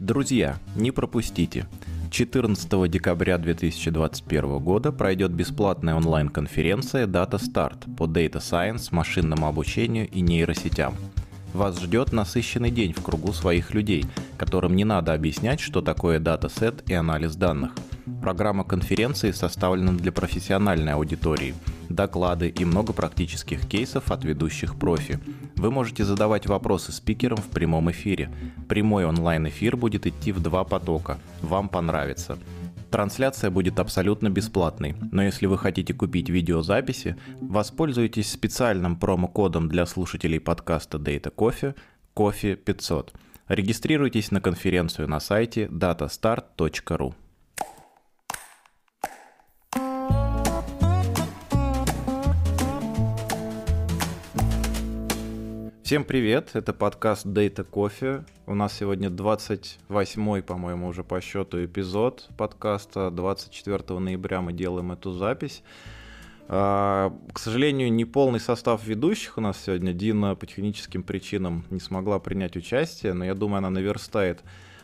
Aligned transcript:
Друзья, 0.00 0.58
не 0.76 0.92
пропустите. 0.92 1.66
14 2.12 2.88
декабря 2.88 3.36
2021 3.36 4.58
года 4.58 4.92
пройдет 4.92 5.32
бесплатная 5.32 5.96
онлайн-конференция 5.96 7.08
Data 7.08 7.40
Start 7.40 7.96
по 7.96 8.04
Data 8.04 8.36
Science, 8.36 8.88
машинному 8.92 9.48
обучению 9.48 10.08
и 10.08 10.20
нейросетям. 10.20 10.94
Вас 11.52 11.80
ждет 11.80 12.12
насыщенный 12.12 12.70
день 12.70 12.92
в 12.92 13.02
кругу 13.02 13.32
своих 13.32 13.74
людей, 13.74 14.06
которым 14.36 14.76
не 14.76 14.84
надо 14.84 15.14
объяснять, 15.14 15.58
что 15.58 15.80
такое 15.80 16.20
датасет 16.20 16.88
и 16.88 16.94
анализ 16.94 17.34
данных. 17.34 17.72
Программа 18.22 18.62
конференции 18.62 19.32
составлена 19.32 19.92
для 19.92 20.12
профессиональной 20.12 20.92
аудитории– 20.92 21.54
доклады 21.88 22.48
и 22.48 22.64
много 22.64 22.92
практических 22.92 23.66
кейсов 23.66 24.10
от 24.10 24.24
ведущих 24.24 24.78
профи. 24.78 25.18
Вы 25.58 25.72
можете 25.72 26.04
задавать 26.04 26.46
вопросы 26.46 26.92
спикерам 26.92 27.38
в 27.38 27.48
прямом 27.48 27.90
эфире. 27.90 28.30
Прямой 28.68 29.04
онлайн-эфир 29.04 29.76
будет 29.76 30.06
идти 30.06 30.30
в 30.30 30.40
два 30.40 30.62
потока. 30.62 31.18
Вам 31.42 31.68
понравится. 31.68 32.38
Трансляция 32.92 33.50
будет 33.50 33.80
абсолютно 33.80 34.30
бесплатной, 34.30 34.94
но 35.12 35.22
если 35.22 35.46
вы 35.46 35.58
хотите 35.58 35.92
купить 35.92 36.30
видеозаписи, 36.30 37.16
воспользуйтесь 37.40 38.30
специальным 38.30 38.96
промокодом 38.96 39.68
для 39.68 39.84
слушателей 39.84 40.40
подкаста 40.40 40.96
Data 40.96 41.34
Coffee 41.34 41.74
Coffee 42.14 42.54
500. 42.54 43.12
Регистрируйтесь 43.48 44.30
на 44.30 44.40
конференцию 44.40 45.08
на 45.08 45.20
сайте 45.20 45.66
datastart.ru. 45.66 47.14
Всем 55.88 56.04
привет, 56.04 56.50
это 56.52 56.74
подкаст 56.74 57.24
Data 57.24 57.66
Coffee. 57.66 58.22
У 58.44 58.54
нас 58.54 58.74
сегодня 58.74 59.08
28-й, 59.08 60.42
по-моему, 60.42 60.88
уже 60.88 61.02
по 61.02 61.18
счету 61.22 61.64
эпизод 61.64 62.28
подкаста. 62.36 63.10
24 63.10 63.98
ноября 63.98 64.42
мы 64.42 64.52
делаем 64.52 64.92
эту 64.92 65.12
запись. 65.12 65.62
А, 66.46 67.10
к 67.32 67.38
сожалению, 67.38 67.90
не 67.90 68.04
полный 68.04 68.38
состав 68.38 68.86
ведущих 68.86 69.38
у 69.38 69.40
нас 69.40 69.62
сегодня. 69.64 69.94
Дина 69.94 70.34
по 70.34 70.44
техническим 70.44 71.02
причинам 71.02 71.64
не 71.70 71.80
смогла 71.80 72.18
принять 72.18 72.54
участие, 72.54 73.14
но 73.14 73.24
я 73.24 73.32
думаю, 73.32 73.56
она 73.60 73.70
наверстает 73.70 74.42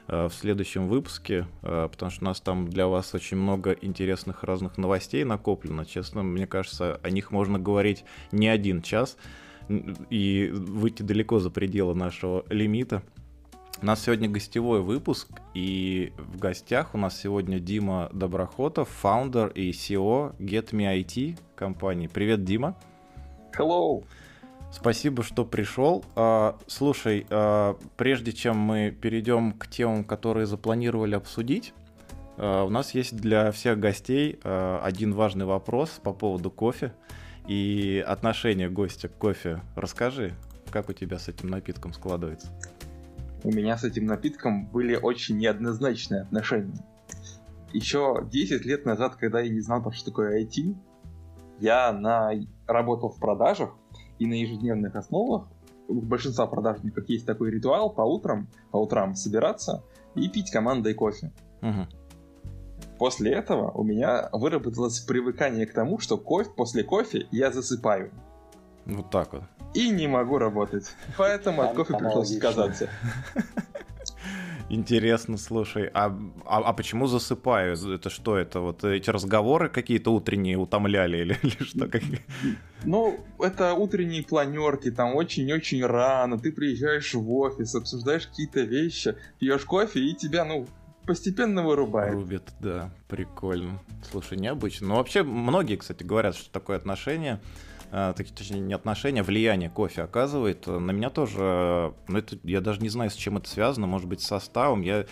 а, 0.08 0.30
в 0.30 0.32
следующем 0.32 0.88
выпуске, 0.88 1.46
а, 1.60 1.88
потому 1.88 2.12
что 2.12 2.22
у 2.22 2.28
нас 2.28 2.40
там 2.40 2.70
для 2.70 2.86
вас 2.86 3.14
очень 3.14 3.36
много 3.36 3.72
интересных 3.72 4.42
разных 4.42 4.78
новостей 4.78 5.22
накоплено. 5.24 5.84
Честно, 5.84 6.22
мне 6.22 6.46
кажется, 6.46 6.98
о 7.02 7.10
них 7.10 7.30
можно 7.30 7.58
говорить 7.58 8.06
не 8.32 8.48
один 8.48 8.80
час 8.80 9.18
и 9.68 10.50
выйти 10.52 11.02
далеко 11.02 11.38
за 11.38 11.50
пределы 11.50 11.94
нашего 11.94 12.44
лимита. 12.50 13.02
У 13.82 13.86
нас 13.86 14.02
сегодня 14.02 14.28
гостевой 14.28 14.80
выпуск, 14.80 15.28
и 15.52 16.12
в 16.16 16.38
гостях 16.38 16.94
у 16.94 16.98
нас 16.98 17.20
сегодня 17.20 17.58
Дима 17.58 18.08
Доброхотов, 18.12 18.88
фаундер 18.88 19.48
и 19.48 19.70
CEO 19.70 20.36
Get 20.38 20.70
Me 20.70 21.02
IT 21.02 21.38
компании. 21.56 22.06
Привет, 22.06 22.44
Дима. 22.44 22.76
Hello. 23.58 24.04
Спасибо, 24.74 25.22
что 25.22 25.44
пришел. 25.44 26.04
А, 26.16 26.56
слушай, 26.66 27.26
а, 27.30 27.76
прежде 27.96 28.32
чем 28.32 28.58
мы 28.58 28.90
перейдем 28.90 29.52
к 29.52 29.68
темам, 29.68 30.02
которые 30.02 30.46
запланировали 30.46 31.14
обсудить, 31.14 31.74
а, 32.36 32.64
у 32.64 32.70
нас 32.70 32.92
есть 32.92 33.16
для 33.16 33.52
всех 33.52 33.78
гостей 33.78 34.38
один 34.42 35.14
важный 35.14 35.44
вопрос 35.44 36.00
по 36.02 36.12
поводу 36.12 36.50
кофе 36.50 36.92
и 37.46 38.04
отношение 38.06 38.68
гостя 38.70 39.08
к 39.08 39.16
кофе. 39.16 39.60
Расскажи, 39.76 40.34
как 40.70 40.88
у 40.88 40.92
тебя 40.92 41.18
с 41.18 41.28
этим 41.28 41.48
напитком 41.48 41.92
складывается? 41.92 42.48
У 43.42 43.52
меня 43.52 43.76
с 43.76 43.84
этим 43.84 44.06
напитком 44.06 44.66
были 44.66 44.96
очень 44.96 45.36
неоднозначные 45.38 46.22
отношения. 46.22 46.84
Еще 47.72 48.26
10 48.30 48.64
лет 48.64 48.86
назад, 48.86 49.16
когда 49.16 49.40
я 49.40 49.50
не 49.50 49.60
знал, 49.60 49.90
что 49.92 50.06
такое 50.06 50.42
IT, 50.44 50.74
я 51.60 51.92
на... 51.92 52.32
работал 52.66 53.10
в 53.10 53.18
продажах, 53.18 53.70
и 54.18 54.26
на 54.26 54.34
ежедневных 54.34 54.94
основах 54.94 55.48
у 55.88 56.00
большинства 56.00 56.46
продажников 56.46 57.08
есть 57.08 57.26
такой 57.26 57.50
ритуал 57.50 57.90
по 57.90 58.02
утрам, 58.02 58.48
по 58.70 58.78
утрам 58.78 59.14
собираться 59.14 59.82
и 60.14 60.28
пить 60.28 60.50
командой 60.50 60.94
кофе. 60.94 61.32
Угу. 61.62 61.86
После 63.04 63.32
этого 63.32 63.70
у 63.72 63.84
меня 63.84 64.30
выработалось 64.32 64.98
привыкание 65.00 65.66
к 65.66 65.74
тому, 65.74 65.98
что 65.98 66.16
кофе, 66.16 66.48
после 66.56 66.82
кофе 66.82 67.26
я 67.30 67.50
засыпаю. 67.50 68.10
Вот 68.86 69.10
так 69.10 69.34
вот. 69.34 69.42
И 69.74 69.90
не 69.90 70.08
могу 70.08 70.38
работать. 70.38 70.86
Поэтому 71.18 71.60
от 71.60 71.74
кофе 71.74 71.98
пришлось 71.98 72.34
отказаться. 72.34 72.88
Интересно, 74.70 75.36
слушай, 75.36 75.90
а, 75.92 76.18
а, 76.46 76.60
а 76.60 76.72
почему 76.72 77.06
засыпаю? 77.06 77.76
Это 77.76 78.08
что, 78.08 78.38
это 78.38 78.60
вот 78.60 78.82
эти 78.84 79.10
разговоры 79.10 79.68
какие-то 79.68 80.10
утренние 80.10 80.56
утомляли 80.56 81.18
или, 81.18 81.38
или 81.42 81.62
что? 81.62 81.88
Как... 81.88 82.02
Ну, 82.84 83.20
это 83.38 83.74
утренние 83.74 84.22
планерки, 84.22 84.90
там 84.90 85.14
очень-очень 85.14 85.84
рано, 85.84 86.38
ты 86.38 86.50
приезжаешь 86.52 87.12
в 87.12 87.30
офис, 87.34 87.74
обсуждаешь 87.74 88.28
какие-то 88.28 88.62
вещи, 88.62 89.14
пьешь 89.38 89.66
кофе, 89.66 90.00
и 90.00 90.14
тебя, 90.14 90.46
ну, 90.46 90.66
постепенно 91.06 91.62
вырубает. 91.62 92.14
Рубит, 92.14 92.42
да, 92.60 92.90
прикольно. 93.08 93.80
Слушай, 94.10 94.38
необычно. 94.38 94.88
Но 94.88 94.96
вообще 94.96 95.22
многие, 95.22 95.76
кстати, 95.76 96.02
говорят, 96.02 96.34
что 96.34 96.50
такое 96.50 96.76
отношение, 96.76 97.40
э, 97.90 98.12
точнее, 98.16 98.60
не 98.60 98.74
отношение, 98.74 99.22
а 99.22 99.24
влияние 99.24 99.70
кофе 99.70 100.02
оказывает. 100.02 100.66
На 100.66 100.90
меня 100.90 101.10
тоже, 101.10 101.94
ну 102.08 102.18
это, 102.18 102.38
я 102.42 102.60
даже 102.60 102.80
не 102.80 102.88
знаю, 102.88 103.10
с 103.10 103.14
чем 103.14 103.36
это 103.36 103.48
связано, 103.48 103.86
может 103.86 104.08
быть, 104.08 104.20
с 104.20 104.26
составом. 104.26 104.82
Я 104.82 105.06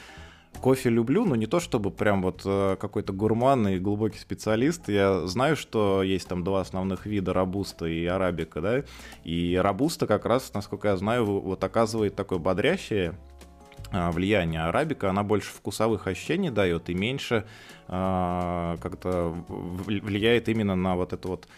кофе 0.60 0.90
люблю, 0.90 1.24
но 1.24 1.34
не 1.34 1.46
то 1.46 1.60
чтобы 1.60 1.90
прям 1.90 2.22
вот 2.22 2.42
э, 2.44 2.76
какой-то 2.78 3.12
гурман 3.12 3.68
и 3.68 3.78
глубокий 3.78 4.18
специалист. 4.18 4.88
Я 4.88 5.26
знаю, 5.26 5.56
что 5.56 6.02
есть 6.02 6.28
там 6.28 6.44
два 6.44 6.60
основных 6.60 7.06
вида 7.06 7.32
рабуста 7.32 7.86
и 7.86 8.04
арабика, 8.06 8.60
да, 8.60 8.84
и 9.24 9.56
рабуста 9.60 10.06
как 10.06 10.24
раз, 10.26 10.52
насколько 10.54 10.88
я 10.88 10.96
знаю, 10.96 11.24
вот 11.24 11.62
оказывает 11.64 12.14
такое 12.14 12.38
бодрящее 12.38 13.14
влияние 13.92 14.62
арабика, 14.62 15.10
она 15.10 15.22
больше 15.22 15.52
вкусовых 15.52 16.06
ощущений 16.06 16.50
дает 16.50 16.88
и 16.90 16.94
меньше 16.94 17.44
э, 17.88 18.76
как-то 18.80 19.34
влияет 19.48 20.48
именно 20.48 20.74
на 20.74 20.96
вот 20.96 21.12
это 21.12 21.28
вот 21.28 21.48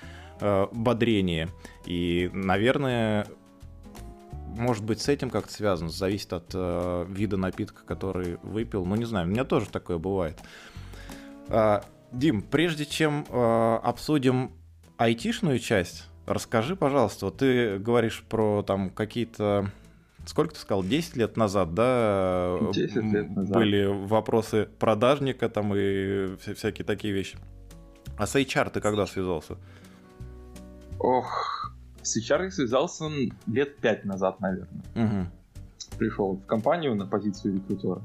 э, 0.41 0.67
бодрение. 0.73 1.49
И, 1.87 2.31
наверное, 2.33 3.27
может 4.57 4.85
быть, 4.85 5.01
с 5.01 5.09
этим 5.09 5.31
как-то 5.31 5.53
связано, 5.53 5.91
зависит 5.91 6.33
от 6.33 6.51
э, 6.55 7.07
вида 7.09 7.37
напитка, 7.37 7.85
который 7.85 8.39
выпил. 8.43 8.85
Ну, 8.85 8.95
не 8.97 9.05
знаю, 9.05 9.27
у 9.27 9.31
меня 9.31 9.45
тоже 9.45 9.67
такое 9.67 9.99
бывает. 9.99 10.39
Э, 11.49 11.81
Дим, 12.13 12.43
прежде 12.43 12.87
чем 12.87 13.27
э, 13.29 13.79
обсудим 13.83 14.53
айтишную 14.97 15.59
часть, 15.59 16.09
расскажи, 16.27 16.77
пожалуйста, 16.77 17.27
вот 17.27 17.39
ты 17.39 17.79
говоришь 17.79 18.25
про 18.29 18.63
там 18.63 18.91
какие-то 18.91 19.71
сколько 20.27 20.55
ты 20.55 20.61
сказал, 20.61 20.83
10 20.83 21.17
лет 21.17 21.37
назад, 21.37 21.75
да, 21.75 22.59
10 22.73 22.97
лет 22.97 23.31
назад. 23.31 23.55
были 23.55 23.85
вопросы 23.85 24.69
продажника 24.79 25.49
там 25.49 25.75
и 25.75 26.37
всякие 26.37 26.85
такие 26.85 27.13
вещи. 27.13 27.39
А 28.17 28.27
с 28.27 28.37
HR 28.37 28.71
ты 28.71 28.81
когда 28.81 29.07
связался? 29.07 29.57
Ох, 30.99 31.75
с 32.03 32.17
HR 32.17 32.45
я 32.45 32.51
связался 32.51 33.11
лет 33.47 33.77
5 33.79 34.05
назад, 34.05 34.41
наверное. 34.41 34.85
Угу. 34.95 35.99
Пришел 35.99 36.37
в 36.37 36.47
компанию 36.47 36.95
на 36.95 37.07
позицию 37.07 37.55
рекрутера. 37.55 38.03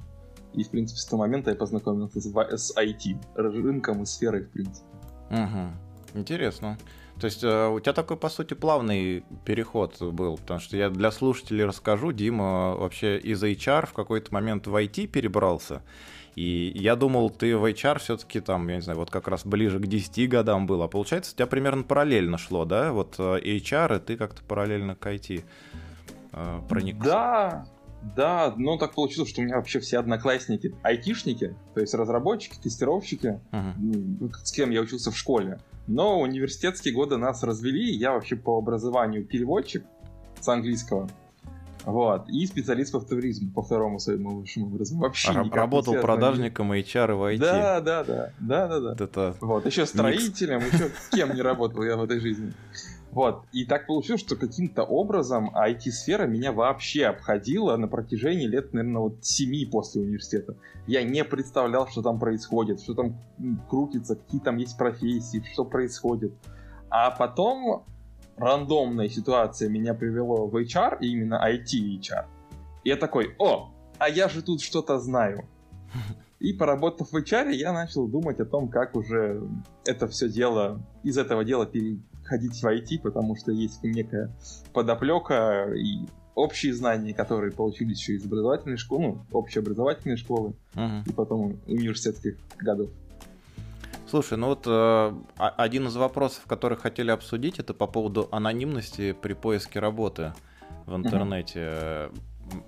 И, 0.54 0.64
в 0.64 0.70
принципе, 0.70 1.00
с 1.00 1.06
того 1.06 1.22
момента 1.22 1.52
я 1.52 1.56
познакомился 1.56 2.20
с, 2.20 2.76
IT, 2.76 3.18
рынком 3.36 4.02
и 4.02 4.06
сферой, 4.06 4.44
в 4.44 4.50
принципе. 4.50 4.88
Угу. 5.30 6.20
Интересно. 6.20 6.78
То 7.20 7.26
есть 7.26 7.44
э, 7.44 7.68
у 7.68 7.80
тебя 7.80 7.94
такой, 7.94 8.18
по 8.18 8.30
сути, 8.30 8.54
плавный 8.54 9.24
переход 9.46 10.02
был, 10.02 10.38
потому 10.38 10.60
что 10.60 10.78
я 10.78 10.90
для 10.90 11.12
слушателей 11.12 11.66
расскажу, 11.66 12.12
Дима 12.12 12.76
вообще 12.76 13.18
из 13.18 13.44
HR 13.44 13.88
в 13.88 13.94
какой-то 13.94 14.34
момент 14.34 14.68
в 14.68 14.76
IT 14.76 15.08
перебрался, 15.08 15.82
и 16.36 16.72
я 16.76 16.96
думал, 16.96 17.30
ты 17.30 17.58
в 17.58 17.66
HR 17.66 18.00
все-таки 18.00 18.40
там, 18.40 18.68
я 18.70 18.76
не 18.76 18.82
знаю, 18.82 19.00
вот 19.00 19.10
как 19.10 19.28
раз 19.28 19.46
ближе 19.46 19.80
к 19.80 19.88
10 19.88 20.30
годам 20.30 20.68
был, 20.68 20.82
а 20.82 20.88
получается, 20.88 21.34
у 21.34 21.36
тебя 21.36 21.48
примерно 21.48 21.84
параллельно 21.84 22.38
шло, 22.38 22.64
да? 22.64 22.94
Вот 22.94 23.16
э, 23.18 23.40
HR, 23.40 23.98
и 23.98 24.00
ты 24.00 24.16
как-то 24.16 24.42
параллельно 24.44 24.96
к 24.96 25.06
IT 25.06 25.44
э, 26.32 26.60
проникся. 26.70 27.04
Да, 27.04 27.66
да, 28.16 28.54
но 28.58 28.78
так 28.78 28.94
получилось, 28.94 29.30
что 29.30 29.42
у 29.42 29.44
меня 29.44 29.58
вообще 29.58 29.80
все 29.80 30.00
одноклассники 30.00 30.74
айтишники, 30.84 31.56
то 31.74 31.82
есть 31.82 31.94
разработчики, 31.94 32.58
тестировщики, 32.62 33.40
uh-huh. 33.52 34.34
с 34.44 34.52
кем 34.52 34.70
я 34.70 34.82
учился 34.82 35.12
в 35.12 35.18
школе. 35.18 35.60
Но 35.88 36.20
университетские 36.20 36.94
годы 36.94 37.18
нас 37.18 37.44
развели, 37.44 37.92
я 37.96 38.14
вообще 38.14 38.36
по 38.36 38.58
образованию 38.58 39.26
переводчик 39.26 39.84
с 40.40 40.48
английского. 40.48 41.10
Вот. 41.84 42.30
И 42.30 42.46
специалист 42.46 42.92
по 42.92 43.00
туризму, 43.00 43.52
по 43.52 43.64
второму 43.64 44.00
своему 44.00 44.40
высшему 44.40 44.68
образованию. 44.68 45.08
Вообще 45.08 45.32
а, 45.32 45.56
работал 45.56 45.96
продажником 45.96 46.72
HR 46.74 46.84
и 46.84 47.14
в 47.14 47.36
IT. 47.36 47.38
Да, 47.40 47.82
да, 47.82 48.04
да. 48.04 48.34
да, 48.40 48.68
да, 48.68 48.80
да. 48.80 49.04
Это 49.04 49.36
вот. 49.42 49.66
Еще 49.66 49.86
строителем, 49.86 50.60
еще 50.60 50.92
кем 51.12 51.34
не 51.34 51.42
работал 51.42 51.84
я 51.84 51.98
в 51.98 52.04
этой 52.04 52.20
жизни. 52.20 52.54
Вот. 53.12 53.44
И 53.52 53.66
так 53.66 53.88
получилось, 53.88 54.22
что 54.22 54.36
каким-то 54.36 54.84
образом 54.84 55.50
IT-сфера 55.56 56.28
меня 56.28 56.52
вообще 56.52 57.06
обходила 57.06 57.76
на 57.76 57.88
протяжении 57.88 58.46
лет, 58.46 58.74
наверное, 58.74 59.02
вот 59.02 59.26
семи 59.26 59.66
после 59.66 60.04
университета. 60.04 60.56
Я 60.86 61.04
не 61.04 61.24
представлял, 61.24 61.88
что 61.88 62.02
там 62.02 62.20
происходит, 62.20 62.82
что 62.82 62.94
там 62.94 63.20
крутится, 63.68 64.16
какие 64.16 64.42
там 64.42 64.58
есть 64.58 64.78
профессии, 64.78 65.44
что 65.54 65.66
происходит. 65.66 66.34
А 66.90 67.10
потом 67.12 67.86
рандомная 68.38 69.10
ситуация 69.10 69.70
меня 69.70 69.94
привело 69.94 70.48
в 70.48 70.56
HR, 70.56 71.00
именно 71.02 71.42
IT-HR. 71.44 72.26
И 72.84 72.90
я 72.90 72.96
такой, 72.96 73.36
о, 73.40 73.72
а 73.98 74.10
я 74.10 74.30
же 74.30 74.42
тут 74.42 74.62
что-то 74.62 75.00
знаю. 75.00 75.46
И 76.40 76.54
поработав 76.54 77.12
в 77.12 77.16
HR, 77.18 77.52
я 77.54 77.74
начал 77.74 78.08
думать 78.08 78.40
о 78.40 78.46
том, 78.46 78.70
как 78.70 78.96
уже 78.96 79.42
это 79.86 80.08
все 80.08 80.30
дело, 80.30 80.82
из 81.04 81.18
этого 81.18 81.44
дела 81.44 81.66
переходить 82.30 82.62
в 82.62 82.66
IT, 82.66 83.02
потому 83.02 83.36
что 83.36 83.52
есть 83.52 83.84
некая 83.84 84.32
подоплека 84.74 85.72
и 85.74 86.06
общие 86.36 86.74
знания, 86.74 87.14
которые 87.14 87.52
получились 87.52 88.00
еще 88.00 88.14
из 88.14 88.26
образовательной 88.26 88.78
школы, 88.78 89.04
ну, 89.04 89.26
общеобразовательной 89.32 90.18
школы, 90.18 90.54
угу. 90.76 91.04
и 91.06 91.12
потом 91.12 91.60
университетских 91.68 92.38
годов. 92.58 92.90
Слушай, 94.08 94.40
ну 94.40 94.48
вот 94.48 94.64
э, 94.66 95.14
один 95.38 95.88
из 95.88 95.96
вопросов, 95.96 96.44
который 96.48 96.78
хотели 96.78 97.12
обсудить, 97.12 97.60
это 97.60 97.76
по 97.76 97.86
поводу 97.86 98.28
анонимности 98.32 99.12
при 99.12 99.34
поиске 99.34 99.80
работы 99.80 100.34
в 100.86 100.96
интернете. 100.96 102.10
Угу 102.10 102.20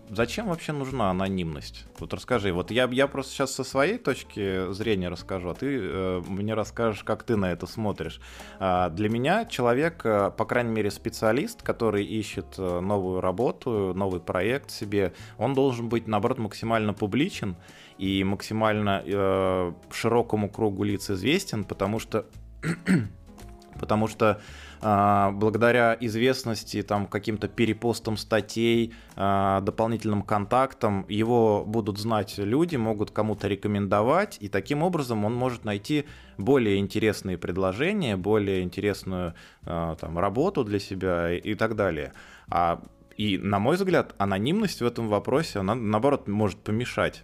зачем 0.10 0.48
вообще 0.48 0.72
нужна 0.72 1.10
анонимность? 1.10 1.86
Вот 2.00 2.14
расскажи. 2.14 2.54
Вот 2.54 2.72
я, 2.72 2.88
я 2.92 3.08
просто 3.08 3.34
сейчас 3.34 3.54
со 3.54 3.64
своей 3.64 3.98
точки 3.98 4.72
зрения 4.74 5.10
расскажу, 5.10 5.50
а 5.50 5.54
ты 5.54 5.80
э, 5.82 6.22
мне 6.28 6.54
расскажешь, 6.54 7.04
как 7.04 7.24
ты 7.24 7.36
на 7.36 7.52
это 7.52 7.68
смотришь. 7.68 8.20
А, 8.60 8.90
для 8.90 9.10
меня 9.10 9.46
человек, 9.46 10.02
э, 10.06 10.32
по 10.36 10.46
крайней 10.46 10.72
мере, 10.72 10.92
специалист, 10.92 11.62
который 11.62 12.06
ищет 12.06 12.56
э, 12.58 12.80
новую 12.80 13.22
работу, 13.22 13.94
новый 13.96 14.20
проект 14.20 14.72
себе, 14.72 15.14
он 15.38 15.54
должен 15.54 15.90
быть, 15.90 16.08
наоборот, 16.08 16.40
максимально 16.40 16.94
публичен 16.94 17.56
и 17.98 18.24
максимально 18.24 19.04
э, 19.06 19.74
широкому 19.92 20.50
кругу 20.50 20.84
лиц 20.84 21.10
известен, 21.10 21.64
потому 21.64 22.00
что 22.00 22.26
потому 23.80 24.08
что 24.08 24.42
благодаря 24.82 25.96
известности, 26.00 26.82
там, 26.82 27.06
каким-то 27.06 27.48
перепостам 27.48 28.18
статей, 28.18 28.94
э, 29.16 29.60
дополнительным 29.62 30.24
контактам, 30.24 31.06
его 31.08 31.64
будут 31.66 32.00
знать 32.00 32.38
люди, 32.38 32.78
могут 32.78 33.12
кому-то 33.12 33.48
рекомендовать, 33.48 34.38
и 34.40 34.50
таким 34.50 34.82
образом 34.82 35.24
он 35.24 35.36
может 35.36 35.66
найти 35.66 36.06
более 36.38 36.78
интересные 36.78 37.38
предложения, 37.38 38.18
более 38.18 38.64
интересную 38.64 39.36
э, 39.66 39.96
там, 40.00 40.18
работу 40.18 40.64
для 40.64 40.80
себя 40.80 41.32
и, 41.32 41.54
так 41.54 41.76
далее. 41.76 42.14
А, 42.50 42.82
и, 43.18 43.38
на 43.38 43.60
мой 43.60 43.76
взгляд, 43.76 44.16
анонимность 44.18 44.82
в 44.82 44.86
этом 44.86 45.10
вопросе, 45.10 45.60
она, 45.60 45.76
наоборот, 45.76 46.28
может 46.28 46.60
помешать. 46.60 47.24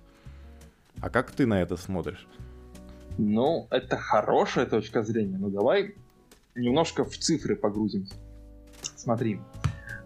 А 1.01 1.09
как 1.09 1.31
ты 1.31 1.47
на 1.47 1.61
это 1.61 1.75
смотришь? 1.77 2.27
Ну, 3.17 3.67
это 3.71 3.97
хорошая 3.97 4.67
точка 4.67 5.01
зрения. 5.01 5.37
Ну, 5.39 5.49
давай 5.49 5.95
немножко 6.57 7.05
в 7.05 7.17
цифры 7.17 7.55
погрузимся. 7.55 8.15
Смотри. 8.95 9.39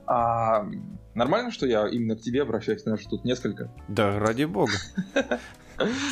А, 0.05 0.67
нормально, 1.13 1.51
что 1.51 1.65
я 1.65 1.87
именно 1.87 2.15
к 2.15 2.21
тебе 2.21 2.41
обращаюсь, 2.41 2.81
что 2.81 3.09
тут 3.09 3.25
несколько? 3.25 3.71
Да, 3.87 4.19
ради 4.19 4.43
бога. 4.43 4.73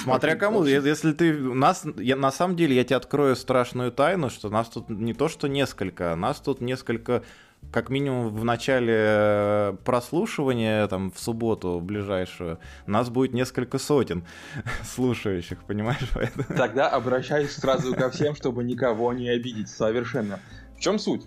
Смотря 0.03 0.36
кому, 0.36 0.63
если 0.63 1.12
ты 1.12 1.33
нас, 1.33 1.86
я, 1.97 2.15
на 2.15 2.31
самом 2.31 2.56
деле 2.56 2.75
я 2.75 2.83
тебе 2.83 2.95
открою 2.95 3.36
страшную 3.36 3.91
тайну, 3.91 4.30
что 4.30 4.50
нас 4.50 4.69
тут 4.69 4.89
не 4.89 5.13
то 5.13 5.27
что 5.27 5.47
несколько, 5.47 6.15
нас 6.15 6.39
тут 6.39 6.62
несколько 6.62 7.24
как 7.72 7.90
минимум 7.90 8.30
в 8.30 8.44
начале 8.44 8.96
э, 8.98 9.78
прослушивания, 9.86 10.88
там, 10.88 11.12
в 11.12 11.20
субботу 11.20 11.80
ближайшую, 11.80 12.60
нас 12.88 13.10
будет 13.10 13.34
несколько 13.34 13.78
сотен 13.78 14.26
слушающих, 14.84 15.64
понимаешь? 15.64 16.10
Тогда 16.48 16.90
обращаюсь 16.90 17.52
сразу 17.52 17.94
ко 17.94 18.10
всем, 18.10 18.36
чтобы 18.36 18.64
никого 18.64 19.14
не 19.14 19.30
обидеть 19.30 19.70
совершенно. 19.70 20.40
В 20.78 20.80
чем 20.80 20.98
суть? 20.98 21.26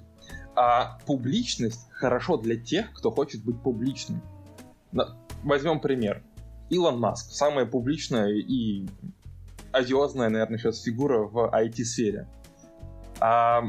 А 0.54 0.98
публичность 1.06 1.88
хорошо 1.92 2.36
для 2.36 2.56
тех, 2.56 2.92
кто 2.92 3.10
хочет 3.10 3.44
быть 3.44 3.62
публичным. 3.62 4.22
Возьмем 5.42 5.80
пример. 5.80 6.22
Илон 6.70 6.98
Маск, 6.98 7.32
самая 7.32 7.66
публичная 7.66 8.30
и 8.30 8.86
одиозная, 9.72 10.28
наверное, 10.28 10.58
сейчас 10.58 10.82
фигура 10.82 11.18
в 11.18 11.50
IT-сфере. 11.52 12.26
А 13.20 13.62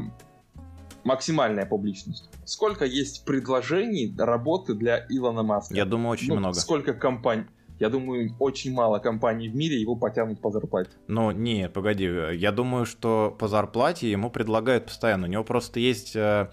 максимальная 1.04 1.66
публичность. 1.66 2.28
Сколько 2.44 2.84
есть 2.84 3.24
предложений 3.24 4.14
работы 4.18 4.74
для 4.74 5.06
Илона 5.08 5.42
Маска? 5.42 5.74
Я 5.74 5.84
думаю, 5.84 6.10
очень 6.10 6.28
ну, 6.28 6.36
много. 6.36 6.54
Сколько 6.54 6.94
компаний? 6.94 7.44
Я 7.80 7.90
думаю, 7.90 8.34
очень 8.38 8.72
мало 8.72 8.98
компаний 9.00 9.48
в 9.48 9.56
мире 9.56 9.80
его 9.80 9.96
потянут 9.96 10.40
по 10.40 10.50
зарплате. 10.50 10.90
Ну, 11.08 11.32
не, 11.32 11.68
погоди. 11.68 12.04
Я 12.04 12.52
думаю, 12.52 12.86
что 12.86 13.34
по 13.38 13.48
зарплате 13.48 14.10
ему 14.10 14.30
предлагают 14.30 14.86
постоянно. 14.86 15.26
У 15.26 15.30
него 15.30 15.42
просто 15.42 15.80
есть 15.80 16.14
э, 16.14 16.50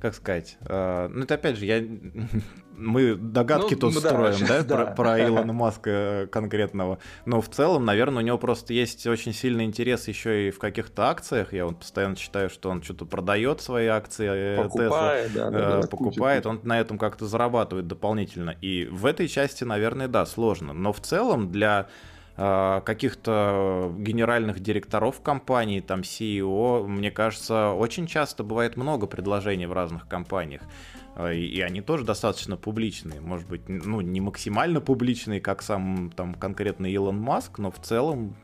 как 0.00 0.14
сказать, 0.14 0.56
э, 0.60 1.08
ну 1.12 1.24
это 1.24 1.34
опять 1.34 1.56
же, 1.56 1.66
я, 1.66 1.78
мы 2.76 3.14
догадки 3.14 3.74
ну, 3.74 3.80
тут 3.80 3.94
да, 3.94 4.00
строим, 4.10 4.46
да, 4.46 4.62
да. 4.62 4.76
Про, 4.76 4.94
про 4.94 5.24
Илона 5.24 5.52
Маска 5.52 6.28
конкретного, 6.30 6.98
но 7.24 7.40
в 7.40 7.48
целом, 7.48 7.84
наверное, 7.84 8.22
у 8.22 8.26
него 8.26 8.38
просто 8.38 8.72
есть 8.72 9.06
очень 9.06 9.32
сильный 9.32 9.64
интерес 9.64 10.08
еще 10.08 10.48
и 10.48 10.50
в 10.50 10.58
каких-то 10.58 11.08
акциях, 11.08 11.52
я 11.52 11.66
вот 11.66 11.80
постоянно 11.80 12.16
читаю, 12.16 12.50
что 12.50 12.70
он 12.70 12.82
что-то 12.82 13.04
продает 13.04 13.60
свои 13.60 13.86
акции 13.86 14.28
э, 14.28 14.62
покупает, 14.62 15.30
Tesla, 15.30 15.34
да, 15.34 15.50
да, 15.50 15.80
э, 15.80 15.86
покупает, 15.88 16.44
куча. 16.44 16.50
он 16.50 16.60
на 16.64 16.80
этом 16.80 16.98
как-то 16.98 17.26
зарабатывает 17.26 17.86
дополнительно, 17.86 18.50
и 18.60 18.86
в 18.86 19.06
этой 19.06 19.28
части, 19.28 19.64
наверное, 19.64 20.08
да, 20.08 20.26
сложно, 20.26 20.72
но 20.72 20.92
в 20.92 21.00
целом 21.00 21.50
для 21.50 21.88
Э, 22.38 22.82
каких-то 22.84 23.94
генеральных 23.96 24.60
директоров 24.60 25.22
компании, 25.22 25.80
там 25.80 26.00
CEO, 26.00 26.86
мне 26.86 27.10
кажется, 27.10 27.70
очень 27.70 28.06
часто 28.06 28.44
бывает 28.44 28.76
много 28.76 29.06
предложений 29.06 29.66
в 29.66 29.72
разных 29.72 30.06
компаниях. 30.06 30.60
Э, 31.16 31.34
и 31.34 31.60
они 31.60 31.80
тоже 31.80 32.04
достаточно 32.04 32.56
публичные. 32.56 33.20
Может 33.20 33.48
быть, 33.48 33.68
ну, 33.68 34.00
не 34.00 34.20
максимально 34.20 34.80
публичные, 34.80 35.40
как 35.40 35.62
сам 35.62 36.10
там 36.14 36.34
конкретно 36.34 36.86
Илон 36.86 37.18
Маск, 37.18 37.58
но 37.58 37.70
в 37.70 37.78
целом, 37.80 38.36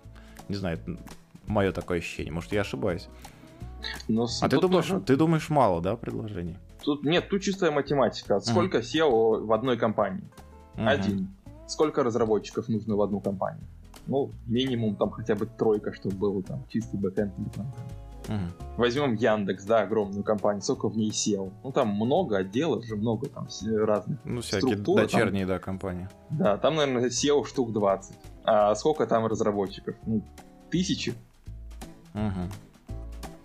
не 0.48 0.56
знаю, 0.56 0.78
мое 1.46 1.72
такое 1.72 1.98
ощущение. 1.98 2.32
Может, 2.32 2.52
я 2.52 2.62
ошибаюсь. 2.62 3.08
Но 4.08 4.26
а 4.40 4.48
ты 4.48 4.60
думаешь, 4.60 4.86
тоже... 4.86 5.04
ты 5.04 5.16
думаешь, 5.16 5.50
мало, 5.50 5.80
да, 5.80 5.96
предложений? 5.96 6.56
Тут 6.82 7.04
нет, 7.04 7.28
тут 7.28 7.42
чистая 7.42 7.70
математика. 7.70 8.40
Сколько 8.40 8.78
uh-huh. 8.78 9.08
SEO 9.08 9.44
в 9.44 9.52
одной 9.52 9.76
компании? 9.76 10.25
Uh-huh. 10.76 10.88
Один. 10.88 11.34
Сколько 11.66 12.02
разработчиков 12.02 12.68
нужно 12.68 12.96
в 12.96 13.02
одну 13.02 13.20
компанию? 13.20 13.64
ну, 14.06 14.32
минимум 14.46 14.96
там 14.96 15.11
хотя 15.11 15.35
бы 15.35 15.47
тройка, 15.47 15.92
чтобы 15.92 16.16
был 16.16 16.42
там 16.42 16.64
чистый 16.68 16.99
бэкэнд 16.99 17.32
или 17.38 17.49
фронтенд. 17.50 17.92
Угу. 18.29 18.76
Возьмем 18.76 19.14
Яндекс, 19.14 19.64
да, 19.64 19.83
огромную 19.83 20.23
компанию, 20.23 20.62
сколько 20.62 20.88
в 20.88 20.97
ней 20.97 21.11
SEO. 21.11 21.52
Ну, 21.62 21.73
там 21.73 21.88
много 21.88 22.38
отделов 22.38 22.85
же, 22.85 22.97
много 22.97 23.29
там 23.29 23.49
разных 23.85 24.19
Ну, 24.25 24.41
всякие 24.41 24.73
структур, 24.73 25.00
дочерние, 25.00 25.47
там, 25.47 25.57
да, 25.57 25.59
компании. 25.59 26.09
Да, 26.31 26.57
там, 26.57 26.76
наверное, 26.76 27.09
SEO 27.09 27.45
штук 27.47 27.73
20. 27.73 28.17
А 28.45 28.75
сколько 28.75 29.07
там 29.07 29.26
разработчиков? 29.26 29.97
Ну, 30.07 30.23
тысячи. 30.71 31.14
Угу. 32.14 32.95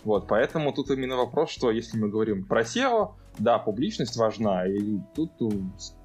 Вот, 0.03 0.27
поэтому 0.27 0.71
тут 0.71 0.91
именно 0.91 1.17
вопрос, 1.17 1.49
что 1.49 1.71
если 1.71 1.97
мы 1.97 2.09
говорим 2.09 2.45
про 2.45 2.61
SEO, 2.61 3.15
да, 3.39 3.59
публичность 3.59 4.15
важна, 4.15 4.65
и 4.65 4.99
тут 5.15 5.31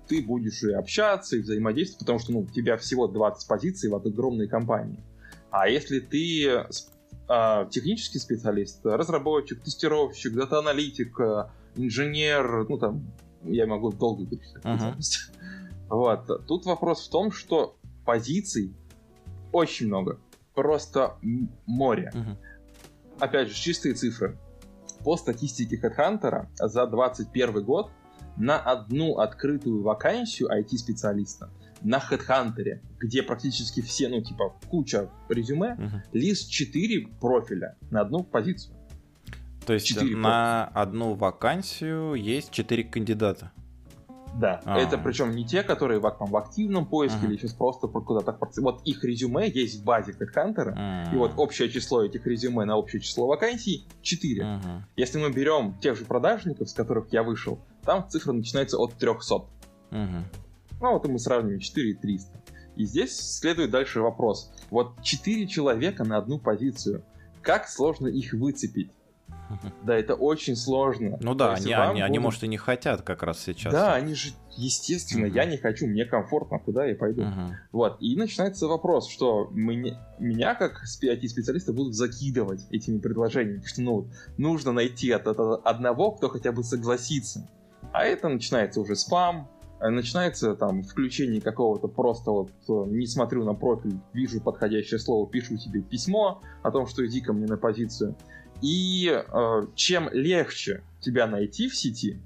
ты 0.09 0.23
будешь 0.23 0.63
и 0.63 0.73
общаться, 0.73 1.37
и 1.37 1.41
взаимодействовать, 1.41 2.01
потому 2.01 2.19
что 2.19 2.33
ну, 2.33 2.41
у 2.41 2.47
тебя 2.47 2.77
всего 2.77 3.07
20 3.07 3.49
позиций 3.49 3.91
в 3.91 3.95
огромной 3.95 4.49
компании. 4.49 4.99
А 5.51 5.69
если 5.69 6.01
ты 6.01 6.49
э, 6.49 6.67
технический 7.71 8.19
специалист, 8.19 8.85
разработчик, 8.85 9.63
тестировщик, 9.63 10.35
дата-аналитик, 10.35 11.19
инженер, 11.77 12.67
ну 12.69 12.79
там, 12.79 13.13
я 13.45 13.67
могу 13.67 13.93
долго 13.93 14.27
перечислять 14.27 14.65
uh-huh. 14.65 14.95
Вот. 15.89 16.47
Тут 16.47 16.65
вопрос 16.65 17.07
в 17.07 17.11
том, 17.11 17.33
что 17.33 17.77
позиций 18.05 18.75
очень 19.53 19.87
много. 19.87 20.19
Просто 20.55 21.17
море. 21.67 22.11
Uh-huh. 22.15 22.37
Опять 23.19 23.49
же, 23.49 23.55
чистые 23.55 23.95
цифры. 23.95 24.39
По 25.05 25.17
статистике 25.17 25.77
HeadHunter 25.77 26.47
за 26.57 26.87
2021 26.87 27.65
год 27.65 27.91
на 28.37 28.59
одну 28.59 29.19
открытую 29.19 29.83
вакансию 29.83 30.49
IT-специалиста 30.49 31.51
на 31.85 31.99
HeadHunter, 31.99 32.81
где 32.99 33.23
практически 33.23 33.81
все, 33.81 34.09
ну, 34.09 34.23
типа, 34.23 34.55
куча 34.69 35.11
резюме, 35.29 35.75
угу. 35.75 36.03
лишь 36.13 36.41
4 36.41 37.09
профиля 37.21 37.77
на 37.91 38.01
одну 38.03 38.23
позицию. 38.23 38.77
То 39.67 39.73
есть 39.75 39.95
на 39.95 40.01
профиля. 40.01 40.65
одну 40.75 41.15
вакансию 41.15 42.15
есть 42.15 42.51
4 42.51 42.85
кандидата? 42.85 43.53
Да, 44.35 44.63
А. 44.65 44.79
это 44.79 44.97
причем 44.97 45.33
не 45.33 45.45
те, 45.45 45.63
которые 45.63 46.01
в, 46.01 46.11
там, 46.11 46.29
в 46.29 46.37
активном 46.39 46.87
поиске 46.87 47.19
Мгм. 47.19 47.33
или 47.33 47.37
сейчас 47.37 47.53
просто 47.53 47.87
про- 47.87 48.01
куда-то... 48.01 48.37
Вот 48.63 48.81
их 48.87 49.05
резюме 49.05 49.51
есть 49.51 49.83
в 49.83 49.85
базе 49.85 50.13
HeadHunter, 50.13 51.13
и 51.13 51.17
вот 51.17 51.33
общее 51.37 51.69
число 51.69 52.03
этих 52.03 52.27
резюме 52.27 52.65
на 52.65 52.77
общее 52.77 53.03
число 53.03 53.27
вакансий 53.27 53.87
4. 54.01 54.45
Мгм. 54.45 54.85
Если 54.97 55.19
мы 55.19 55.31
берем 55.31 55.79
тех 55.81 55.99
же 55.99 56.07
продажников, 56.07 56.71
с 56.71 56.73
которых 56.73 57.13
я 57.13 57.23
вышел, 57.23 57.59
там 57.85 58.09
цифра 58.09 58.33
начинается 58.33 58.79
от 58.79 58.95
300. 58.95 59.45
Мгм. 59.91 60.25
Ну 60.83 60.93
вот 60.93 61.07
и 61.07 61.11
мы 61.11 61.19
сравниваем 61.19 61.61
4 61.61 61.91
и 61.91 61.95
300. 61.95 62.39
И 62.77 62.85
здесь 62.85 63.17
следует 63.39 63.71
дальше 63.71 64.01
вопрос. 64.01 64.53
Вот 64.71 65.01
4 65.03 65.47
человека 65.47 66.05
на 66.05 66.17
одну 66.19 66.39
позицию. 66.39 67.05
Как 67.41 67.69
сложно 67.69 68.09
их 68.09 68.33
выцепить? 68.35 68.91
Да, 69.85 69.95
это 69.95 70.15
очень 70.15 70.57
сложно. 70.57 71.19
Ну 71.21 71.35
да, 71.35 71.53
они, 71.55 71.73
они, 71.73 72.01
они, 72.01 72.19
будут- 72.19 72.25
может, 72.25 72.45
и 72.45 72.49
не 72.49 72.57
хотят 72.57 73.03
как 73.03 73.23
раз 73.23 73.39
сейчас. 73.41 73.73
Да, 73.73 73.95
они 73.95 74.15
же, 74.15 74.31
естественно, 74.57 75.27
Мгм. 75.27 75.35
я 75.37 75.45
не 75.45 75.59
хочу, 75.59 75.87
мне 75.87 76.05
комфортно, 76.07 76.59
куда 76.59 76.87
я 76.87 76.95
пойду. 76.97 77.23
Мгм. 77.23 77.57
Вот, 77.71 77.99
и 78.01 78.17
начинается 78.17 78.67
вопрос, 78.67 79.09
что 79.11 79.49
мне- 79.51 79.99
меня, 80.19 80.55
как 80.55 80.83
IT-специалиста, 80.85 81.73
будут 81.75 81.95
закидывать 81.95 82.67
этими 82.71 82.99
предложениями, 82.99 83.59
потому 83.59 83.69
что, 83.69 83.83
ну, 83.83 84.09
нужно 84.39 84.73
найти 84.73 85.11
от, 85.11 85.27
от 85.27 85.39
одного, 85.67 86.13
кто 86.13 86.29
хотя 86.31 86.51
бы 86.53 86.65
согласится. 86.65 87.47
А 87.93 88.05
это 88.05 88.29
начинается 88.31 88.81
уже 88.81 88.97
спам, 88.97 89.51
начинается 89.91 90.55
там 90.55 90.83
включение 90.83 91.41
какого-то 91.41 91.89
просто 91.89 92.31
вот 92.31 92.51
э, 92.69 92.91
не 92.91 93.07
смотрю 93.07 93.45
на 93.45 93.55
профиль, 93.55 93.99
вижу 94.13 94.41
подходящее 94.41 95.01
слово, 95.01 95.29
пишу 95.29 95.57
тебе 95.57 95.83
письмо 95.83 96.41
о 96.63 96.71
том, 96.71 96.87
что 96.87 97.05
иди 97.07 97.21
ко 97.21 97.33
мне 97.33 97.47
на 97.47 97.57
позицию. 97.57 98.17
И 98.61 99.11
э, 99.11 99.67
чем 99.75 100.09
легче 100.13 100.83
тебя 101.01 101.27
найти 101.27 101.69
в 101.69 101.77
сети, 101.77 102.21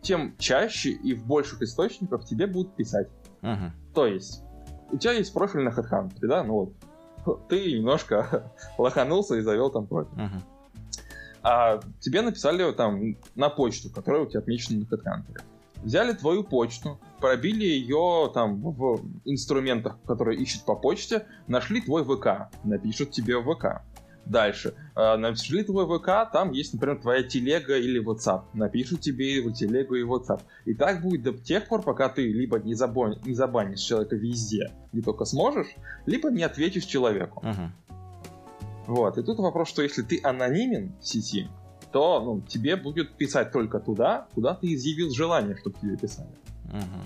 тем 0.00 0.36
чаще 0.38 0.90
и 0.90 1.14
в 1.14 1.26
больших 1.26 1.62
источниках 1.62 2.24
тебе 2.24 2.46
будут 2.46 2.76
писать. 2.76 3.08
Мгм. 3.40 3.72
То 3.94 4.06
есть, 4.06 4.42
у 4.90 4.96
тебя 4.96 5.12
есть 5.12 5.32
профиль 5.32 5.62
на 5.62 5.70
HeadHunter, 5.70 6.26
да? 6.26 6.44
Ну 6.44 6.72
вот, 7.24 7.46
ты 7.48 7.72
немножко 7.72 8.52
лоханулся 8.78 9.36
и 9.36 9.40
завел 9.40 9.70
там 9.70 9.86
профиль. 9.86 10.22
Мгм. 10.22 10.42
А 11.42 11.80
тебе 11.98 12.22
написали 12.22 12.70
там 12.72 13.16
на 13.34 13.48
почту, 13.48 13.90
которая 13.90 14.22
у 14.22 14.26
тебя 14.26 14.40
отмечена 14.40 14.80
на 14.80 14.84
HeadHunter. 14.84 15.42
Взяли 15.82 16.12
твою 16.12 16.44
почту, 16.44 17.00
пробили 17.20 17.64
ее 17.64 18.30
там 18.32 18.60
в 18.62 19.00
инструментах, 19.24 19.98
которые 20.06 20.38
ищут 20.38 20.64
по 20.64 20.76
почте, 20.76 21.26
нашли 21.48 21.80
твой 21.80 22.04
ВК, 22.04 22.48
напишут 22.64 23.10
тебе 23.10 23.38
в 23.38 23.54
ВК. 23.54 23.82
Дальше. 24.24 24.74
э, 24.94 25.16
Нашли 25.16 25.64
твой 25.64 25.84
ВК, 25.86 26.30
там 26.32 26.52
есть, 26.52 26.72
например, 26.74 27.00
твоя 27.02 27.24
телега 27.24 27.76
или 27.76 28.00
WhatsApp. 28.00 28.42
Напишут 28.54 29.00
тебе 29.00 29.42
в 29.42 29.52
телегу 29.52 29.96
и 29.96 30.04
WhatsApp. 30.04 30.40
И 30.64 30.74
так 30.74 31.02
будет 31.02 31.22
до 31.24 31.32
тех 31.32 31.66
пор, 31.66 31.82
пока 31.82 32.08
ты 32.08 32.30
либо 32.32 32.60
не, 32.60 32.74
забон- 32.74 33.18
не 33.26 33.34
забанишь 33.34 33.80
человека 33.80 34.14
везде, 34.14 34.70
не 34.92 35.02
только 35.02 35.24
сможешь, 35.24 35.66
либо 36.06 36.30
не 36.30 36.44
ответишь 36.44 36.84
человеку. 36.84 37.44
Мгм. 37.44 37.72
Вот. 38.86 39.18
И 39.18 39.22
тут 39.24 39.38
вопрос, 39.38 39.68
что 39.68 39.82
если 39.82 40.02
ты 40.02 40.20
анонимен 40.22 40.92
в 41.00 41.04
сети, 41.06 41.48
то 41.92 42.20
ну, 42.20 42.40
тебе 42.42 42.76
будет 42.76 43.12
писать 43.16 43.52
только 43.52 43.78
туда, 43.80 44.26
куда 44.34 44.54
ты 44.54 44.72
изъявил 44.74 45.10
желание, 45.10 45.56
чтобы 45.56 45.76
тебе 45.80 45.96
писали. 45.96 46.28
Мгм. 46.64 47.02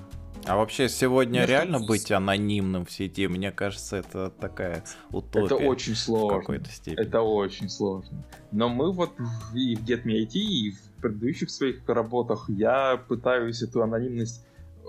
А 0.49 0.57
вообще 0.57 0.89
сегодня 0.89 1.41
Мне 1.41 1.47
реально 1.47 1.73
кажется, 1.79 1.89
быть 1.93 2.13
анонимным 2.13 2.87
в 2.87 2.91
сети, 2.93 3.27
мне 3.27 3.51
кажется, 3.51 3.97
это 3.97 4.31
такая 4.31 4.85
утопия. 5.11 5.47
Это 5.47 5.57
очень 5.57 5.95
в 5.95 5.99
сложно. 5.99 6.39
какой-то 6.39 6.71
степени. 6.71 7.05
Это 7.05 7.21
очень 7.23 7.69
сложно. 7.69 8.25
Но 8.53 8.69
мы 8.69 8.93
вот 8.93 9.11
в- 9.19 9.57
и 9.57 9.75
в 9.75 9.83
Get 9.85 10.05
Me 10.05 10.21
IT, 10.25 10.35
и 10.39 10.71
в 10.71 11.01
предыдущих 11.03 11.51
своих 11.51 11.87
работах 11.89 12.49
я 12.49 12.97
пытаюсь 13.09 13.61
эту 13.63 13.83
анонимность 13.83 14.45
э, 14.85 14.87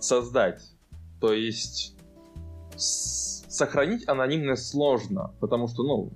создать. 0.00 0.62
То 1.18 1.32
есть 1.32 1.96
с- 2.76 3.44
сохранить 3.48 4.06
анонимность 4.06 4.68
сложно, 4.68 5.32
потому 5.40 5.68
что, 5.68 5.82
ну, 5.82 6.10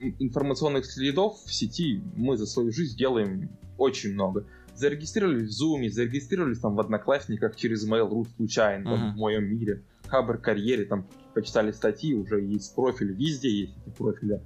информационных 0.00 0.86
следов 0.86 1.38
в 1.44 1.52
сети 1.52 2.02
мы 2.16 2.36
за 2.36 2.46
свою 2.46 2.72
жизнь 2.72 2.96
делаем 2.96 3.50
очень 3.76 4.12
много. 4.14 4.46
Зарегистрировались 4.74 5.58
в 5.58 5.62
Zoom, 5.62 5.88
зарегистрировались 5.88 6.60
там 6.60 6.76
в 6.76 6.80
Одноклассниках 6.80 7.56
через 7.56 7.88
Mail.ru 7.88 8.26
случайно, 8.36 8.96
Мгм. 8.96 9.14
в 9.14 9.16
моем 9.16 9.44
мире. 9.44 9.82
Хабр 10.06 10.38
карьере, 10.38 10.84
там 10.84 11.06
почитали 11.34 11.72
статьи, 11.72 12.14
уже 12.14 12.40
есть 12.40 12.74
профиль, 12.74 13.12
везде 13.12 13.50
есть 13.50 13.74
эти 13.86 13.94
профили. 13.94 14.40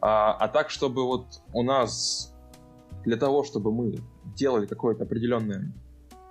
А, 0.00 0.32
а 0.32 0.48
так, 0.48 0.70
чтобы 0.70 1.04
вот 1.04 1.26
у 1.52 1.62
нас 1.62 2.34
для 3.04 3.16
того, 3.16 3.44
чтобы 3.44 3.72
мы 3.72 3.98
делали 4.36 4.66
какое-то 4.66 5.04
определенное, 5.04 5.72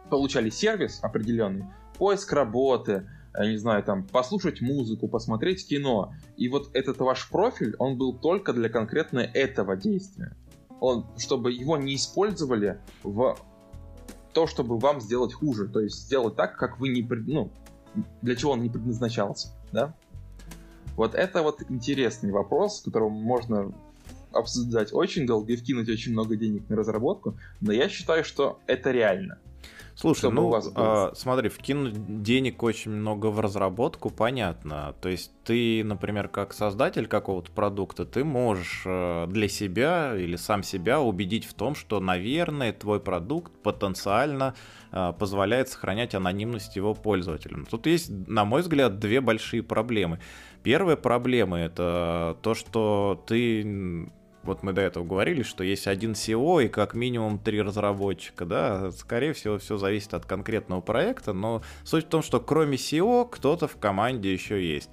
получали 0.09 0.49
сервис 0.49 0.99
определенный, 1.01 1.65
поиск 1.97 2.31
работы, 2.33 3.09
я 3.43 3.51
не 3.51 3.57
знаю, 3.57 3.83
там, 3.83 4.03
послушать 4.03 4.61
музыку, 4.61 5.07
посмотреть 5.07 5.67
кино. 5.67 6.13
И 6.37 6.49
вот 6.49 6.69
этот 6.73 6.97
ваш 6.99 7.29
профиль, 7.29 7.75
он 7.79 7.97
был 7.97 8.13
только 8.13 8.53
для 8.53 8.69
конкретно 8.69 9.19
этого 9.19 9.75
действия. 9.75 10.35
Он, 10.79 11.05
чтобы 11.17 11.51
его 11.51 11.77
не 11.77 11.95
использовали 11.95 12.79
в 13.03 13.37
то, 14.33 14.47
чтобы 14.47 14.77
вам 14.77 15.01
сделать 15.01 15.33
хуже. 15.33 15.67
То 15.67 15.79
есть 15.79 15.95
сделать 16.03 16.35
так, 16.35 16.57
как 16.57 16.79
вы 16.79 16.89
не... 16.89 17.01
пред- 17.03 17.27
Ну, 17.27 17.51
для 18.21 18.35
чего 18.35 18.51
он 18.51 18.61
не 18.61 18.69
предназначался, 18.69 19.49
да? 19.71 19.95
Вот 20.95 21.15
это 21.15 21.43
вот 21.43 21.61
интересный 21.69 22.31
вопрос, 22.31 22.81
которым 22.81 23.13
можно 23.13 23.71
обсуждать 24.31 24.93
очень 24.93 25.25
долго 25.25 25.53
и 25.53 25.55
вкинуть 25.55 25.89
очень 25.89 26.11
много 26.11 26.35
денег 26.35 26.69
на 26.69 26.75
разработку, 26.75 27.37
но 27.61 27.71
я 27.71 27.89
считаю, 27.89 28.23
что 28.23 28.59
это 28.67 28.91
реально. 28.91 29.39
Слушай, 29.99 30.29
ну 30.29 30.51
было. 30.51 31.11
смотри, 31.15 31.49
вкинуть 31.49 32.21
денег 32.21 32.61
очень 32.61 32.91
много 32.91 33.27
в 33.27 33.39
разработку, 33.39 34.11
понятно. 34.11 34.93
То 35.01 35.09
есть 35.09 35.31
ты, 35.43 35.83
например, 35.83 36.27
как 36.27 36.53
создатель 36.53 37.07
какого-то 37.07 37.51
продукта, 37.51 38.05
ты 38.05 38.23
можешь 38.23 38.83
э, 38.85 39.25
для 39.27 39.49
себя 39.49 40.15
или 40.15 40.35
сам 40.35 40.61
себя 40.61 41.01
убедить 41.01 41.45
в 41.45 41.55
том, 41.55 41.73
что, 41.73 41.99
наверное, 41.99 42.73
твой 42.73 42.99
продукт 42.99 43.51
потенциально 43.63 44.53
э, 44.91 45.13
позволяет 45.17 45.69
сохранять 45.69 46.13
анонимность 46.13 46.75
его 46.75 46.93
пользователям. 46.93 47.65
Тут 47.65 47.87
есть, 47.87 48.11
на 48.11 48.45
мой 48.45 48.61
взгляд, 48.61 48.99
две 48.99 49.19
большие 49.19 49.63
проблемы. 49.63 50.19
Первая 50.61 50.95
проблема 50.95 51.57
это 51.57 52.37
то, 52.43 52.53
что 52.53 53.23
ты 53.25 54.11
вот 54.47 54.63
мы 54.63 54.73
до 54.73 54.81
этого 54.81 55.05
говорили, 55.05 55.43
что 55.43 55.63
есть 55.63 55.87
один 55.87 56.13
SEO 56.13 56.65
и 56.65 56.67
как 56.67 56.93
минимум 56.93 57.37
три 57.37 57.61
разработчика, 57.61 58.45
да, 58.45 58.91
скорее 58.91 59.33
всего, 59.33 59.57
все 59.59 59.77
зависит 59.77 60.13
от 60.13 60.25
конкретного 60.25 60.81
проекта, 60.81 61.33
но 61.33 61.61
суть 61.83 62.05
в 62.05 62.09
том, 62.09 62.23
что 62.23 62.39
кроме 62.39 62.77
SEO 62.77 63.27
кто-то 63.29 63.67
в 63.67 63.77
команде 63.77 64.33
еще 64.33 64.65
есть. 64.65 64.89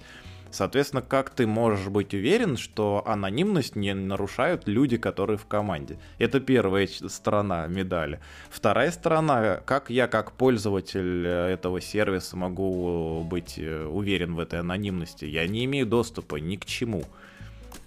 Соответственно, 0.55 1.01
как 1.01 1.31
ты 1.31 1.47
можешь 1.47 1.87
быть 1.89 2.13
уверен, 2.13 2.55
что 2.55 3.03
анонимность 3.05 3.75
не 3.75 3.93
нарушают 3.93 4.69
люди, 4.69 4.95
которые 4.95 5.37
в 5.37 5.45
команде? 5.45 5.99
Это 6.17 6.39
первая 6.39 6.87
сторона 6.87 7.67
медали. 7.67 8.21
Вторая 8.49 8.91
сторона, 8.91 9.57
как 9.65 9.89
я 9.89 10.07
как 10.07 10.31
пользователь 10.31 11.25
э, 11.25 11.47
этого 11.51 11.81
сервиса 11.81 12.37
могу 12.37 13.25
быть 13.29 13.55
э, 13.57 13.85
уверен 13.85 14.35
в 14.35 14.39
этой 14.39 14.59
анонимности? 14.61 15.25
Я 15.25 15.45
не 15.45 15.65
имею 15.65 15.85
доступа 15.87 16.37
ни 16.37 16.55
к 16.55 16.63
чему. 16.63 17.03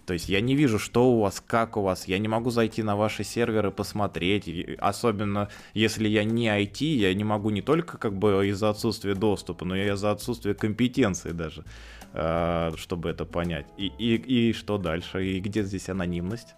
То 0.08 0.14
есть 0.14 0.30
я 0.30 0.40
не 0.40 0.56
вижу, 0.56 0.78
что 0.78 1.12
у 1.12 1.20
вас, 1.20 1.42
как 1.46 1.76
у 1.76 1.82
вас. 1.82 2.08
Я 2.08 2.18
не 2.18 2.28
могу 2.28 2.48
зайти 2.48 2.82
на 2.82 2.96
ваши 2.96 3.24
серверы 3.24 3.70
посмотреть. 3.70 4.48
Особенно 4.78 5.50
если 5.74 6.08
я 6.08 6.24
не 6.24 6.48
IT, 6.48 6.82
я 6.82 7.12
не 7.12 7.24
могу 7.24 7.50
не 7.50 7.60
только 7.60 7.98
как 7.98 8.14
бы 8.14 8.46
из-за 8.46 8.70
отсутствия 8.70 9.14
доступа, 9.14 9.66
но 9.66 9.76
и 9.76 9.92
из-за 9.92 10.10
отсутствия 10.10 10.54
компетенции 10.54 11.32
даже, 11.32 11.62
э, 12.14 12.70
чтобы 12.76 13.10
это 13.10 13.26
понять. 13.26 13.66
И, 13.76 13.92
и, 13.98 14.14
и 14.14 14.52
что 14.54 14.78
дальше? 14.78 15.26
И 15.26 15.40
где 15.40 15.62
здесь 15.62 15.90
анонимность? 15.90 16.54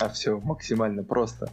А 0.00 0.08
все 0.08 0.40
максимально 0.40 1.04
просто. 1.04 1.52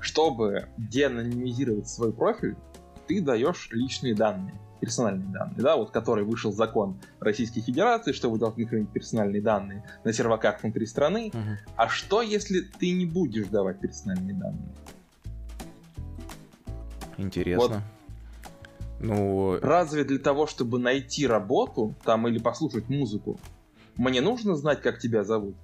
Чтобы 0.00 0.66
деанонимизировать 0.78 1.88
свой 1.88 2.12
профиль, 2.12 2.56
ты 3.06 3.22
даешь 3.22 3.68
личные 3.70 4.16
данные, 4.16 4.58
персональные 4.80 5.28
данные, 5.28 5.58
да, 5.58 5.76
вот 5.76 5.90
который 5.90 6.24
вышел 6.24 6.52
закон 6.52 6.98
Российской 7.20 7.60
Федерации, 7.60 8.12
что 8.12 8.30
вы 8.30 8.38
должны 8.38 8.66
хранить 8.66 8.90
персональные 8.90 9.42
данные 9.42 9.84
на 10.04 10.12
серваках 10.12 10.62
внутри 10.62 10.86
страны. 10.86 11.32
А 11.76 11.88
что, 11.88 12.22
если 12.22 12.60
ты 12.60 12.92
не 12.92 13.06
будешь 13.06 13.48
давать 13.48 13.80
персональные 13.80 14.34
данные? 14.34 14.74
Интересно. 17.16 17.82
Ну, 19.00 19.58
Разве 19.60 20.04
для 20.04 20.18
того, 20.18 20.46
чтобы 20.46 20.78
найти 20.78 21.26
работу 21.26 21.94
там 22.04 22.26
или 22.26 22.38
послушать 22.38 22.88
музыку, 22.88 23.38
мне 23.96 24.20
нужно 24.20 24.56
знать, 24.56 24.80
как 24.80 24.98
тебя 24.98 25.24
зовут? 25.24 25.54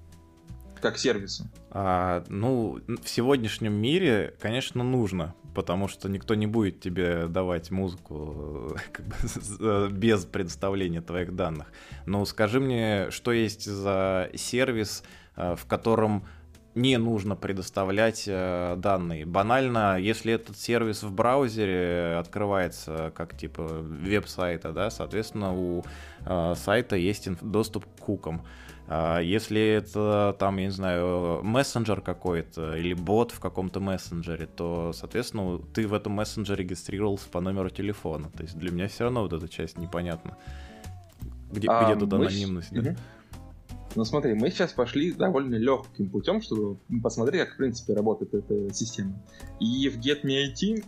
Как 0.80 0.98
сервису? 0.98 1.44
А, 1.70 2.24
ну, 2.28 2.80
в 3.02 3.08
сегодняшнем 3.08 3.72
мире, 3.72 4.34
конечно, 4.40 4.84
нужно, 4.84 5.34
потому 5.54 5.88
что 5.88 6.08
никто 6.08 6.34
не 6.34 6.46
будет 6.46 6.80
тебе 6.80 7.26
давать 7.28 7.70
музыку 7.70 8.74
э, 8.74 8.78
как 8.92 9.06
бы, 9.06 9.14
э, 9.60 9.88
без 9.90 10.24
предоставления 10.24 11.00
твоих 11.00 11.34
данных. 11.34 11.72
Но 12.06 12.24
скажи 12.24 12.60
мне, 12.60 13.10
что 13.10 13.32
есть 13.32 13.64
за 13.64 14.30
сервис, 14.34 15.04
э, 15.36 15.54
в 15.56 15.66
котором 15.66 16.24
не 16.74 16.96
нужно 16.98 17.36
предоставлять 17.36 18.24
э, 18.26 18.74
данные. 18.76 19.26
Банально, 19.26 19.98
если 19.98 20.32
этот 20.32 20.58
сервис 20.58 21.02
в 21.02 21.12
браузере 21.12 22.16
открывается 22.18 23.12
как 23.14 23.36
типа 23.36 23.62
веб-сайта, 23.62 24.72
да, 24.72 24.90
соответственно, 24.90 25.54
у 25.54 25.84
э, 26.26 26.54
сайта 26.56 26.96
есть 26.96 27.28
доступ 27.40 27.84
к 27.84 28.00
кукам. 28.00 28.42
А 28.86 29.20
если 29.20 29.60
это 29.60 30.36
там, 30.38 30.58
я 30.58 30.66
не 30.66 30.70
знаю, 30.70 31.40
мессенджер 31.42 32.02
какой-то 32.02 32.76
или 32.76 32.92
бот 32.92 33.30
в 33.30 33.40
каком-то 33.40 33.80
мессенджере, 33.80 34.46
то, 34.46 34.92
соответственно, 34.92 35.58
ты 35.72 35.86
в 35.88 35.94
этом 35.94 36.12
мессенджере 36.12 36.64
регистрировался 36.64 37.28
по 37.30 37.40
номеру 37.40 37.70
телефона. 37.70 38.30
То 38.36 38.42
есть 38.42 38.58
для 38.58 38.70
меня 38.70 38.88
все 38.88 39.04
равно 39.04 39.22
вот 39.22 39.32
эта 39.32 39.48
часть 39.48 39.78
непонятна. 39.78 40.36
Где, 41.50 41.68
а, 41.68 41.84
где 41.84 41.98
тут 41.98 42.12
анонимность? 42.12 42.72
Мы... 42.72 42.82
Да? 42.82 42.96
Ну 43.96 44.04
смотри, 44.04 44.34
мы 44.34 44.50
сейчас 44.50 44.72
пошли 44.72 45.12
довольно 45.12 45.54
легким 45.54 46.10
путем, 46.10 46.42
чтобы 46.42 46.78
посмотреть, 47.02 47.42
как 47.42 47.54
в 47.54 47.56
принципе 47.56 47.94
работает 47.94 48.34
эта 48.34 48.72
система. 48.74 49.14
И 49.60 49.88
в 49.88 49.98
GetMeIT 49.98 50.84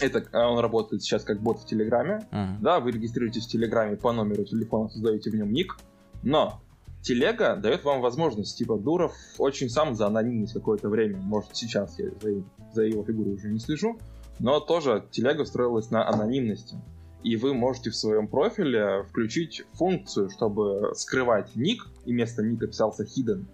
это 0.00 0.24
а, 0.32 0.50
он 0.50 0.58
работает 0.58 1.02
сейчас 1.02 1.24
как 1.24 1.40
бот 1.40 1.60
в 1.60 1.66
Телеграме. 1.66 2.26
Uh-huh. 2.30 2.56
Да, 2.60 2.80
вы 2.80 2.92
регистрируетесь 2.92 3.46
в 3.46 3.50
Телеграме 3.50 3.96
по 3.96 4.12
номеру 4.12 4.44
телефона, 4.44 4.88
создаете 4.88 5.30
в 5.30 5.34
нем 5.34 5.52
ник. 5.52 5.76
Но 6.22 6.60
телега 7.02 7.56
дает 7.56 7.84
вам 7.84 8.00
возможность, 8.00 8.58
типа, 8.58 8.76
Дуров 8.76 9.14
очень 9.38 9.68
сам 9.70 9.94
за 9.94 10.06
анонимность 10.06 10.52
какое-то 10.52 10.88
время, 10.88 11.18
может, 11.18 11.56
сейчас 11.56 11.98
я 11.98 12.10
за, 12.20 12.42
за 12.74 12.82
его 12.82 13.04
фигурой 13.04 13.34
уже 13.34 13.48
не 13.48 13.58
слежу, 13.58 13.98
но 14.38 14.60
тоже 14.60 15.04
телега 15.10 15.44
строилась 15.44 15.90
на 15.90 16.06
анонимности 16.08 16.76
и 17.22 17.36
вы 17.36 17.54
можете 17.54 17.90
в 17.90 17.96
своем 17.96 18.28
профиле 18.28 19.04
включить 19.04 19.64
функцию, 19.72 20.30
чтобы 20.30 20.92
скрывать 20.94 21.54
ник, 21.56 21.86
и 22.04 22.12
вместо 22.12 22.42
ника 22.42 22.66
писался 22.66 23.04
hidden, 23.04 23.46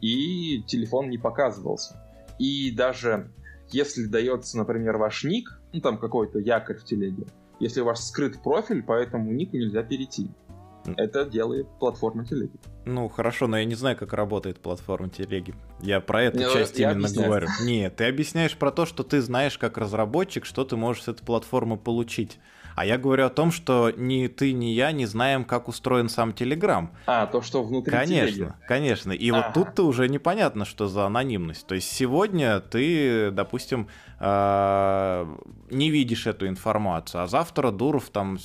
и 0.00 0.62
телефон 0.66 1.10
не 1.10 1.18
показывался. 1.18 2.00
И 2.38 2.70
даже 2.70 3.30
если 3.70 4.06
дается, 4.06 4.58
например, 4.58 4.96
ваш 4.96 5.24
ник, 5.24 5.60
ну 5.72 5.80
там 5.80 5.98
какой-то 5.98 6.38
якорь 6.38 6.78
в 6.78 6.84
телеге, 6.84 7.24
если 7.60 7.80
у 7.80 7.84
вас 7.84 8.08
скрыт 8.08 8.42
профиль, 8.42 8.82
по 8.82 8.92
этому 8.92 9.32
нику 9.32 9.56
нельзя 9.56 9.82
перейти. 9.82 10.30
Это 10.96 11.24
делает 11.24 11.66
платформа 11.80 12.26
телеги. 12.26 12.52
Ну, 12.84 13.08
хорошо, 13.08 13.46
но 13.46 13.58
я 13.58 13.64
не 13.64 13.74
знаю, 13.74 13.96
как 13.96 14.12
работает 14.12 14.60
платформа 14.60 15.08
телеги. 15.08 15.54
Я 15.80 16.00
про 16.00 16.24
эту 16.24 16.38
не, 16.38 16.52
часть 16.52 16.78
именно 16.78 16.92
объясняю. 16.92 17.28
говорю. 17.28 17.48
Нет, 17.62 17.96
ты 17.96 18.04
объясняешь 18.04 18.56
про 18.56 18.70
то, 18.70 18.84
что 18.84 19.02
ты 19.02 19.22
знаешь, 19.22 19.56
как 19.56 19.78
разработчик, 19.78 20.44
что 20.44 20.64
ты 20.64 20.76
можешь 20.76 21.04
с 21.04 21.08
этой 21.08 21.24
платформы 21.24 21.78
получить. 21.78 22.38
А 22.74 22.84
я 22.84 22.98
говорю 22.98 23.26
о 23.26 23.30
том, 23.30 23.52
что 23.52 23.92
ни 23.96 24.26
ты, 24.26 24.52
ни 24.52 24.66
я 24.66 24.92
не 24.92 25.06
знаем, 25.06 25.44
как 25.44 25.68
устроен 25.68 26.08
сам 26.08 26.32
Телеграм. 26.32 26.90
А, 27.06 27.26
то, 27.26 27.42
что 27.42 27.62
внутри 27.62 27.92
Конечно, 27.92 28.26
телеги. 28.26 28.52
конечно. 28.66 29.12
И 29.12 29.30
ага. 29.30 29.52
вот 29.54 29.54
тут-то 29.54 29.86
уже 29.86 30.08
непонятно, 30.08 30.64
что 30.64 30.88
за 30.88 31.06
анонимность. 31.06 31.66
То 31.66 31.74
есть 31.74 31.90
сегодня 31.92 32.60
ты, 32.60 33.30
допустим, 33.30 33.88
а, 34.18 35.28
не 35.70 35.90
видишь 35.90 36.26
эту 36.26 36.48
информацию, 36.48 37.22
а 37.22 37.26
завтра 37.26 37.70
Дуров 37.70 38.10
там 38.10 38.38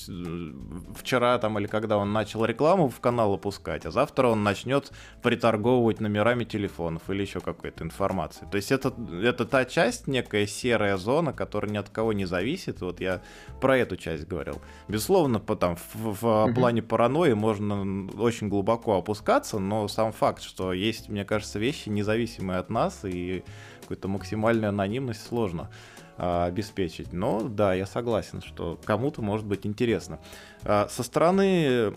вчера 0.95 1.38
там 1.38 1.57
или 1.59 1.67
когда 1.67 1.98
он 1.98 2.12
начал 2.12 2.43
рекламу 2.45 2.89
в 2.89 3.00
канал 3.00 3.33
опускать, 3.33 3.86
а 3.86 3.91
завтра 3.91 4.27
он 4.27 4.43
начнет 4.43 4.91
приторговывать 5.21 6.00
номерами 6.00 6.43
телефонов 6.43 7.09
или 7.09 7.21
еще 7.21 7.39
какой-то 7.39 7.83
информации. 7.83 8.48
То 8.51 8.57
есть 8.57 8.71
это, 8.71 8.93
это 9.24 9.45
та 9.45 9.65
часть, 9.65 10.07
некая 10.07 10.48
серая 10.48 10.98
зона, 10.98 11.33
которая 11.33 11.71
ни 11.71 11.77
от 11.77 11.89
кого 11.89 12.13
не 12.13 12.25
зависит. 12.25 12.81
Вот 12.81 13.00
я 13.00 13.21
про 13.62 13.77
эту 13.77 13.95
часть 13.95 14.18
говорил. 14.27 14.61
Безусловно, 14.88 15.39
потом 15.39 15.75
в, 15.75 16.21
в 16.21 16.45
угу. 16.45 16.53
плане 16.53 16.81
паранойи 16.81 17.33
можно 17.33 18.07
очень 18.17 18.49
глубоко 18.49 18.97
опускаться, 18.97 19.59
но 19.59 19.88
сам 19.88 20.11
факт, 20.11 20.41
что 20.41 20.73
есть, 20.73 21.09
мне 21.09 21.25
кажется, 21.25 21.59
вещи 21.59 21.89
независимые 21.89 22.59
от 22.59 22.69
нас 22.69 23.01
и 23.03 23.43
какую-то 23.81 24.07
максимальную 24.07 24.69
анонимность 24.69 25.25
сложно 25.25 25.69
а, 26.17 26.45
обеспечить. 26.45 27.13
Но 27.13 27.41
да, 27.41 27.73
я 27.73 27.85
согласен, 27.85 28.41
что 28.41 28.79
кому-то 28.83 29.21
может 29.21 29.45
быть 29.45 29.65
интересно. 29.65 30.19
А, 30.63 30.88
со 30.89 31.03
стороны 31.03 31.95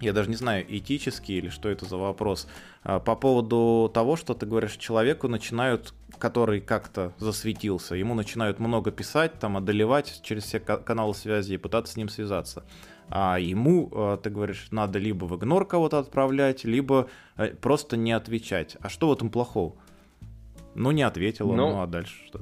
я 0.00 0.12
даже 0.12 0.30
не 0.30 0.36
знаю, 0.36 0.64
этический 0.68 1.38
или 1.38 1.48
что 1.48 1.68
это 1.68 1.84
за 1.84 1.96
вопрос, 1.96 2.48
а, 2.82 2.98
по 2.98 3.14
поводу 3.14 3.90
того, 3.92 4.16
что 4.16 4.34
ты 4.34 4.46
говоришь, 4.46 4.76
человеку 4.76 5.28
начинают, 5.28 5.94
который 6.18 6.60
как-то 6.60 7.12
засветился, 7.18 7.94
ему 7.94 8.14
начинают 8.14 8.58
много 8.58 8.90
писать, 8.90 9.38
там, 9.38 9.56
одолевать 9.56 10.20
через 10.22 10.44
все 10.44 10.60
каналы 10.60 11.14
связи 11.14 11.54
и 11.54 11.58
пытаться 11.58 11.92
с 11.92 11.96
ним 11.96 12.08
связаться. 12.08 12.64
А 13.08 13.38
ему, 13.38 13.90
а, 13.92 14.16
ты 14.16 14.30
говоришь, 14.30 14.68
надо 14.70 14.98
либо 14.98 15.24
в 15.24 15.36
игнор 15.36 15.66
кого-то 15.66 15.98
отправлять, 15.98 16.64
либо 16.64 17.08
э, 17.36 17.48
просто 17.48 17.96
не 17.96 18.12
отвечать. 18.12 18.76
А 18.80 18.88
что 18.88 19.08
в 19.08 19.12
этом 19.12 19.30
плохого? 19.30 19.74
Ну, 20.74 20.92
не 20.92 21.02
ответила, 21.02 21.52
ну, 21.52 21.70
ну 21.70 21.82
а 21.82 21.86
дальше 21.86 22.24
что? 22.26 22.40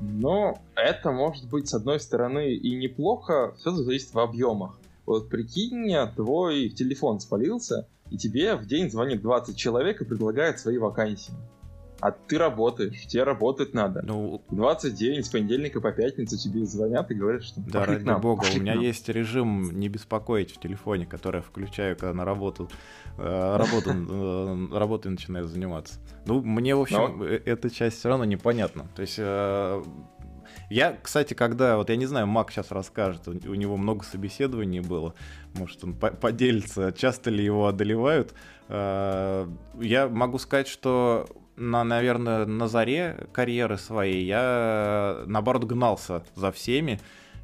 Ну, 0.00 0.56
это 0.76 1.10
может 1.10 1.48
быть, 1.48 1.68
с 1.68 1.74
одной 1.74 2.00
стороны, 2.00 2.54
и 2.54 2.74
неплохо, 2.76 3.54
все 3.58 3.72
зависит 3.72 4.14
в 4.14 4.18
объемах. 4.18 4.79
Вот 5.10 5.28
прикинь, 5.28 5.92
твой 6.14 6.68
телефон 6.68 7.18
спалился, 7.18 7.88
и 8.10 8.16
тебе 8.16 8.54
в 8.54 8.66
день 8.66 8.90
звонит 8.90 9.22
20 9.22 9.56
человек 9.56 10.00
и 10.00 10.04
предлагает 10.04 10.60
свои 10.60 10.78
вакансии 10.78 11.34
а 12.00 12.12
ты 12.12 12.38
работаешь, 12.38 13.06
тебе 13.06 13.24
работать 13.24 13.74
надо. 13.74 14.02
Ну, 14.02 14.42
29 14.50 15.26
с 15.26 15.28
понедельника 15.28 15.80
по 15.80 15.92
пятницу 15.92 16.38
тебе 16.38 16.64
звонят 16.64 17.10
и 17.10 17.14
говорят, 17.14 17.44
что 17.44 17.60
Да, 17.60 17.84
ради 17.84 18.04
нам, 18.04 18.20
бога, 18.20 18.46
у 18.54 18.58
меня 18.58 18.74
нам. 18.74 18.82
есть 18.82 19.08
режим 19.08 19.78
не 19.78 19.88
беспокоить 19.88 20.52
в 20.52 20.58
телефоне, 20.58 21.06
который 21.06 21.36
я 21.36 21.42
включаю, 21.42 21.96
когда 21.96 22.14
на 22.14 22.24
работу, 22.24 22.70
э, 23.18 23.56
работу, 23.56 23.90
э, 23.94 24.78
работой 24.78 25.08
начинаю 25.10 25.46
заниматься. 25.46 26.00
Ну, 26.26 26.40
мне, 26.40 26.74
в 26.74 26.80
общем, 26.80 27.18
Но... 27.18 27.24
Э, 27.26 27.40
эта 27.44 27.70
часть 27.70 27.98
все 27.98 28.08
равно 28.08 28.24
непонятна. 28.24 28.86
То 28.94 29.02
есть 29.02 29.18
я, 30.70 30.96
кстати, 31.02 31.34
когда, 31.34 31.76
вот 31.76 31.90
я 31.90 31.96
не 31.96 32.06
знаю, 32.06 32.26
Мак 32.26 32.50
сейчас 32.50 32.70
расскажет, 32.70 33.28
у, 33.28 33.32
у 33.32 33.54
него 33.54 33.76
много 33.76 34.04
собеседований 34.04 34.80
было, 34.80 35.14
может, 35.54 35.84
он 35.84 35.94
по 35.94 36.10
поделится, 36.10 36.92
часто 36.92 37.30
ли 37.30 37.44
его 37.44 37.66
одолевают. 37.66 38.34
Я 38.68 40.08
могу 40.08 40.38
сказать, 40.38 40.68
что 40.68 41.26
на, 41.56 41.84
наверное, 41.84 42.46
на 42.46 42.68
заре 42.68 43.26
карьеры 43.32 43.76
своей 43.78 44.24
я, 44.24 45.24
наоборот, 45.26 45.64
гнался 45.64 46.22
за 46.36 46.52
всеми, 46.52 47.00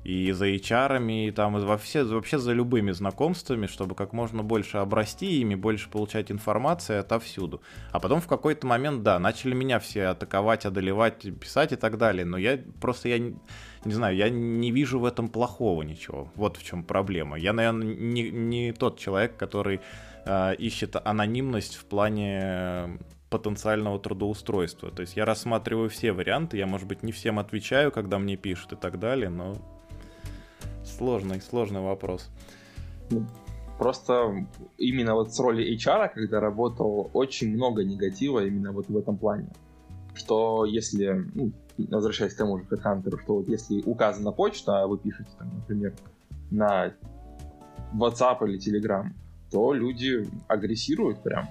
и 0.06 0.30
за 0.30 0.46
HR, 0.46 1.04
и 1.10 1.32
там 1.32 1.58
и 1.58 1.64
вообще, 1.64 2.04
вообще 2.04 2.38
за 2.38 2.52
любыми 2.52 2.92
знакомствами, 2.92 3.66
чтобы 3.66 3.96
как 3.96 4.12
можно 4.12 4.44
больше 4.44 4.76
обрасти 4.76 5.40
ими, 5.40 5.56
больше 5.56 5.90
получать 5.90 6.30
информации 6.30 6.98
отовсюду. 6.98 7.60
А 7.90 7.98
потом 7.98 8.20
в 8.20 8.28
какой-то 8.28 8.68
момент, 8.68 9.02
да, 9.02 9.18
начали 9.18 9.52
меня 9.52 9.80
все 9.80 10.04
атаковать, 10.04 10.64
одолевать, 10.64 11.22
писать 11.40 11.72
и 11.72 11.76
так 11.76 11.98
далее. 11.98 12.24
Но 12.24 12.38
я 12.38 12.56
просто, 12.80 13.08
я 13.08 13.18
не, 13.18 13.92
знаю, 13.92 14.14
я 14.14 14.28
не 14.28 14.70
вижу 14.70 15.00
в 15.00 15.04
этом 15.04 15.28
плохого 15.28 15.82
ничего. 15.82 16.30
Вот 16.36 16.56
в 16.56 16.62
чем 16.62 16.84
проблема. 16.84 17.36
Я, 17.36 17.52
наверное, 17.52 17.92
не, 17.92 18.30
не 18.30 18.72
тот 18.72 19.00
человек, 19.00 19.36
который 19.36 19.80
э, 20.24 20.54
ищет 20.54 20.94
анонимность 21.04 21.74
в 21.74 21.84
плане 21.84 23.00
потенциального 23.28 23.98
трудоустройства. 23.98 24.92
То 24.92 25.00
есть 25.00 25.16
я 25.16 25.24
рассматриваю 25.24 25.90
все 25.90 26.12
варианты, 26.12 26.58
я, 26.58 26.66
может 26.68 26.86
быть, 26.86 27.02
не 27.02 27.10
всем 27.10 27.40
отвечаю, 27.40 27.90
когда 27.90 28.20
мне 28.20 28.36
пишут 28.36 28.74
и 28.74 28.76
так 28.76 29.00
далее, 29.00 29.30
но 29.30 29.56
сложный, 30.96 31.40
сложный 31.40 31.80
вопрос. 31.80 32.28
Просто 33.78 34.46
именно 34.78 35.14
вот 35.14 35.35
с 35.35 35.38
роли 35.38 35.76
HR, 35.76 36.11
когда 36.14 36.40
работал, 36.40 37.11
очень 37.12 37.54
много 37.54 37.85
негатива 37.85 38.44
именно 38.44 38.72
вот 38.72 38.88
в 38.88 38.96
этом 38.96 39.18
плане. 39.18 39.48
Что 40.14 40.64
если, 40.64 41.26
ну, 41.35 41.52
возвращаясь 41.76 42.32
к 42.32 42.38
тому 42.38 42.59
же 42.59 42.64
HeadHunter, 42.64 43.22
что 43.22 43.37
вот 43.37 43.48
если 43.48 43.82
указана 43.82 44.32
почта, 44.32 44.82
а 44.82 44.87
вы 44.87 44.96
пишете, 44.96 45.28
там, 45.38 45.50
например, 45.54 45.94
на 46.50 46.94
WhatsApp 47.94 48.48
или 48.48 48.59
Telegram, 48.59 49.09
то 49.50 49.74
люди 49.74 50.26
агрессируют 50.48 51.22
прям 51.22 51.46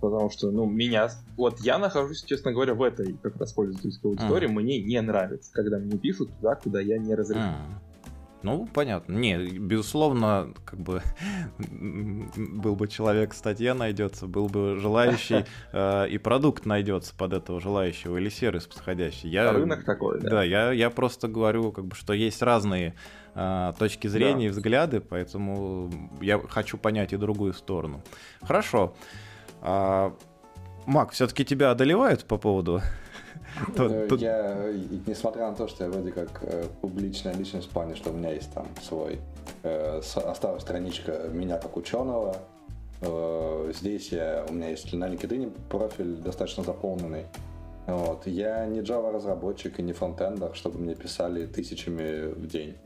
потому 0.00 0.30
что, 0.30 0.50
ну, 0.50 0.66
меня... 0.66 1.08
Вот 1.36 1.60
я 1.60 1.78
нахожусь, 1.78 2.22
честно 2.22 2.52
говоря, 2.52 2.74
в 2.74 2.82
этой 2.82 3.14
как 3.22 3.36
раз 3.36 3.52
пользовательской 3.52 4.10
аудитории, 4.10 4.48
mm. 4.48 4.52
мне 4.52 4.82
не 4.82 5.00
нравится, 5.00 5.50
когда 5.52 5.78
мне 5.78 5.98
пишут 5.98 6.30
туда, 6.36 6.54
куда 6.54 6.80
я 6.80 6.98
не 6.98 7.14
разрешил. 7.14 7.42
Mm. 7.42 7.95
Ну, 8.46 8.68
понятно. 8.72 9.12
Не, 9.12 9.38
безусловно, 9.38 10.54
как 10.64 10.78
бы 10.78 11.02
был 11.58 12.76
бы 12.76 12.86
человек, 12.86 13.34
статья 13.34 13.74
найдется, 13.74 14.28
был 14.28 14.48
бы 14.48 14.76
желающий, 14.78 15.44
э, 15.72 16.08
и 16.08 16.18
продукт 16.18 16.64
найдется 16.64 17.12
под 17.12 17.32
этого 17.32 17.60
желающего, 17.60 18.16
или 18.18 18.28
сервис 18.28 18.66
подходящий. 18.66 19.28
Я, 19.28 19.50
Рынок 19.52 19.84
такой, 19.84 20.20
да. 20.20 20.30
Да, 20.30 20.44
я, 20.44 20.70
я 20.70 20.90
просто 20.90 21.26
говорю, 21.26 21.72
как 21.72 21.86
бы, 21.86 21.96
что 21.96 22.12
есть 22.12 22.40
разные 22.40 22.94
э, 23.34 23.72
точки 23.80 24.06
зрения 24.06 24.34
да. 24.34 24.46
и 24.46 24.48
взгляды, 24.50 25.00
поэтому 25.00 25.90
я 26.20 26.38
хочу 26.38 26.78
понять 26.78 27.12
и 27.12 27.16
другую 27.16 27.52
сторону. 27.52 28.00
Хорошо. 28.42 28.94
А, 29.60 30.14
Мак, 30.86 31.10
все-таки 31.10 31.44
тебя 31.44 31.72
одолевают 31.72 32.24
по 32.26 32.38
поводу 32.38 32.80
э, 33.78 34.08
я, 34.18 34.72
несмотря 35.06 35.48
на 35.50 35.54
то, 35.54 35.68
что 35.68 35.84
я 35.84 35.90
вроде 35.90 36.12
как 36.12 36.42
э, 36.42 36.64
публичная 36.80 37.34
личность 37.34 37.68
в 37.68 37.70
плане, 37.70 37.94
что 37.94 38.10
у 38.10 38.12
меня 38.12 38.32
есть 38.32 38.52
там 38.52 38.66
свой, 38.82 39.20
э, 39.62 40.00
осталась 40.00 40.62
страничка 40.62 41.28
меня 41.32 41.58
как 41.58 41.76
ученого, 41.76 42.36
Э, 43.00 43.72
здесь 43.74 44.10
я, 44.10 44.44
у 44.48 44.52
меня 44.52 44.68
есть 44.68 44.92
на 44.92 45.08
LinkedIn 45.08 45.52
профиль 45.68 46.16
достаточно 46.16 46.62
заполненный. 46.62 47.26
Вот. 47.86 48.26
Я 48.26 48.66
не 48.66 48.80
Java 48.80 49.12
разработчик 49.12 49.78
и 49.78 49.82
не 49.82 49.92
фронтендер, 49.92 50.54
чтобы 50.54 50.78
мне 50.78 50.94
писали 50.94 51.46
тысячами 51.46 52.32
в 52.32 52.46
день. 52.46 52.76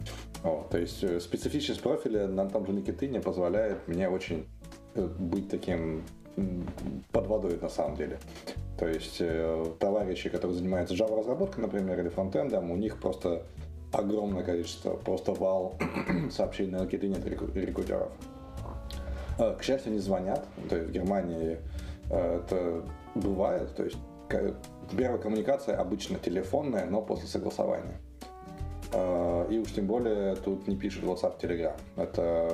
Вот. 0.42 0.70
То 0.70 0.78
есть 0.78 1.22
специфичность 1.22 1.80
профиля 1.80 2.26
на 2.26 2.48
том 2.48 2.66
же 2.66 2.72
LinkedIn 2.72 3.20
позволяет 3.22 3.86
мне 3.88 4.08
очень 4.08 4.46
быть 4.94 5.48
таким 5.48 6.04
под 7.12 7.26
водой 7.26 7.58
на 7.60 7.68
самом 7.68 7.96
деле. 7.96 8.18
То 8.78 8.88
есть 8.88 9.18
э, 9.20 9.66
товарищи, 9.78 10.28
которые 10.28 10.56
занимаются 10.56 10.94
Java 10.94 11.18
разработкой, 11.18 11.62
например, 11.62 12.00
или 12.00 12.08
фронтендом, 12.08 12.70
у 12.70 12.76
них 12.76 12.98
просто 12.98 13.42
огромное 13.92 14.42
количество, 14.42 14.94
просто 14.94 15.32
вал 15.32 15.74
сообщений 16.30 16.72
на 16.72 16.76
LinkedIn 16.78 17.18
от 17.18 17.56
рекрутеров. 17.56 18.10
К 19.38 19.62
счастью, 19.62 19.92
не 19.92 19.98
звонят. 19.98 20.46
То 20.68 20.76
есть 20.76 20.90
в 20.90 20.92
Германии 20.92 21.58
это 22.10 22.82
бывает. 23.14 23.74
То 23.74 23.84
есть 23.84 23.96
первая 24.96 25.18
коммуникация 25.18 25.78
обычно 25.78 26.18
телефонная, 26.18 26.86
но 26.86 27.00
после 27.00 27.26
согласования. 27.26 27.98
И 28.92 29.58
уж 29.58 29.72
тем 29.72 29.86
более 29.86 30.36
тут 30.36 30.66
не 30.66 30.76
пишут 30.76 31.04
WhatsApp, 31.04 31.40
Telegram. 31.40 31.76
Это, 31.96 32.50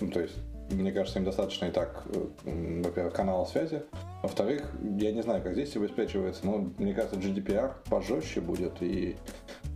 ну, 0.00 0.10
то 0.10 0.20
есть, 0.20 0.38
мне 0.70 0.92
кажется, 0.92 1.18
им 1.18 1.24
достаточно 1.24 1.66
и 1.66 1.70
так, 1.70 2.04
во-первых, 2.44 3.12
канала 3.12 3.44
связи. 3.44 3.82
Во-вторых, 4.22 4.70
я 4.98 5.12
не 5.12 5.22
знаю, 5.22 5.42
как 5.42 5.54
здесь 5.54 5.76
обеспечивается, 5.76 6.44
но 6.44 6.70
мне 6.78 6.94
кажется, 6.94 7.16
GDPR 7.16 7.72
пожестче 7.88 8.40
будет. 8.40 8.82
И 8.82 9.16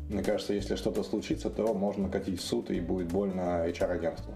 мне 0.08 0.22
кажется, 0.22 0.52
если 0.52 0.76
что-то 0.76 1.02
случится, 1.02 1.48
то 1.50 1.72
можно 1.74 2.08
катить 2.08 2.40
в 2.40 2.44
суд 2.44 2.70
и 2.70 2.80
будет 2.80 3.08
больно 3.08 3.66
HR-агентству. 3.68 4.34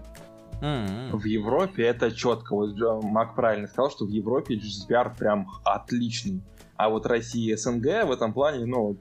Mm-hmm. 0.61 1.15
В 1.17 1.25
Европе 1.25 1.83
это 1.85 2.11
четко. 2.11 2.55
Вот 2.55 2.75
Мак 3.03 3.35
правильно 3.35 3.67
сказал, 3.67 3.91
что 3.91 4.05
в 4.05 4.09
Европе 4.09 4.55
GDPR 4.55 5.15
прям 5.15 5.47
отличный. 5.63 6.41
А 6.75 6.89
вот 6.89 7.05
Россия 7.05 7.53
и 7.53 7.57
СНГ 7.57 8.05
в 8.05 8.11
этом 8.11 8.33
плане, 8.33 8.65
ну, 8.65 8.87
вот, 8.87 8.99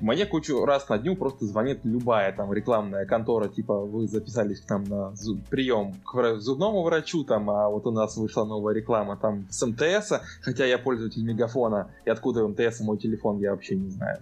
мне 0.00 0.26
кучу 0.26 0.64
раз 0.64 0.88
на 0.88 0.98
дню 0.98 1.16
просто 1.16 1.46
звонит 1.46 1.80
любая 1.84 2.32
там 2.32 2.52
рекламная 2.52 3.06
контора, 3.06 3.48
типа 3.48 3.80
вы 3.80 4.06
записались 4.06 4.60
к 4.60 4.70
нам 4.70 4.84
на 4.84 5.14
зуб, 5.16 5.38
прием 5.48 5.94
к 6.04 6.36
зубному 6.38 6.82
врачу, 6.82 7.24
там, 7.24 7.48
а 7.50 7.68
вот 7.68 7.86
у 7.86 7.90
нас 7.90 8.16
вышла 8.16 8.44
новая 8.44 8.74
реклама 8.74 9.16
там 9.16 9.46
с 9.50 9.64
МТС, 9.64 10.12
хотя 10.42 10.66
я 10.66 10.78
пользователь 10.78 11.24
Мегафона, 11.24 11.90
и 12.04 12.10
откуда 12.10 12.46
МТС 12.46 12.80
мой 12.80 12.98
телефон, 12.98 13.38
я 13.38 13.52
вообще 13.52 13.76
не 13.76 13.90
знаю. 13.90 14.18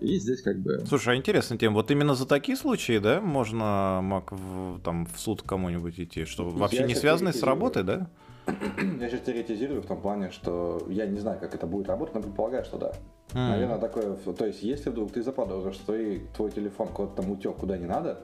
И 0.00 0.18
здесь 0.18 0.42
как 0.42 0.58
бы... 0.58 0.84
Слушай, 0.86 1.14
а 1.14 1.16
интересная 1.16 1.58
тема. 1.58 1.74
Вот 1.74 1.90
именно 1.90 2.14
за 2.14 2.26
такие 2.26 2.56
случаи, 2.56 2.98
да, 2.98 3.20
можно 3.20 4.00
Мак 4.02 4.30
в, 4.30 4.80
там, 4.82 5.06
в 5.06 5.18
суд 5.18 5.42
кому-нибудь 5.42 5.98
идти, 5.98 6.24
что 6.24 6.48
вообще 6.48 6.82
я 6.82 6.86
не 6.86 6.94
связаны 6.94 7.32
с 7.32 7.42
работой, 7.42 7.82
да? 7.82 8.08
Я 8.46 9.10
сейчас 9.10 9.20
теоретизирую 9.22 9.82
в 9.82 9.86
том 9.86 10.00
плане, 10.00 10.30
что 10.30 10.80
я 10.88 11.06
не 11.06 11.18
знаю, 11.18 11.40
как 11.40 11.54
это 11.54 11.66
будет 11.66 11.88
работать, 11.88 12.14
но 12.14 12.22
предполагаю, 12.22 12.64
что 12.64 12.78
да. 12.78 12.92
Mm. 13.34 13.48
Наверное, 13.48 13.78
такое... 13.78 14.14
То 14.14 14.46
есть, 14.46 14.62
если 14.62 14.90
вдруг 14.90 15.12
ты 15.12 15.22
заподозришь, 15.22 15.74
что 15.74 15.86
твой, 15.86 16.22
твой 16.34 16.50
телефон 16.50 16.88
куда-то 16.88 17.22
там 17.22 17.30
утек 17.30 17.56
куда 17.56 17.76
не 17.76 17.86
надо, 17.86 18.20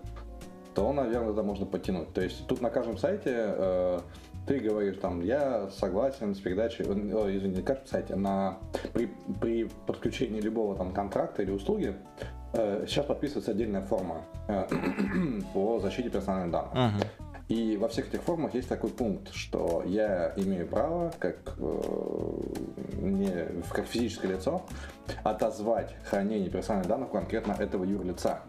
то, 0.75 0.93
наверное, 0.93 1.33
это 1.33 1.43
можно 1.43 1.67
подтянуть. 1.67 2.13
То 2.13 2.23
есть, 2.23 2.47
тут 2.47 2.61
на 2.61 2.71
каждом 2.71 2.99
сайте 2.99 3.33
э, 3.35 4.01
ты 4.47 4.59
говоришь 4.59 4.97
там, 5.01 5.21
я 5.21 5.69
согласен 5.71 6.35
с 6.35 6.41
передачей, 6.41 6.85
о, 6.85 7.31
извини, 7.31 7.63
как 7.63 7.87
сайте, 7.87 8.17
на, 8.17 8.59
при, 8.93 9.11
при 9.41 9.71
подключении 9.87 10.41
любого 10.41 10.77
там 10.77 10.93
контракта 10.93 11.43
или 11.43 11.51
услуги, 11.51 11.95
э, 12.53 12.85
сейчас 12.87 13.07
подписывается 13.07 13.53
отдельная 13.53 13.83
форма 13.83 14.23
э, 14.49 14.67
по 15.55 15.81
защите 15.81 16.11
персональных 16.11 16.51
данных. 16.51 16.73
Uh-huh. 16.75 17.24
И 17.49 17.77
во 17.77 17.89
всех 17.89 18.09
этих 18.09 18.23
формах 18.23 18.55
есть 18.55 18.69
такой 18.69 18.91
пункт, 18.91 19.33
что 19.35 19.83
я 19.87 20.33
имею 20.37 20.67
право, 20.67 21.13
как, 21.19 21.57
э, 21.59 22.41
не, 23.01 23.63
как 23.71 23.87
физическое 23.87 24.29
лицо, 24.29 24.65
отозвать 25.23 25.95
хранение 26.09 26.49
персональных 26.49 26.89
данных 26.89 27.11
конкретно 27.11 27.53
этого 27.53 27.85
юрлица. 27.85 28.41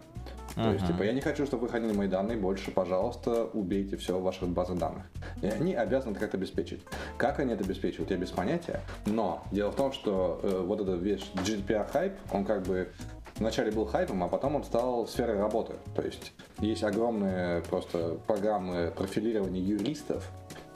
Uh-huh. 0.56 0.64
То 0.64 0.72
есть, 0.72 0.86
типа, 0.86 1.02
я 1.02 1.12
не 1.12 1.20
хочу, 1.20 1.44
чтобы 1.44 1.64
вы 1.64 1.68
хранили 1.68 1.92
мои 1.92 2.08
данные 2.08 2.38
больше, 2.38 2.70
пожалуйста, 2.70 3.44
убейте 3.44 3.98
все 3.98 4.18
в 4.18 4.22
ваших 4.22 4.48
базах 4.48 4.78
данных. 4.78 5.02
И 5.42 5.46
они 5.46 5.74
обязаны 5.74 6.12
это 6.12 6.20
как-то 6.20 6.38
обеспечить. 6.38 6.82
Как 7.18 7.40
они 7.40 7.52
это 7.52 7.64
обеспечивают, 7.64 8.10
я 8.10 8.16
без 8.16 8.30
понятия. 8.30 8.80
Но 9.04 9.44
дело 9.52 9.70
в 9.70 9.76
том, 9.76 9.92
что 9.92 10.40
э, 10.42 10.62
вот 10.64 10.80
эта 10.80 10.92
вещь 10.92 11.30
GDPR 11.34 11.86
хайп, 11.90 12.14
он 12.32 12.46
как 12.46 12.62
бы 12.62 12.88
вначале 13.38 13.70
был 13.70 13.86
хайпом, 13.86 14.22
а 14.22 14.28
потом 14.28 14.56
он 14.56 14.64
стал 14.64 15.06
сферой 15.06 15.38
работы. 15.38 15.74
То 15.94 16.02
есть 16.02 16.32
есть 16.58 16.84
огромные 16.84 17.62
просто 17.62 18.18
программы 18.26 18.92
профилирования 18.96 19.60
юристов, 19.60 20.30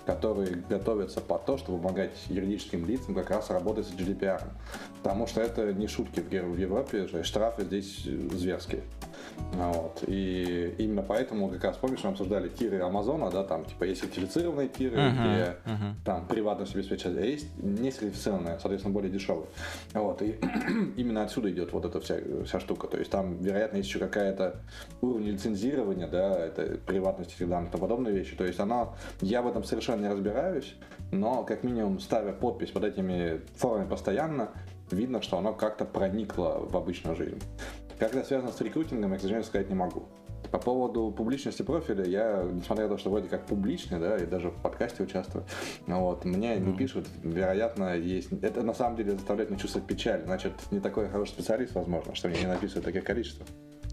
которые 0.06 0.56
готовятся 0.68 1.20
под 1.20 1.44
то, 1.44 1.56
чтобы 1.56 1.78
помогать 1.78 2.10
юридическим 2.28 2.86
лицам 2.86 3.14
как 3.14 3.30
раз 3.30 3.50
работать 3.50 3.86
с 3.86 3.92
GDPR. 3.92 4.42
Потому 5.02 5.26
что 5.26 5.40
это 5.40 5.72
не 5.72 5.86
шутки 5.86 6.20
в 6.20 6.56
Европе, 6.56 7.06
штрафы 7.22 7.64
здесь 7.64 8.04
зверские. 8.04 8.82
Вот. 9.52 10.04
И 10.06 10.74
именно 10.78 11.02
поэтому, 11.02 11.48
как 11.48 11.64
раз 11.64 11.76
помнишь, 11.76 12.00
мы 12.04 12.10
обсуждали 12.10 12.48
тиры 12.48 12.80
Амазона, 12.80 13.30
да, 13.30 13.42
там, 13.44 13.64
типа, 13.64 13.84
есть 13.84 14.02
сертифицированные 14.02 14.68
тиры, 14.68 14.96
uh-huh, 14.96 15.12
где 15.12 15.56
uh-huh. 15.64 15.94
там 16.04 16.26
приватность 16.26 16.74
обеспечивается, 16.74 17.20
а 17.20 17.24
есть 17.24 17.46
не 17.56 17.90
сертифицированные, 17.90 18.58
соответственно, 18.60 18.94
более 18.94 19.10
дешевые. 19.10 19.46
Вот. 19.94 20.22
И 20.22 20.38
именно 20.96 21.24
отсюда 21.24 21.50
идет 21.50 21.72
вот 21.72 21.84
эта 21.84 22.00
вся, 22.00 22.16
вся 22.44 22.60
штука. 22.60 22.86
То 22.86 22.98
есть 22.98 23.10
там, 23.10 23.38
вероятно, 23.38 23.78
есть 23.78 23.88
еще 23.88 23.98
какая-то 23.98 24.60
уровень 25.00 25.30
лицензирования, 25.30 26.06
да, 26.06 26.38
это 26.38 26.78
приватность 26.86 27.34
этих 27.34 27.48
данных 27.48 27.74
и 27.74 27.78
подобные 27.78 28.14
вещи. 28.14 28.36
То 28.36 28.44
есть 28.44 28.60
она, 28.60 28.90
я 29.20 29.42
в 29.42 29.48
этом 29.48 29.64
совершенно 29.64 30.02
не 30.02 30.08
разбираюсь, 30.08 30.74
но 31.10 31.42
как 31.42 31.64
минимум 31.64 32.00
ставя 32.00 32.32
подпись 32.32 32.70
под 32.70 32.84
этими 32.84 33.40
формами 33.56 33.88
постоянно, 33.88 34.50
видно, 34.90 35.22
что 35.22 35.38
оно 35.38 35.52
как-то 35.52 35.84
проникло 35.84 36.58
в 36.60 36.76
обычную 36.76 37.16
жизнь. 37.16 37.40
Как 38.00 38.14
это 38.14 38.26
связано 38.26 38.50
с 38.50 38.58
рекрутингом, 38.62 39.12
я, 39.12 39.18
к 39.18 39.20
сожалению, 39.20 39.46
сказать 39.46 39.68
не 39.68 39.74
могу. 39.74 40.08
По 40.50 40.58
поводу 40.58 41.12
публичности 41.14 41.60
профиля, 41.60 42.06
я, 42.06 42.48
несмотря 42.50 42.84
на 42.84 42.94
то, 42.94 42.98
что 42.98 43.10
вроде 43.10 43.28
как 43.28 43.44
публичный, 43.44 44.00
да, 44.00 44.16
и 44.16 44.24
даже 44.24 44.48
в 44.48 44.54
подкасте 44.62 45.02
участвую, 45.02 45.44
вот, 45.86 46.24
мне 46.24 46.56
не 46.56 46.74
пишут, 46.74 47.06
вероятно, 47.22 47.94
есть... 47.94 48.32
Это 48.42 48.62
на 48.62 48.72
самом 48.72 48.96
деле 48.96 49.12
заставляет 49.12 49.50
меня 49.50 49.60
чувствовать 49.60 49.86
печаль. 49.86 50.22
Значит, 50.24 50.54
не 50.70 50.80
такой 50.80 51.10
хороший 51.10 51.32
специалист, 51.32 51.74
возможно, 51.74 52.14
что 52.14 52.28
мне 52.28 52.40
не 52.40 52.46
написывают 52.46 52.86
таких 52.86 53.04
количеств. 53.04 53.42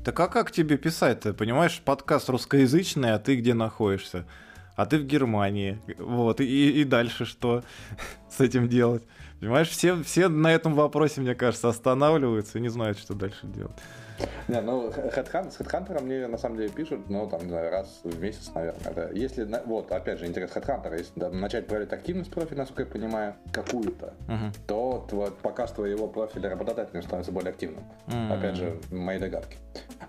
Так 0.06 0.17
а 0.22 0.30
как 0.30 0.52
тебе 0.52 0.78
писать-то? 0.78 1.34
Понимаешь, 1.34 1.82
подкаст 1.84 2.30
русскоязычный, 2.30 3.12
а 3.13 3.20
ты 3.20 3.36
где 3.36 3.54
находишься? 3.54 4.26
А 4.78 4.86
ты 4.86 5.00
в 5.00 5.04
Германии. 5.06 5.82
Вот, 5.98 6.39
и, 6.39 6.82
и 6.82 6.86
дальше 6.86 7.26
что 7.26 7.65
с 8.30 8.39
этим 8.39 8.70
делать? 8.70 9.04
Понимаешь, 9.39 9.69
все, 9.69 10.02
все 10.04 10.30
на 10.30 10.54
этом 10.54 10.73
вопросе, 10.73 11.21
мне 11.21 11.36
кажется, 11.36 11.69
останавливаются 11.69 12.58
и 12.58 12.62
не 12.62 12.69
знают, 12.69 12.97
что 12.97 13.13
дальше 13.13 13.45
делать. 13.47 13.78
Не, 14.47 14.62
ну, 14.62 14.89
Headhunt, 14.89 15.52
с 15.52 15.60
HeadHunter 15.60 16.02
мне 16.02 16.28
на 16.28 16.38
самом 16.38 16.58
деле 16.58 16.69
пишут, 16.69 17.10
ну, 17.10 17.28
там, 17.30 17.41
не 17.41 17.50
знаю, 17.50 17.69
раз 17.69 18.00
в 18.04 18.19
месяц, 18.19 18.52
наверное. 18.56 18.82
Это, 18.91 19.12
если, 19.13 19.47
вот, 19.65 19.91
опять 19.91 20.19
же, 20.19 20.26
интерес 20.26 20.52
Headhunter, 20.56 20.97
если 20.97 21.12
да, 21.15 21.30
начать 21.30 21.67
проверять 21.67 21.93
активность 21.93 22.32
профиля, 22.32 22.60
насколько 22.60 22.84
я 22.84 22.88
понимаю, 22.88 23.36
какую-то, 23.52 24.13
uh-huh. 24.28 24.58
то 24.65 25.06
твой, 25.10 25.32
показ 25.32 25.71
твоего 25.71 26.08
профиля 26.08 26.50
работодателя 26.50 27.02
становится 27.02 27.32
более 27.32 27.52
активным. 27.52 27.84
Uh-huh. 28.08 28.38
Опять 28.38 28.56
же, 28.56 28.80
мои 28.89 29.19
догадки. 29.19 29.58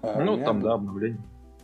А, 0.01 0.21
ну, 0.21 0.37
меня, 0.37 0.47
там, 0.47 0.63
да, 0.63 0.75
обновление. 0.75 1.21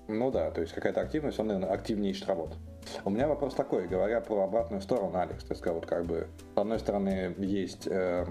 Ну 0.06 0.30
да, 0.30 0.50
то 0.50 0.60
есть 0.60 0.74
какая-то 0.74 1.00
активность, 1.00 1.38
он, 1.38 1.46
наверное, 1.46 1.72
активнее 1.72 2.10
ищет 2.10 2.28
работу. 2.28 2.56
У 3.04 3.10
меня 3.10 3.28
вопрос 3.28 3.54
такой, 3.54 3.86
говоря 3.86 4.20
про 4.20 4.44
обратную 4.44 4.82
сторону, 4.82 5.18
Алекс, 5.18 5.44
то 5.44 5.52
есть, 5.52 5.64
вот 5.66 5.86
как 5.86 6.04
бы, 6.04 6.28
с 6.54 6.58
одной 6.58 6.78
стороны, 6.78 7.34
есть 7.38 7.86
э, 7.86 8.26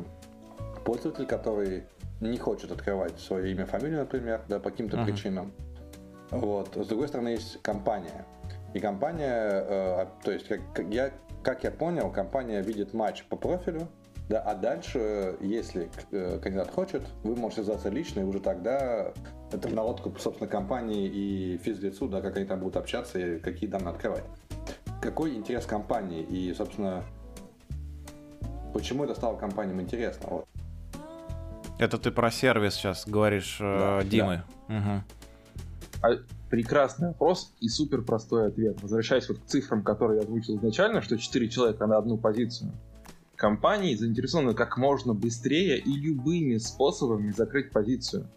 пользователь, 0.85 1.25
который 1.25 1.83
не 2.21 2.37
хочет 2.37 2.71
открывать 2.71 3.19
свое 3.19 3.51
имя, 3.51 3.65
фамилию, 3.65 3.99
например, 3.99 4.41
да, 4.47 4.59
по 4.59 4.69
каким-то 4.69 4.97
uh-huh. 4.97 5.05
причинам. 5.05 5.51
Вот. 6.31 6.75
С 6.75 6.87
другой 6.87 7.07
стороны, 7.07 7.29
есть 7.29 7.61
компания. 7.61 8.25
И 8.73 8.79
компания, 8.79 9.63
э, 9.67 10.05
то 10.23 10.31
есть, 10.31 10.47
как, 10.47 10.87
я, 10.89 11.11
как 11.43 11.63
я 11.63 11.71
понял, 11.71 12.11
компания 12.11 12.61
видит 12.61 12.93
матч 12.93 13.23
по 13.25 13.35
профилю, 13.35 13.87
да, 14.29 14.39
а 14.39 14.55
дальше, 14.55 15.35
если 15.41 15.89
э, 16.11 16.39
кандидат 16.41 16.71
хочет, 16.71 17.03
вы 17.23 17.35
можете 17.35 17.63
связаться 17.63 17.89
лично, 17.89 18.21
и 18.21 18.23
уже 18.23 18.39
тогда 18.39 19.11
это 19.51 19.67
в 19.67 19.73
наводку, 19.73 20.13
собственно, 20.17 20.49
компании 20.49 21.07
и 21.07 21.57
физлицу, 21.57 22.07
да, 22.07 22.21
как 22.21 22.37
они 22.37 22.45
там 22.45 22.59
будут 22.59 22.77
общаться 22.77 23.19
и 23.19 23.39
какие 23.39 23.69
данные 23.69 23.91
открывать. 23.91 24.23
Какой 25.03 25.35
интерес 25.35 25.65
компании 25.65 26.23
и, 26.23 26.53
собственно, 26.53 27.03
почему 28.73 29.03
это 29.03 29.13
стало 29.15 29.35
компаниям 29.35 29.81
интересно? 29.81 30.29
Вот. 30.29 30.45
Это 31.77 31.97
ты 31.97 32.09
про 32.09 32.31
сервис 32.31 32.75
сейчас 32.75 33.05
говоришь, 33.05 33.57
э, 33.59 33.99
да, 33.99 34.03
Димы. 34.05 34.43
Да. 34.69 34.77
Угу. 34.77 35.03
А, 36.03 36.09
прекрасный 36.49 37.09
вопрос 37.09 37.53
и 37.59 37.67
супер 37.67 38.03
простой 38.03 38.47
ответ. 38.47 38.81
Возвращаясь 38.81 39.27
вот 39.27 39.39
к 39.39 39.45
цифрам, 39.45 39.83
которые 39.83 40.21
я 40.21 40.23
озвучил 40.23 40.55
изначально, 40.55 41.01
что 41.01 41.17
4 41.17 41.49
человека 41.49 41.85
на 41.85 41.97
одну 41.97 42.17
позицию. 42.17 42.71
Компании 43.35 43.95
заинтересованы 43.95 44.53
как 44.53 44.77
можно 44.77 45.13
быстрее 45.13 45.79
и 45.79 45.91
любыми 45.95 46.55
способами 46.59 47.31
закрыть 47.31 47.71
позицию. 47.71 48.29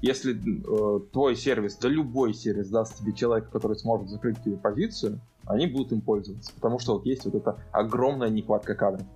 Если 0.00 0.34
э, 0.34 1.00
твой 1.12 1.36
сервис, 1.36 1.76
да 1.76 1.88
любой 1.88 2.34
сервис 2.34 2.68
даст 2.68 2.98
тебе 2.98 3.12
человека, 3.12 3.50
который 3.50 3.76
сможет 3.76 4.08
закрыть 4.08 4.42
тебе 4.42 4.56
позицию, 4.56 5.20
они 5.46 5.66
будут 5.66 5.92
им 5.92 6.00
пользоваться. 6.00 6.52
Потому 6.54 6.78
что 6.78 6.94
вот 6.94 7.06
есть 7.06 7.24
вот 7.24 7.34
эта 7.34 7.58
огромная 7.72 8.28
нехватка 8.28 8.74
кадров. 8.74 9.06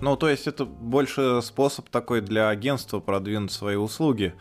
Ну, 0.00 0.16
то 0.16 0.28
есть 0.28 0.46
это 0.46 0.64
больше 0.64 1.40
способ 1.42 1.88
такой 1.88 2.20
для 2.20 2.48
агентства 2.48 3.00
продвинуть 3.00 3.52
свои 3.52 3.76
услуги. 3.76 4.34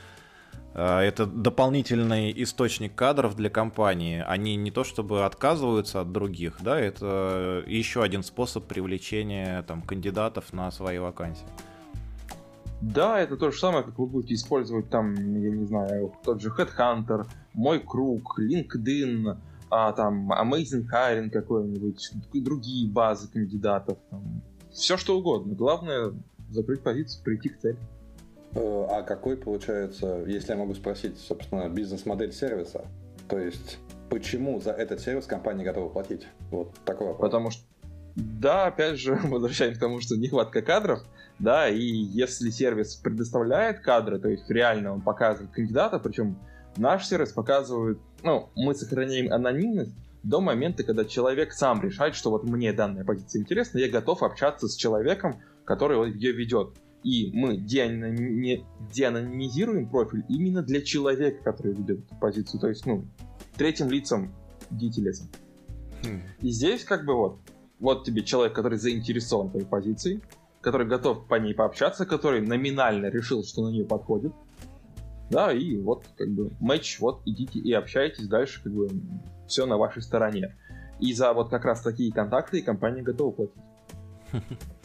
А, 0.73 1.01
это 1.01 1.25
дополнительный 1.25 2.31
источник 2.43 2.95
кадров 2.95 3.35
для 3.35 3.49
компании. 3.49 4.23
Они 4.25 4.55
не 4.55 4.71
то 4.71 4.83
чтобы 4.83 5.25
отказываются 5.25 6.01
от 6.01 6.11
других, 6.11 6.57
да, 6.61 6.79
это 6.79 7.63
еще 7.67 8.03
один 8.03 8.23
способ 8.23 8.65
привлечения 8.65 9.63
там, 9.63 9.81
кандидатов 9.81 10.53
на 10.53 10.71
свои 10.71 10.99
вакансии. 10.99 11.47
Да, 12.81 13.19
это 13.19 13.35
то 13.35 13.51
же 13.51 13.59
самое, 13.59 13.83
как 13.83 13.97
вы 13.99 14.07
будете 14.07 14.35
использовать 14.35 14.89
там, 14.89 15.13
я 15.15 15.49
не 15.49 15.65
знаю, 15.65 16.13
тот 16.23 16.41
же 16.41 16.49
Headhunter, 16.49 17.27
Мой 17.53 17.79
Круг, 17.79 18.39
LinkedIn, 18.39 19.37
а, 19.69 19.91
там 19.91 20.31
Amazing 20.31 20.85
Hiring 20.91 21.29
какой-нибудь, 21.29 22.11
другие 22.33 22.89
базы 22.89 23.29
кандидатов, 23.29 23.97
там, 24.09 24.41
все 24.71 24.97
что 24.97 25.17
угодно. 25.17 25.55
Главное 25.55 26.13
закрыть 26.49 26.81
позицию, 26.81 27.23
прийти 27.23 27.49
к 27.49 27.59
цели. 27.59 27.77
Э, 28.53 28.85
а 28.89 29.03
какой 29.03 29.37
получается, 29.37 30.23
если 30.25 30.51
я 30.53 30.57
могу 30.57 30.73
спросить, 30.73 31.17
собственно, 31.19 31.69
бизнес-модель 31.69 32.31
сервиса? 32.31 32.85
То 33.27 33.37
есть, 33.37 33.77
почему 34.09 34.59
за 34.59 34.71
этот 34.71 35.01
сервис 35.01 35.25
компания 35.25 35.63
готова 35.63 35.89
платить? 35.89 36.27
Вот 36.49 36.73
такой 36.85 37.07
вопрос. 37.07 37.27
Потому 37.27 37.51
что, 37.51 37.63
да, 38.19 38.67
опять 38.67 38.99
же, 38.99 39.15
возвращаемся 39.23 39.77
к 39.77 39.81
тому, 39.81 40.01
что 40.01 40.15
нехватка 40.15 40.61
кадров, 40.61 41.03
да, 41.39 41.69
и 41.69 41.81
если 41.81 42.49
сервис 42.49 42.95
предоставляет 42.95 43.79
кадры, 43.79 44.19
то 44.19 44.29
есть 44.29 44.49
реально 44.49 44.93
он 44.93 45.01
показывает 45.01 45.51
кандидата, 45.51 45.99
причем 45.99 46.37
наш 46.77 47.05
сервис 47.05 47.31
показывает, 47.31 47.99
ну, 48.23 48.49
мы 48.55 48.75
сохраняем 48.75 49.31
анонимность 49.31 49.91
до 50.23 50.41
момента, 50.41 50.83
когда 50.83 51.05
человек 51.05 51.53
сам 51.53 51.81
решает, 51.81 52.15
что 52.15 52.29
вот 52.29 52.43
мне 52.43 52.73
данная 52.73 53.05
позиция 53.05 53.41
интересна, 53.41 53.79
я 53.79 53.89
готов 53.89 54.21
общаться 54.21 54.67
с 54.67 54.75
человеком, 54.75 55.41
который 55.63 56.11
ее 56.11 56.33
ведет 56.33 56.73
и 57.03 57.31
мы 57.33 57.57
деанонимизируем 57.57 59.89
профиль 59.89 60.23
именно 60.27 60.61
для 60.61 60.81
человека, 60.81 61.41
который 61.43 61.73
ведет 61.73 62.05
эту 62.05 62.15
позицию, 62.19 62.59
то 62.59 62.67
есть, 62.67 62.85
ну, 62.85 63.05
третьим 63.55 63.89
лицом 63.89 64.33
деятелем. 64.69 65.13
Хм. 66.03 66.21
И 66.41 66.49
здесь 66.49 66.83
как 66.83 67.05
бы 67.05 67.15
вот, 67.15 67.39
вот 67.79 68.03
тебе 68.03 68.23
человек, 68.23 68.53
который 68.53 68.77
заинтересован 68.77 69.49
твоей 69.49 69.65
позицией, 69.65 70.21
который 70.61 70.87
готов 70.87 71.27
по 71.27 71.35
ней 71.35 71.53
пообщаться, 71.53 72.05
который 72.05 72.41
номинально 72.41 73.07
решил, 73.07 73.43
что 73.43 73.63
на 73.63 73.69
нее 73.69 73.85
подходит, 73.85 74.33
да, 75.29 75.53
и 75.53 75.77
вот 75.77 76.05
как 76.17 76.29
бы 76.29 76.51
матч, 76.59 76.99
вот 76.99 77.21
идите 77.25 77.59
и 77.59 77.71
общайтесь 77.73 78.27
дальше, 78.27 78.61
как 78.63 78.73
бы 78.73 78.89
все 79.47 79.65
на 79.65 79.77
вашей 79.77 80.01
стороне. 80.01 80.55
И 80.99 81.13
за 81.13 81.33
вот 81.33 81.49
как 81.49 81.65
раз 81.65 81.81
такие 81.81 82.11
контакты 82.11 82.61
компания 82.61 83.01
готова 83.01 83.31
платить. 83.31 83.63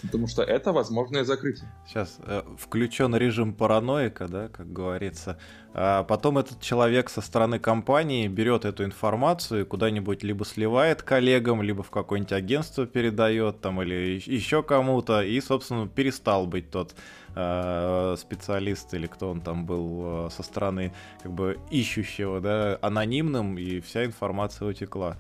Потому 0.03 0.27
что 0.27 0.43
это 0.43 0.73
возможное 0.73 1.25
закрытие. 1.25 1.71
Сейчас 1.87 2.19
э, 2.23 2.43
включен 2.59 3.15
режим 3.17 3.55
параноика, 3.55 4.29
да, 4.29 4.49
как 4.49 4.73
говорится. 4.73 5.39
А 5.73 6.05
потом 6.05 6.39
этот 6.39 6.61
человек 6.61 7.11
со 7.11 7.21
стороны 7.21 7.59
компании 7.59 8.29
берет 8.29 8.65
эту 8.65 8.85
информацию 8.85 9.63
и 9.63 9.65
куда-нибудь 9.65 10.23
либо 10.23 10.45
сливает 10.45 11.03
коллегам, 11.03 11.63
либо 11.63 11.83
в 11.83 11.91
какое-нибудь 11.91 12.33
агентство 12.33 12.87
передает 12.87 13.61
там 13.61 13.83
или 13.83 14.23
еще 14.25 14.63
кому-то, 14.63 15.23
и, 15.23 15.41
собственно, 15.41 15.89
перестал 15.89 16.47
быть 16.47 16.71
тот 16.71 16.95
э, 17.35 18.17
специалист 18.19 18.93
или 18.95 19.07
кто 19.07 19.31
он 19.31 19.41
там 19.41 19.67
был 19.67 20.27
э, 20.27 20.31
со 20.31 20.43
стороны 20.43 20.93
как 21.23 21.33
бы 21.33 21.59
ищущего, 21.71 22.41
да, 22.41 22.79
анонимным, 22.81 23.59
и 23.59 23.81
вся 23.81 24.05
информация 24.05 24.69
утекла. 24.69 25.17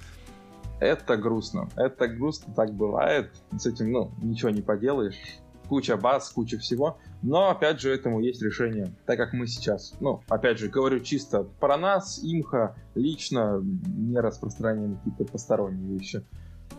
Это 0.80 1.16
грустно. 1.16 1.68
Это 1.76 2.08
грустно, 2.08 2.52
так 2.54 2.72
бывает. 2.72 3.30
С 3.56 3.66
этим, 3.66 3.92
ну, 3.92 4.10
ничего 4.22 4.50
не 4.50 4.62
поделаешь. 4.62 5.16
Куча 5.68 5.96
баз, 5.96 6.30
куча 6.30 6.58
всего. 6.58 6.98
Но, 7.22 7.48
опять 7.48 7.80
же, 7.80 7.90
этому 7.90 8.20
есть 8.20 8.42
решение. 8.42 8.94
Так 9.06 9.16
как 9.16 9.32
мы 9.32 9.46
сейчас, 9.46 9.94
ну, 10.00 10.22
опять 10.28 10.58
же, 10.58 10.68
говорю 10.68 11.00
чисто 11.00 11.44
про 11.44 11.78
нас, 11.78 12.20
имха, 12.22 12.76
лично, 12.94 13.60
не 13.62 14.18
распространяем 14.18 14.96
какие-то 14.96 15.24
посторонние 15.24 15.98
вещи. 15.98 16.22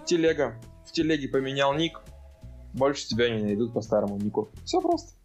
Телега. 0.06 0.56
В 0.86 0.92
телеге 0.92 1.28
поменял 1.30 1.74
ник, 1.74 2.00
больше 2.74 3.08
тебя 3.08 3.30
не 3.30 3.42
найдут 3.42 3.74
по 3.74 3.82
старому 3.82 4.18
нику. 4.18 4.50
Все 4.66 4.80
просто. 4.80 5.18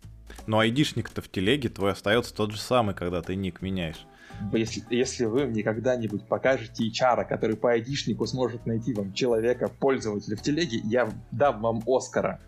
Но 0.46 0.58
айдишник-то 0.58 1.20
в 1.20 1.28
телеге 1.28 1.68
твой 1.68 1.92
остается 1.92 2.34
тот 2.34 2.52
же 2.52 2.58
самый, 2.58 2.94
когда 2.94 3.20
ты 3.20 3.34
ник 3.34 3.60
меняешь 3.60 4.06
если, 4.52 4.82
если 4.90 5.24
вы 5.24 5.46
мне 5.46 5.62
когда-нибудь 5.62 6.26
покажете 6.26 6.88
HR, 6.88 7.26
который 7.26 7.56
по 7.56 7.70
айдишнику 7.70 8.26
сможет 8.26 8.66
найти 8.66 8.92
вам 8.94 9.12
человека, 9.12 9.68
пользователя 9.68 10.36
в 10.36 10.42
телеге, 10.42 10.78
я 10.84 11.10
дам 11.30 11.60
вам 11.60 11.82
Оскара. 11.86 12.40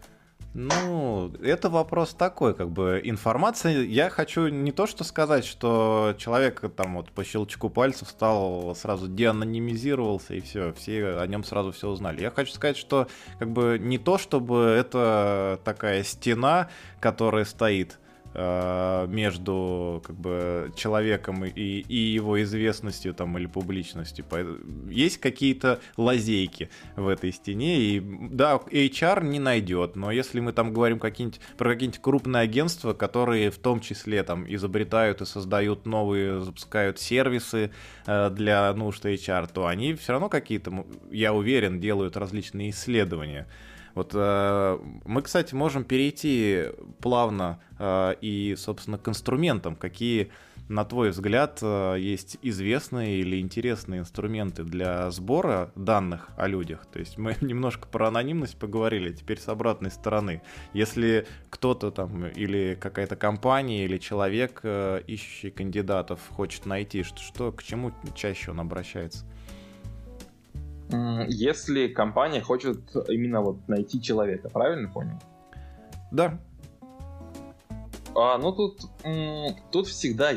Ну, 0.54 1.32
это 1.42 1.70
вопрос 1.70 2.12
такой, 2.12 2.54
как 2.54 2.70
бы 2.70 3.00
информация. 3.02 3.84
Я 3.84 4.10
хочу 4.10 4.48
не 4.48 4.70
то 4.70 4.86
что 4.86 5.02
сказать, 5.02 5.46
что 5.46 6.14
человек 6.18 6.62
там 6.76 6.96
вот 6.96 7.10
по 7.10 7.24
щелчку 7.24 7.70
пальцев 7.70 8.08
стал 8.08 8.74
сразу 8.74 9.08
деанонимизировался 9.08 10.34
и 10.34 10.40
все, 10.40 10.74
все 10.74 11.16
о 11.16 11.26
нем 11.26 11.42
сразу 11.42 11.72
все 11.72 11.88
узнали. 11.88 12.20
Я 12.20 12.30
хочу 12.30 12.52
сказать, 12.52 12.76
что 12.76 13.08
как 13.38 13.50
бы 13.50 13.78
не 13.80 13.96
то 13.96 14.18
чтобы 14.18 14.76
это 14.78 15.58
такая 15.64 16.02
стена, 16.02 16.68
которая 17.00 17.46
стоит 17.46 17.98
между 18.34 20.02
как 20.06 20.16
бы 20.16 20.72
человеком 20.76 21.44
и, 21.44 21.50
и 21.50 21.96
его 21.96 22.42
известностью 22.42 23.14
там 23.14 23.36
или 23.38 23.46
публичностью. 23.46 24.24
Есть 24.88 25.18
какие-то 25.18 25.80
лазейки 25.96 26.70
в 26.96 27.08
этой 27.08 27.32
стене, 27.32 27.80
и 27.80 28.00
да, 28.00 28.56
HR 28.56 29.24
не 29.24 29.38
найдет, 29.38 29.96
но 29.96 30.10
если 30.10 30.40
мы 30.40 30.52
там 30.52 30.72
говорим 30.72 30.98
какие-нибудь, 30.98 31.40
про 31.56 31.72
какие-нибудь 31.72 32.00
крупные 32.00 32.42
агентства, 32.42 32.92
которые 32.92 33.50
в 33.50 33.58
том 33.58 33.80
числе 33.80 34.22
там 34.22 34.46
изобретают 34.52 35.20
и 35.20 35.26
создают 35.26 35.86
новые, 35.86 36.40
запускают 36.40 36.98
сервисы 36.98 37.70
э, 38.06 38.30
для 38.30 38.72
нужд 38.72 39.04
HR, 39.04 39.50
то 39.52 39.66
они 39.66 39.94
все 39.94 40.12
равно 40.12 40.28
какие-то, 40.28 40.86
я 41.10 41.32
уверен, 41.32 41.80
делают 41.80 42.16
различные 42.16 42.70
исследования. 42.70 43.46
Вот 43.94 44.12
э, 44.14 44.78
мы, 45.04 45.22
кстати, 45.22 45.54
можем 45.54 45.84
перейти 45.84 46.66
плавно 47.00 47.60
э, 47.78 48.14
и, 48.20 48.54
собственно, 48.56 48.98
к 48.98 49.08
инструментам. 49.08 49.76
Какие, 49.76 50.30
на 50.68 50.84
твой 50.84 51.10
взгляд, 51.10 51.58
э, 51.62 51.96
есть 51.98 52.38
известные 52.42 53.20
или 53.20 53.40
интересные 53.40 54.00
инструменты 54.00 54.64
для 54.64 55.10
сбора 55.10 55.72
данных 55.74 56.30
о 56.36 56.46
людях? 56.46 56.86
То 56.86 57.00
есть 57.00 57.18
мы 57.18 57.36
немножко 57.42 57.86
про 57.86 58.08
анонимность 58.08 58.58
поговорили, 58.58 59.12
теперь 59.12 59.38
с 59.38 59.48
обратной 59.48 59.90
стороны. 59.90 60.42
Если 60.72 61.26
кто-то 61.50 61.90
там 61.90 62.26
или 62.28 62.78
какая-то 62.80 63.16
компания 63.16 63.84
или 63.84 63.98
человек, 63.98 64.64
ищущий 64.64 65.50
кандидатов, 65.50 66.20
хочет 66.30 66.64
найти, 66.64 67.02
что, 67.02 67.18
что 67.18 67.52
к 67.52 67.62
чему 67.62 67.92
чаще 68.14 68.52
он 68.52 68.60
обращается? 68.60 69.26
Если 71.28 71.88
компания 71.88 72.40
хочет 72.40 72.80
именно 73.08 73.40
вот 73.40 73.68
найти 73.68 74.00
человека, 74.00 74.48
правильно 74.48 74.88
понял? 74.88 75.18
Да. 76.10 76.38
А, 78.14 78.38
ну 78.38 78.52
тут, 78.52 78.82
тут 79.70 79.86
всегда 79.86 80.32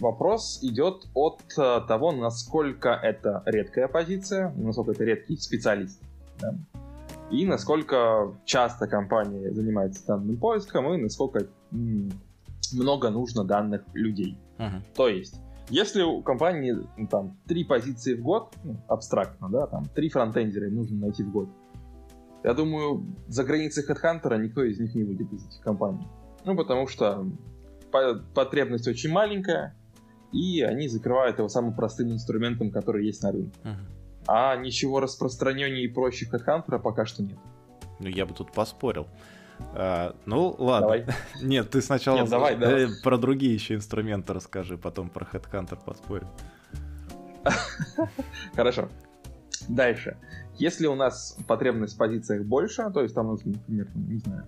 вопрос 0.00 0.60
идет 0.62 1.06
от 1.14 1.40
э, 1.56 1.80
того, 1.88 2.12
насколько 2.12 2.90
это 2.90 3.42
редкая 3.46 3.88
позиция, 3.88 4.52
насколько 4.54 4.92
это 4.92 5.04
редкий 5.04 5.36
специалист. 5.36 6.00
Да? 6.40 6.54
И 7.30 7.46
насколько 7.46 8.34
часто 8.44 8.86
компания 8.86 9.50
занимается 9.52 10.06
данным 10.06 10.36
поиском, 10.36 10.92
и 10.92 10.98
насколько 10.98 11.46
много 11.70 13.10
нужно 13.10 13.44
данных 13.44 13.82
людей. 13.94 14.38
Uh-huh. 14.58 14.82
То 14.94 15.08
есть, 15.08 15.40
если 15.68 16.02
у 16.02 16.22
компании 16.22 16.74
ну, 16.96 17.06
там 17.06 17.38
три 17.46 17.64
позиции 17.64 18.14
в 18.14 18.22
год, 18.22 18.54
ну, 18.64 18.76
абстрактно, 18.88 19.48
да, 19.48 19.66
там 19.66 19.84
три 19.86 20.08
фронтендера 20.08 20.70
нужно 20.70 20.98
найти 20.98 21.22
в 21.22 21.30
год, 21.30 21.48
я 22.44 22.54
думаю, 22.54 23.04
за 23.26 23.44
границей 23.44 23.84
HeadHunter 23.84 24.38
никто 24.38 24.62
из 24.62 24.78
них 24.78 24.94
не 24.94 25.02
будет 25.02 25.32
из 25.32 25.46
этих 25.46 25.60
компаний. 25.62 26.06
Ну, 26.44 26.56
потому 26.56 26.86
что 26.86 27.26
потребность 28.34 28.86
очень 28.86 29.10
маленькая, 29.10 29.76
и 30.32 30.60
они 30.62 30.86
закрывают 30.86 31.38
его 31.38 31.48
самым 31.48 31.74
простым 31.74 32.12
инструментом, 32.12 32.70
который 32.70 33.04
есть 33.04 33.22
на 33.22 33.32
рынке. 33.32 33.58
Uh-huh. 33.64 33.74
А 34.28 34.56
ничего 34.56 35.00
распространеннее 35.00 35.84
и 35.84 35.88
проще 35.88 36.26
HeadHunter 36.26 36.78
пока 36.78 37.04
что 37.04 37.22
нет. 37.24 37.38
Ну, 37.98 38.08
я 38.08 38.26
бы 38.26 38.34
тут 38.34 38.52
поспорил. 38.52 39.06
А, 39.74 40.14
ну, 40.24 40.54
ладно. 40.58 40.88
Давай. 40.88 41.06
Нет, 41.42 41.70
ты 41.70 41.82
сначала 41.82 42.18
Нет, 42.18 42.28
давай, 42.28 42.56
давай. 42.56 42.88
про 43.02 43.18
другие 43.18 43.54
еще 43.54 43.74
инструменты 43.74 44.32
расскажи, 44.32 44.78
потом 44.78 45.10
про 45.10 45.26
Headhunter 45.32 45.78
поспорим. 45.84 46.28
Хорошо. 48.54 48.88
Дальше. 49.68 50.16
Если 50.58 50.86
у 50.86 50.94
нас 50.94 51.36
потребность 51.46 51.94
в 51.94 51.98
позициях 51.98 52.44
больше, 52.44 52.90
то 52.92 53.02
есть 53.02 53.14
там 53.14 53.26
нужно, 53.26 53.52
например, 53.52 53.88
не 53.94 54.18
знаю, 54.18 54.46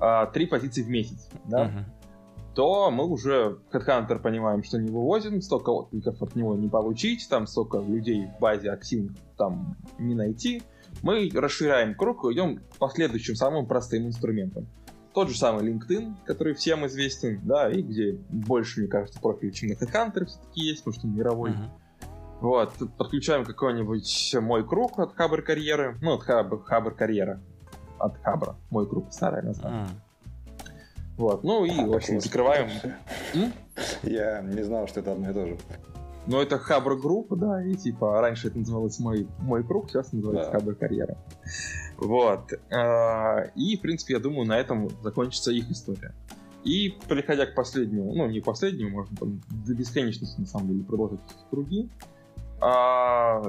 а, 0.00 0.26
три 0.26 0.46
позиции 0.46 0.82
в 0.82 0.90
месяц, 0.90 1.28
да, 1.46 1.62
угу. 1.62 2.52
то 2.54 2.90
мы 2.90 3.06
уже 3.06 3.58
Headhunter 3.72 4.18
понимаем, 4.18 4.62
что 4.62 4.78
не 4.78 4.90
вывозим, 4.90 5.40
столько 5.40 5.70
откликов 5.70 6.20
от 6.22 6.36
него 6.36 6.54
не 6.54 6.68
получить, 6.68 7.26
там 7.28 7.46
столько 7.46 7.78
людей 7.78 8.26
в 8.26 8.40
базе 8.40 8.70
активных 8.70 9.16
там 9.36 9.76
не 9.98 10.14
найти. 10.14 10.62
Мы 11.02 11.30
расширяем 11.32 11.94
круг 11.94 12.24
и 12.24 12.32
идем 12.32 12.60
по 12.78 12.88
следующим 12.88 13.34
самым 13.34 13.66
простым 13.66 14.06
инструментам. 14.06 14.66
Тот 15.14 15.30
же 15.30 15.38
самый 15.38 15.66
LinkedIn, 15.68 16.14
который 16.26 16.54
всем 16.54 16.86
известен, 16.86 17.40
да, 17.44 17.70
и 17.70 17.82
где 17.82 18.12
больше, 18.28 18.80
мне 18.80 18.88
кажется, 18.88 19.20
профилей, 19.20 19.52
чем 19.52 19.70
на 19.70 19.72
Headhunter 19.74 20.26
все-таки 20.26 20.60
есть, 20.60 20.84
потому 20.84 20.94
что 20.94 21.06
он 21.06 21.16
мировой. 21.16 21.50
Uh-huh. 21.50 21.68
Вот, 22.40 22.72
подключаем 22.96 23.44
какой-нибудь 23.44 24.36
мой 24.40 24.66
круг 24.66 24.98
от 24.98 25.14
Хабр 25.14 25.42
карьеры, 25.42 25.96
ну, 26.02 26.14
от 26.14 26.22
Хабр, 26.22 26.62
Хабр 26.62 26.94
карьера, 26.94 27.40
от 27.98 28.16
Хабра, 28.18 28.56
мой 28.70 28.88
круг, 28.88 29.12
старое 29.12 29.42
название. 29.42 29.86
Uh-huh. 29.86 30.08
Вот, 31.18 31.42
ну 31.42 31.64
и, 31.64 31.84
в 31.84 31.92
общем, 31.92 32.20
закрываем. 32.20 32.70
Я 34.04 34.40
не 34.42 34.62
знал, 34.62 34.86
что 34.86 35.00
это 35.00 35.12
одно 35.12 35.30
и 35.30 35.34
то 35.34 35.46
же. 35.46 35.58
Ну, 36.28 36.42
это 36.42 36.58
Хабр 36.58 36.96
группа, 36.96 37.36
да, 37.36 37.64
и 37.64 37.74
типа 37.74 38.20
раньше 38.20 38.48
это 38.48 38.58
называлось 38.58 38.98
мой, 38.98 39.26
мой 39.38 39.64
круг, 39.64 39.88
сейчас 39.88 40.12
называется 40.12 40.52
да. 40.52 40.58
Хабр 40.58 40.74
карьера. 40.74 41.16
Вот. 41.96 42.52
А, 42.70 43.44
и, 43.56 43.78
в 43.78 43.80
принципе, 43.80 44.14
я 44.14 44.20
думаю, 44.20 44.46
на 44.46 44.58
этом 44.58 44.90
закончится 45.02 45.52
их 45.52 45.70
история. 45.70 46.14
И, 46.64 46.94
переходя 47.08 47.46
к 47.46 47.54
последнему, 47.54 48.12
ну, 48.14 48.28
не 48.28 48.40
последнему, 48.40 48.90
можно 48.90 49.16
там 49.16 49.40
до 49.66 49.74
бесконечности, 49.74 50.38
на 50.38 50.46
самом 50.46 50.68
деле, 50.68 50.84
продолжить 50.84 51.20
круги. 51.48 51.88
А, 52.60 53.42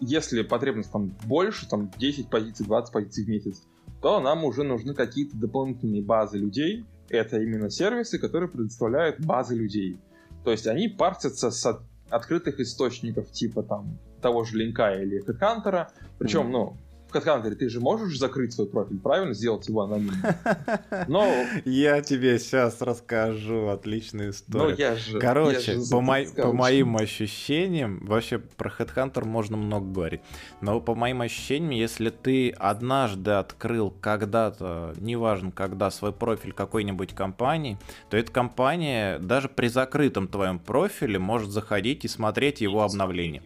если 0.00 0.42
потребность 0.42 0.92
там 0.92 1.12
больше, 1.26 1.68
там 1.68 1.90
10 1.98 2.30
позиций, 2.30 2.66
20 2.66 2.92
позиций 2.92 3.24
в 3.24 3.28
месяц, 3.28 3.64
то 4.00 4.20
нам 4.20 4.44
уже 4.44 4.62
нужны 4.62 4.94
какие-то 4.94 5.36
дополнительные 5.36 6.02
базы 6.02 6.38
людей. 6.38 6.86
Это 7.08 7.42
именно 7.42 7.68
сервисы, 7.68 8.20
которые 8.20 8.48
предоставляют 8.48 9.20
базы 9.20 9.56
людей. 9.56 9.98
То 10.44 10.50
есть 10.50 10.66
они 10.66 10.88
парсятся 10.88 11.50
с 11.50 11.80
открытых 12.10 12.60
источников 12.60 13.30
типа 13.30 13.62
там 13.62 13.98
того 14.20 14.44
же 14.44 14.56
линка 14.56 14.94
или 14.94 15.24
HeadHunter. 15.24 15.88
Причем, 16.18 16.48
mm-hmm. 16.48 16.50
ну, 16.50 16.76
в 17.10 17.14
HeadHunter 17.14 17.54
ты 17.54 17.68
же 17.68 17.80
можешь 17.80 18.18
закрыть 18.18 18.52
свой 18.52 18.66
профиль, 18.66 18.98
правильно? 18.98 19.34
Сделать 19.34 19.68
его 19.68 19.82
анонимным. 19.82 20.16
Но... 21.08 21.30
Я 21.64 22.00
тебе 22.00 22.38
сейчас 22.38 22.80
расскажу 22.80 23.68
отличную 23.68 24.30
историю. 24.30 24.70
Ну, 24.70 24.76
я 24.76 24.96
же, 24.96 25.18
Короче, 25.18 25.72
я 25.72 25.80
же 25.80 25.90
по, 25.90 26.00
мо... 26.00 26.18
по 26.36 26.52
моим 26.52 26.96
ощущениям, 26.96 28.04
вообще 28.04 28.38
про 28.38 28.70
HeadHunter 28.70 29.24
можно 29.24 29.56
много 29.56 29.86
говорить, 29.86 30.20
но 30.60 30.80
по 30.80 30.94
моим 30.94 31.20
ощущениям, 31.20 31.70
если 31.70 32.10
ты 32.10 32.50
однажды 32.50 33.32
открыл 33.32 33.90
когда-то, 33.90 34.94
неважно 34.98 35.50
когда, 35.50 35.90
свой 35.90 36.12
профиль 36.12 36.52
какой-нибудь 36.52 37.14
компании, 37.14 37.78
то 38.08 38.16
эта 38.16 38.30
компания 38.32 39.18
даже 39.18 39.48
при 39.48 39.68
закрытом 39.68 40.28
твоем 40.28 40.58
профиле 40.58 41.18
может 41.18 41.50
заходить 41.50 42.04
и 42.04 42.08
смотреть 42.08 42.60
его 42.60 42.82
обновление. 42.82 43.42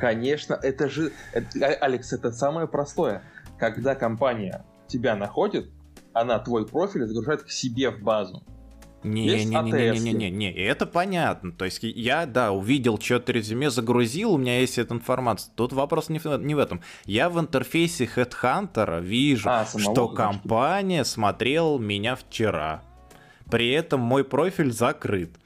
Конечно, 0.00 0.54
это 0.54 0.88
же... 0.88 1.12
Это, 1.32 1.66
Алекс, 1.80 2.12
это 2.12 2.32
самое 2.32 2.66
простое. 2.66 3.22
Когда 3.58 3.94
компания 3.94 4.64
тебя 4.86 5.14
находит, 5.14 5.70
она 6.14 6.38
твой 6.38 6.66
профиль 6.66 7.06
загружает 7.06 7.42
к 7.42 7.50
себе 7.50 7.90
в 7.90 8.00
базу. 8.00 8.42
Не-не-не-не-не-не, 9.02 10.30
не, 10.30 10.52
это 10.52 10.84
понятно. 10.84 11.52
То 11.52 11.64
есть 11.64 11.80
я, 11.82 12.26
да, 12.26 12.52
увидел 12.52 12.98
что-то 12.98 13.32
резюме, 13.32 13.70
загрузил, 13.70 14.32
у 14.34 14.38
меня 14.38 14.60
есть 14.60 14.78
эта 14.78 14.94
информация. 14.94 15.52
Тут 15.54 15.72
вопрос 15.72 16.10
не 16.10 16.18
в, 16.18 16.26
не 16.38 16.54
в 16.54 16.58
этом. 16.58 16.82
Я 17.06 17.30
в 17.30 17.40
интерфейсе 17.40 18.04
Headhunter 18.04 19.00
вижу, 19.02 19.48
а, 19.48 19.64
что 19.64 20.08
компания 20.08 21.04
смотрела 21.04 21.78
меня 21.78 22.14
вчера. 22.14 22.82
При 23.50 23.70
этом 23.70 24.00
мой 24.00 24.22
профиль 24.22 24.70
закрыт. 24.70 25.39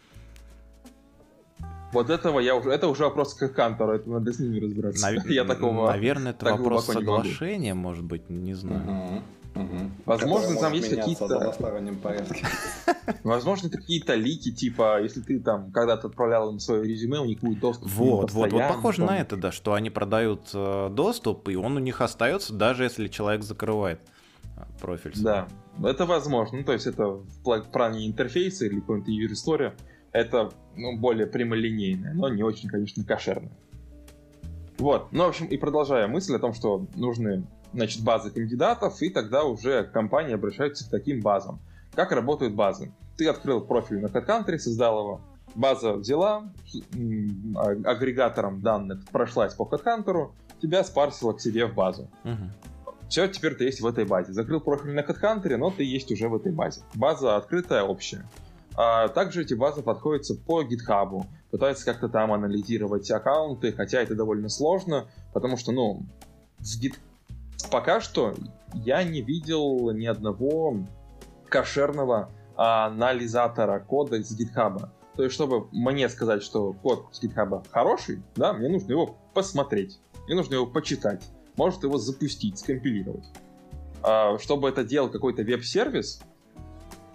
Вот 1.94 2.10
этого 2.10 2.40
я 2.40 2.56
уже, 2.56 2.70
это 2.70 2.88
уже 2.88 3.04
вопрос 3.04 3.34
к 3.34 3.48
Кантору, 3.48 3.92
это 3.92 4.10
надо 4.10 4.32
с 4.32 4.40
ними 4.40 4.58
разбираться. 4.58 5.12
Нав... 5.12 5.26
я 5.30 5.44
такого, 5.44 5.86
Наверное, 5.86 6.32
это 6.32 6.46
так 6.46 6.58
вопрос 6.58 6.86
соглашения, 6.86 7.74
может 7.74 8.04
быть, 8.04 8.28
не 8.28 8.54
знаю. 8.54 8.82
Угу. 8.82 9.22
Угу. 9.54 9.90
Возможно, 10.04 10.56
там 10.58 10.72
есть 10.72 10.90
какие-то... 10.90 11.28
Возможно, 13.22 13.70
какие-то 13.70 14.14
лики, 14.14 14.50
типа, 14.50 15.00
если 15.00 15.20
ты 15.20 15.38
там 15.38 15.70
когда-то 15.70 16.08
отправлял 16.08 16.50
им 16.50 16.58
свое 16.58 16.82
резюме, 16.82 17.20
у 17.20 17.24
них 17.24 17.40
будет 17.40 17.60
доступ. 17.60 17.88
Вот, 17.90 18.32
вот, 18.32 18.52
вот 18.52 18.68
похоже 18.68 18.98
там... 18.98 19.06
на 19.06 19.20
это, 19.20 19.36
да, 19.36 19.52
что 19.52 19.74
они 19.74 19.90
продают 19.90 20.50
э, 20.52 20.88
доступ, 20.90 21.48
и 21.48 21.54
он 21.54 21.76
у 21.76 21.80
них 21.80 22.00
остается, 22.00 22.52
даже 22.52 22.82
если 22.82 23.06
человек 23.06 23.44
закрывает 23.44 24.00
э, 24.56 24.62
профиль. 24.80 25.12
Да, 25.16 25.46
это 25.84 26.04
возможно. 26.04 26.58
Ну, 26.58 26.64
то 26.64 26.72
есть 26.72 26.86
это 26.86 27.06
в 27.06 27.70
плане 27.70 28.08
интерфейса 28.08 28.66
или 28.66 28.80
какой-нибудь 28.80 29.08
юр-история 29.08 29.76
это 30.14 30.50
ну, 30.76 30.96
более 30.96 31.26
прямолинейное, 31.26 32.14
но 32.14 32.28
не 32.28 32.42
очень, 32.42 32.70
конечно, 32.70 33.04
кошерное. 33.04 33.52
Вот, 34.78 35.12
ну, 35.12 35.24
в 35.24 35.28
общем, 35.28 35.46
и 35.46 35.56
продолжая 35.56 36.06
мысль 36.06 36.34
о 36.36 36.38
том, 36.38 36.54
что 36.54 36.86
нужны, 36.94 37.44
значит, 37.72 38.02
базы 38.02 38.30
кандидатов, 38.30 39.02
и 39.02 39.10
тогда 39.10 39.44
уже 39.44 39.84
компании 39.84 40.34
обращаются 40.34 40.86
к 40.86 40.90
таким 40.90 41.20
базам. 41.20 41.60
Как 41.94 42.12
работают 42.12 42.54
базы? 42.54 42.92
Ты 43.16 43.28
открыл 43.28 43.60
профиль 43.60 44.00
на 44.00 44.06
HeadCountry, 44.06 44.58
создал 44.58 45.00
его, 45.00 45.20
база 45.54 45.94
взяла, 45.94 46.52
а, 47.56 47.70
агрегатором 47.84 48.60
данных 48.62 49.04
прошлась 49.10 49.54
по 49.54 49.64
HeadHunter, 49.64 50.30
тебя 50.62 50.84
спарсила 50.84 51.32
к 51.32 51.40
себе 51.40 51.66
в 51.66 51.74
базу. 51.74 52.08
Угу. 52.24 52.94
Все, 53.08 53.28
теперь 53.28 53.54
ты 53.54 53.64
есть 53.64 53.80
в 53.80 53.86
этой 53.86 54.04
базе. 54.04 54.32
Закрыл 54.32 54.60
профиль 54.60 54.92
на 54.92 55.00
HeadHunter, 55.00 55.56
но 55.56 55.70
ты 55.70 55.84
есть 55.84 56.10
уже 56.10 56.28
в 56.28 56.36
этой 56.36 56.52
базе. 56.52 56.82
База 56.94 57.36
открытая, 57.36 57.82
общая. 57.82 58.24
А 58.76 59.08
также 59.08 59.42
эти 59.42 59.54
базы 59.54 59.82
подходятся 59.82 60.34
по 60.34 60.62
GitHub, 60.62 61.24
пытаются 61.50 61.84
как-то 61.84 62.08
там 62.08 62.32
анализировать 62.32 63.10
аккаунты, 63.10 63.72
хотя 63.72 64.00
это 64.00 64.14
довольно 64.14 64.48
сложно, 64.48 65.06
потому 65.32 65.56
что, 65.56 65.72
ну, 65.72 66.02
с 66.58 66.80
Git... 66.82 66.94
пока 67.70 68.00
что 68.00 68.34
я 68.74 69.04
не 69.04 69.20
видел 69.20 69.90
ни 69.92 70.06
одного 70.06 70.78
кошерного 71.48 72.30
анализатора 72.56 73.78
кода 73.78 74.16
из 74.16 74.36
GitHub. 74.36 74.88
То 75.16 75.22
есть, 75.22 75.34
чтобы 75.36 75.68
мне 75.70 76.08
сказать, 76.08 76.42
что 76.42 76.72
код 76.72 77.06
с 77.12 77.22
GitHub 77.22 77.64
хороший, 77.70 78.22
да, 78.34 78.52
мне 78.52 78.68
нужно 78.68 78.90
его 78.90 79.16
посмотреть, 79.32 80.00
мне 80.26 80.34
нужно 80.34 80.54
его 80.54 80.66
почитать, 80.66 81.22
может 81.56 81.84
его 81.84 81.98
запустить, 81.98 82.58
скомпилировать. 82.58 83.24
А 84.02 84.36
чтобы 84.38 84.68
это 84.68 84.82
делал 84.82 85.08
какой-то 85.08 85.44
веб-сервис, 85.44 86.20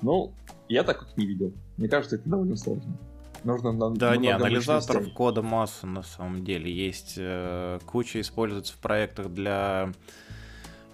ну, 0.02 0.32
я 0.69 0.84
так 0.84 0.99
как 0.99 1.17
не 1.17 1.25
видел. 1.25 1.51
Мне 1.77 1.89
кажется, 1.89 2.15
это 2.15 2.29
довольно 2.29 2.55
сложно. 2.55 2.97
Нужно 3.43 3.71
на, 3.71 3.89
да, 3.91 4.17
не, 4.17 4.29
анализаторов 4.29 5.13
кода 5.13 5.41
масса 5.41 5.88
на 5.88 6.03
самом 6.03 6.43
деле. 6.43 6.71
Есть 6.71 7.15
э, 7.17 7.79
куча 7.86 8.21
используется 8.21 8.73
в 8.73 8.77
проектах 8.77 9.29
для, 9.29 9.91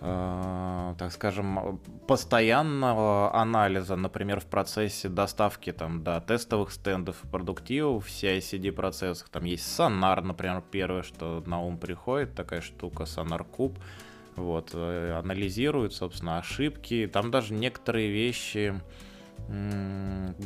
э, 0.01 0.95
так 0.97 1.11
скажем, 1.11 1.81
постоянного 2.07 3.33
анализа, 3.35 3.95
например, 3.95 4.39
в 4.39 4.45
процессе 4.45 5.09
доставки 5.09 5.71
там, 5.71 6.03
до 6.03 6.21
тестовых 6.21 6.71
стендов 6.71 7.23
и 7.23 7.27
продуктивов 7.27 8.05
в 8.05 8.09
CI-CD 8.09 8.71
процессах. 8.71 9.29
Там 9.29 9.45
есть 9.45 9.65
Sonar, 9.65 10.21
например, 10.21 10.63
первое, 10.69 11.01
что 11.01 11.43
на 11.47 11.61
ум 11.61 11.77
приходит, 11.77 12.35
такая 12.35 12.61
штука, 12.61 13.03
Sonar 13.03 13.45
Cube. 13.57 13.77
Вот, 14.35 14.71
э, 14.73 15.17
анализирует, 15.17 15.93
собственно, 15.93 16.38
ошибки. 16.38 17.09
Там 17.11 17.31
даже 17.31 17.53
некоторые 17.53 18.11
вещи 18.11 18.79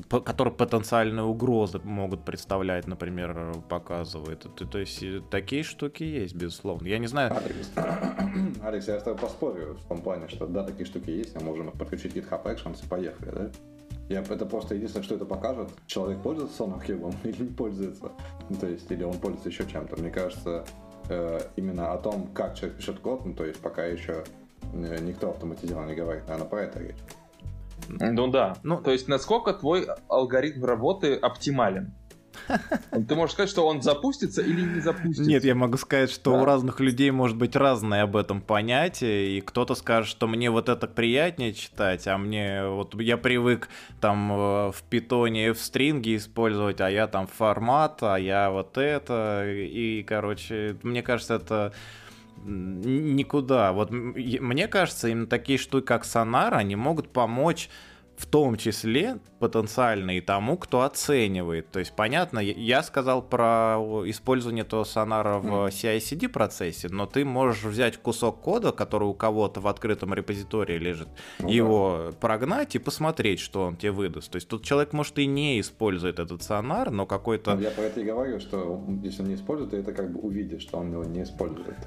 которые 0.09 0.53
потенциальные 0.53 1.23
угрозы 1.23 1.79
могут 1.83 2.25
представлять, 2.25 2.87
например, 2.87 3.53
показывает. 3.69 4.45
То, 4.55 4.65
то 4.65 4.77
есть 4.77 5.01
э, 5.03 5.21
такие 5.29 5.63
штуки 5.63 6.03
есть, 6.03 6.35
безусловно. 6.35 6.87
Я 6.87 6.97
не 6.97 7.07
знаю. 7.07 7.35
Алекс, 8.61 8.87
я 8.87 8.99
с 8.99 9.03
тобой 9.03 9.19
поспорю 9.19 9.75
в 9.75 9.87
том 9.87 10.01
плане, 10.01 10.27
что 10.27 10.47
да, 10.47 10.63
такие 10.63 10.85
штуки 10.85 11.09
есть, 11.09 11.35
мы 11.35 11.41
можем 11.41 11.71
подключить 11.71 12.15
GitHub 12.15 12.43
Actions 12.43 12.83
и 12.83 12.87
поехали, 12.87 13.31
да? 13.31 13.51
Я, 14.09 14.21
это 14.21 14.45
просто 14.47 14.73
единственное, 14.73 15.03
что 15.03 15.15
это 15.15 15.25
покажет, 15.25 15.69
человек 15.85 16.21
пользуется 16.21 16.63
SonarCube 16.63 17.15
или 17.23 17.43
не 17.43 17.49
пользуется. 17.49 18.11
Ну, 18.49 18.55
то 18.55 18.67
есть, 18.67 18.91
или 18.91 19.03
он 19.03 19.13
пользуется 19.13 19.49
еще 19.49 19.65
чем-то. 19.67 19.97
Мне 19.97 20.09
кажется, 20.09 20.65
э, 21.09 21.39
именно 21.55 21.93
о 21.93 21.97
том, 21.99 22.27
как 22.33 22.55
человек 22.55 22.77
пишет 22.77 22.99
код, 22.99 23.25
ну, 23.25 23.33
то 23.33 23.45
есть 23.45 23.59
пока 23.61 23.85
еще 23.85 24.23
э, 24.73 24.97
никто 25.01 25.29
автоматизированно 25.29 25.89
не 25.89 25.95
говорит, 25.95 26.23
наверное, 26.27 26.49
про 26.49 26.63
это 26.63 26.79
речь. 26.79 26.97
Ну 27.89 28.27
да. 28.27 28.55
Ну, 28.63 28.81
То 28.81 28.91
есть, 28.91 29.07
насколько 29.07 29.53
твой 29.53 29.87
алгоритм 30.07 30.65
работы 30.65 31.15
оптимален? 31.15 31.93
Ты 33.07 33.15
можешь 33.15 33.33
сказать, 33.33 33.49
что 33.49 33.65
он 33.67 33.81
запустится 33.81 34.41
или 34.41 34.61
не 34.61 34.79
запустится? 34.79 35.29
Нет, 35.29 35.43
я 35.43 35.55
могу 35.55 35.77
сказать, 35.77 36.11
что 36.11 36.31
да? 36.31 36.41
у 36.41 36.45
разных 36.45 36.79
людей 36.79 37.11
может 37.11 37.37
быть 37.37 37.55
разное 37.55 38.03
об 38.03 38.15
этом 38.15 38.41
понятие, 38.41 39.37
и 39.37 39.41
кто-то 39.41 39.75
скажет, 39.75 40.09
что 40.09 40.27
мне 40.27 40.49
вот 40.49 40.69
это 40.69 40.87
приятнее 40.87 41.53
читать, 41.53 42.07
а 42.07 42.17
мне 42.17 42.65
вот 42.67 42.99
я 43.01 43.17
привык 43.17 43.69
там 43.99 44.31
э, 44.31 44.35
в 44.71 44.83
питоне 44.89 45.53
в 45.53 45.59
стринге 45.59 46.15
использовать, 46.15 46.81
а 46.81 46.89
я 46.89 47.07
там 47.07 47.27
формат, 47.27 48.01
а 48.01 48.17
я 48.17 48.49
вот 48.51 48.77
это, 48.77 49.45
и, 49.47 50.03
короче, 50.03 50.77
мне 50.83 51.01
кажется, 51.01 51.35
это 51.35 51.73
никуда. 52.43 53.73
Вот 53.73 53.91
мне 53.91 54.67
кажется, 54.67 55.07
именно 55.07 55.27
такие 55.27 55.57
штуки, 55.57 55.85
как 55.85 56.05
Сонар, 56.05 56.53
они 56.53 56.75
могут 56.75 57.09
помочь 57.09 57.69
в 58.19 58.25
том 58.25 58.57
числе 58.57 59.19
потенциально 59.39 60.17
и 60.17 60.19
тому, 60.19 60.57
кто 60.57 60.81
оценивает. 60.81 61.71
То 61.71 61.79
есть, 61.79 61.93
понятно, 61.95 62.39
я 62.39 62.83
сказал 62.83 63.21
про 63.21 63.77
использование 64.07 64.63
этого 64.65 64.83
сонара 64.83 65.39
в 65.39 65.67
CI-CD 65.67 66.27
процессе, 66.27 66.89
но 66.89 67.05
ты 67.05 67.23
можешь 67.23 67.63
взять 67.63 67.97
кусок 67.97 68.41
кода, 68.41 68.73
который 68.73 69.05
у 69.07 69.13
кого-то 69.13 69.61
в 69.61 69.67
открытом 69.67 70.13
репозитории 70.13 70.77
лежит, 70.77 71.07
ну, 71.39 71.47
его 71.47 72.09
да. 72.11 72.17
прогнать 72.17 72.75
и 72.75 72.79
посмотреть, 72.79 73.39
что 73.39 73.63
он 73.63 73.77
тебе 73.77 73.93
выдаст. 73.93 74.29
То 74.29 74.35
есть 74.35 74.49
тут 74.49 74.65
человек, 74.65 74.91
может, 74.91 75.17
и 75.17 75.25
не 75.25 75.61
использует 75.61 76.19
этот 76.19 76.43
сонар, 76.43 76.91
но 76.91 77.05
какой-то... 77.05 77.57
Я 77.57 77.71
про 77.71 77.83
это 77.83 78.01
и 78.01 78.03
говорю, 78.03 78.41
что 78.41 78.83
если 79.01 79.21
он 79.21 79.29
не 79.29 79.35
использует, 79.35 79.71
то 79.71 79.77
это 79.77 79.93
как 79.93 80.11
бы 80.11 80.19
увидишь, 80.19 80.63
что 80.63 80.79
он 80.79 80.91
его 80.91 81.05
не 81.05 81.23
использует. 81.23 81.77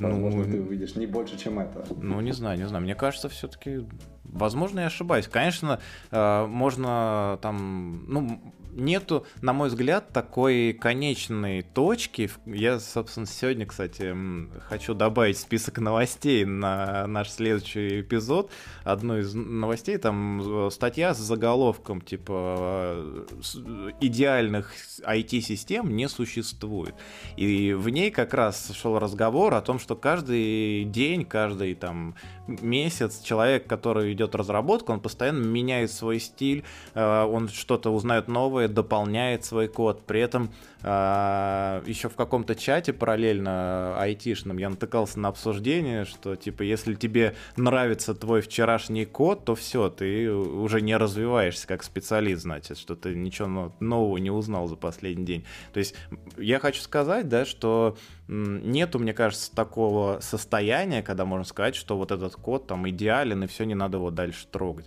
Возможно, 0.00 0.44
ну, 0.44 0.52
ты 0.52 0.60
увидишь 0.60 0.96
не 0.96 1.06
больше, 1.06 1.38
чем 1.38 1.58
это. 1.58 1.84
Ну, 1.96 2.20
не 2.20 2.32
знаю, 2.32 2.58
не 2.58 2.66
знаю. 2.66 2.82
Мне 2.84 2.94
кажется, 2.94 3.28
все-таки, 3.28 3.86
возможно, 4.24 4.80
я 4.80 4.86
ошибаюсь. 4.86 5.28
Конечно, 5.28 5.80
э, 6.10 6.46
можно 6.46 7.38
там, 7.42 8.04
ну, 8.08 8.40
нету, 8.72 9.26
на 9.42 9.52
мой 9.52 9.68
взгляд, 9.68 10.12
такой 10.12 10.72
конечной 10.72 11.62
точки. 11.62 12.30
Я, 12.46 12.80
собственно, 12.80 13.26
сегодня, 13.26 13.66
кстати, 13.66 14.14
хочу 14.68 14.94
добавить 14.94 15.38
список 15.38 15.78
новостей 15.78 16.44
на 16.44 17.06
наш 17.06 17.30
следующий 17.30 18.00
эпизод. 18.00 18.50
Одну 18.84 19.18
из 19.18 19.34
новостей, 19.34 19.96
там 19.98 20.66
э, 20.66 20.70
статья 20.70 21.14
с 21.14 21.18
заголовком, 21.18 22.00
типа, 22.00 22.94
э, 22.96 23.90
идеальных 24.00 24.72
IT-систем 25.04 25.94
не 25.94 26.08
существует. 26.08 26.94
И 27.36 27.72
в 27.72 27.88
ней 27.88 28.10
как 28.10 28.34
раз 28.34 28.72
шел 28.74 28.98
разговор 28.98 29.54
о 29.54 29.60
том, 29.60 29.78
что 29.78 29.96
каждый 29.96 30.84
день, 30.84 31.24
каждый 31.24 31.74
там 31.74 32.14
месяц 32.46 33.20
человек, 33.20 33.66
который 33.66 34.12
идет 34.12 34.34
разработку, 34.34 34.92
он 34.92 35.00
постоянно 35.00 35.44
меняет 35.44 35.92
свой 35.92 36.20
стиль, 36.20 36.64
э, 36.94 37.22
он 37.24 37.48
что-то 37.48 37.90
узнает 37.90 38.28
новое, 38.28 38.59
дополняет 38.68 39.44
свой 39.44 39.68
код. 39.68 40.06
При 40.06 40.20
этом 40.20 40.52
э, 40.82 41.82
еще 41.86 42.08
в 42.08 42.14
каком-то 42.14 42.54
чате 42.54 42.92
параллельно 42.92 43.98
айтишном 44.00 44.58
я 44.58 44.70
натыкался 44.70 45.18
на 45.20 45.28
обсуждение, 45.28 46.04
что 46.04 46.36
типа 46.36 46.62
если 46.62 46.94
тебе 46.94 47.34
нравится 47.56 48.14
твой 48.14 48.40
вчерашний 48.40 49.04
код, 49.04 49.44
то 49.44 49.54
все, 49.54 49.88
ты 49.88 50.30
уже 50.32 50.80
не 50.80 50.96
развиваешься 50.96 51.66
как 51.66 51.82
специалист, 51.82 52.42
значит, 52.42 52.78
что 52.78 52.96
ты 52.96 53.14
ничего 53.14 53.72
нового 53.80 54.16
не 54.18 54.30
узнал 54.30 54.66
за 54.68 54.76
последний 54.76 55.24
день. 55.24 55.44
То 55.72 55.78
есть 55.78 55.94
я 56.36 56.58
хочу 56.58 56.80
сказать, 56.80 57.28
да, 57.28 57.44
что 57.44 57.96
нету, 58.28 58.98
мне 58.98 59.12
кажется, 59.12 59.54
такого 59.54 60.20
состояния, 60.20 61.02
когда 61.02 61.24
можно 61.24 61.44
сказать, 61.44 61.74
что 61.74 61.96
вот 61.96 62.12
этот 62.12 62.36
код 62.36 62.66
там 62.66 62.88
идеален, 62.88 63.44
и 63.44 63.46
все, 63.46 63.64
не 63.64 63.74
надо 63.74 63.98
его 63.98 64.10
дальше 64.10 64.46
трогать. 64.46 64.86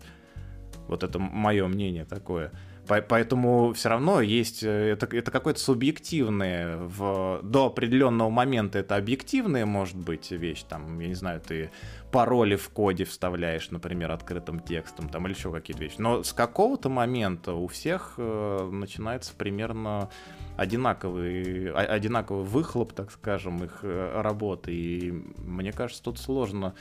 Вот 0.87 1.03
это 1.03 1.19
мое 1.19 1.67
мнение 1.67 2.05
такое. 2.05 2.51
Поэтому 2.87 3.71
все 3.73 3.89
равно 3.89 4.19
есть, 4.19 4.61
э, 4.63 4.91
это, 4.91 5.05
это 5.15 5.31
какое-то 5.31 5.59
субъективное, 5.59 6.77
в, 6.77 7.39
до 7.41 7.67
определенного 7.67 8.29
момента 8.29 8.79
это 8.79 8.97
объективная 8.97 9.65
может 9.65 9.95
быть 9.95 10.31
вещь, 10.31 10.63
там, 10.63 10.99
я 10.99 11.07
не 11.07 11.13
знаю, 11.13 11.39
ты 11.39 11.71
пароли 12.11 12.57
в 12.57 12.69
коде 12.69 13.05
вставляешь, 13.05 13.71
например, 13.71 14.11
открытым 14.11 14.59
текстом, 14.59 15.07
там, 15.07 15.25
или 15.25 15.33
еще 15.33 15.51
какие-то 15.51 15.81
вещи. 15.81 15.95
Но 15.97 16.23
с 16.23 16.33
какого-то 16.33 16.89
момента 16.89 17.53
у 17.53 17.67
всех 17.67 18.15
э, 18.17 18.69
начинается 18.69 19.33
примерно 19.33 20.09
одинаковый, 20.57 21.71
одинаковый 21.71 22.43
выхлоп, 22.43 22.91
так 22.93 23.11
скажем, 23.11 23.63
их 23.63 23.79
э, 23.83 24.21
работы, 24.21 24.73
и 24.73 25.11
мне 25.37 25.71
кажется, 25.71 26.03
тут 26.03 26.19
сложно 26.19 26.75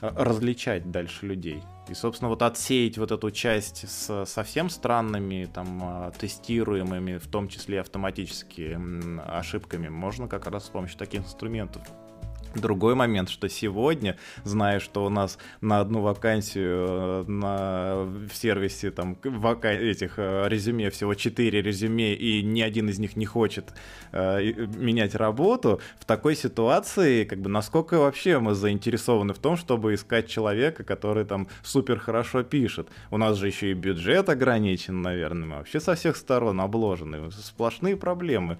различать 0.00 0.90
дальше 0.90 1.26
людей. 1.26 1.62
И, 1.88 1.94
собственно, 1.94 2.28
вот 2.28 2.42
отсеять 2.42 2.98
вот 2.98 3.10
эту 3.10 3.30
часть 3.30 3.88
с 3.88 4.24
совсем 4.26 4.70
странными, 4.70 5.48
там, 5.52 5.80
а, 5.82 6.10
тестируемыми, 6.12 7.18
в 7.18 7.26
том 7.26 7.48
числе 7.48 7.80
автоматически 7.80 8.78
ошибками, 9.26 9.88
можно 9.88 10.28
как 10.28 10.46
раз 10.46 10.66
с 10.66 10.68
помощью 10.68 10.98
таких 10.98 11.20
инструментов. 11.20 11.82
Другой 12.54 12.96
момент, 12.96 13.28
что 13.28 13.48
сегодня, 13.48 14.16
зная, 14.42 14.80
что 14.80 15.04
у 15.04 15.08
нас 15.08 15.38
на 15.60 15.80
одну 15.80 16.00
вакансию 16.00 16.86
э, 16.88 17.24
на, 17.28 18.02
в 18.28 18.34
сервисе 18.34 18.90
там 18.90 19.16
вака... 19.22 19.70
этих 19.72 20.14
э, 20.16 20.48
резюме 20.48 20.90
всего 20.90 21.14
4 21.14 21.62
резюме, 21.62 22.14
и 22.14 22.42
ни 22.42 22.60
один 22.60 22.88
из 22.88 22.98
них 22.98 23.14
не 23.14 23.24
хочет 23.24 23.72
э, 24.10 24.52
менять 24.76 25.14
работу, 25.14 25.80
в 26.00 26.04
такой 26.04 26.34
ситуации, 26.34 27.24
как 27.24 27.40
бы, 27.40 27.48
насколько 27.48 28.00
вообще 28.00 28.40
мы 28.40 28.54
заинтересованы 28.54 29.32
в 29.32 29.38
том, 29.38 29.56
чтобы 29.56 29.94
искать 29.94 30.26
человека, 30.28 30.82
который 30.82 31.24
там 31.24 31.46
супер 31.62 32.00
хорошо 32.00 32.42
пишет. 32.42 32.88
У 33.12 33.16
нас 33.16 33.36
же 33.36 33.46
еще 33.46 33.70
и 33.70 33.74
бюджет 33.74 34.28
ограничен, 34.28 35.02
наверное, 35.02 35.46
мы 35.46 35.56
вообще 35.58 35.78
со 35.78 35.94
всех 35.94 36.16
сторон 36.16 36.60
обложены, 36.60 37.30
сплошные 37.30 37.96
проблемы. 37.96 38.58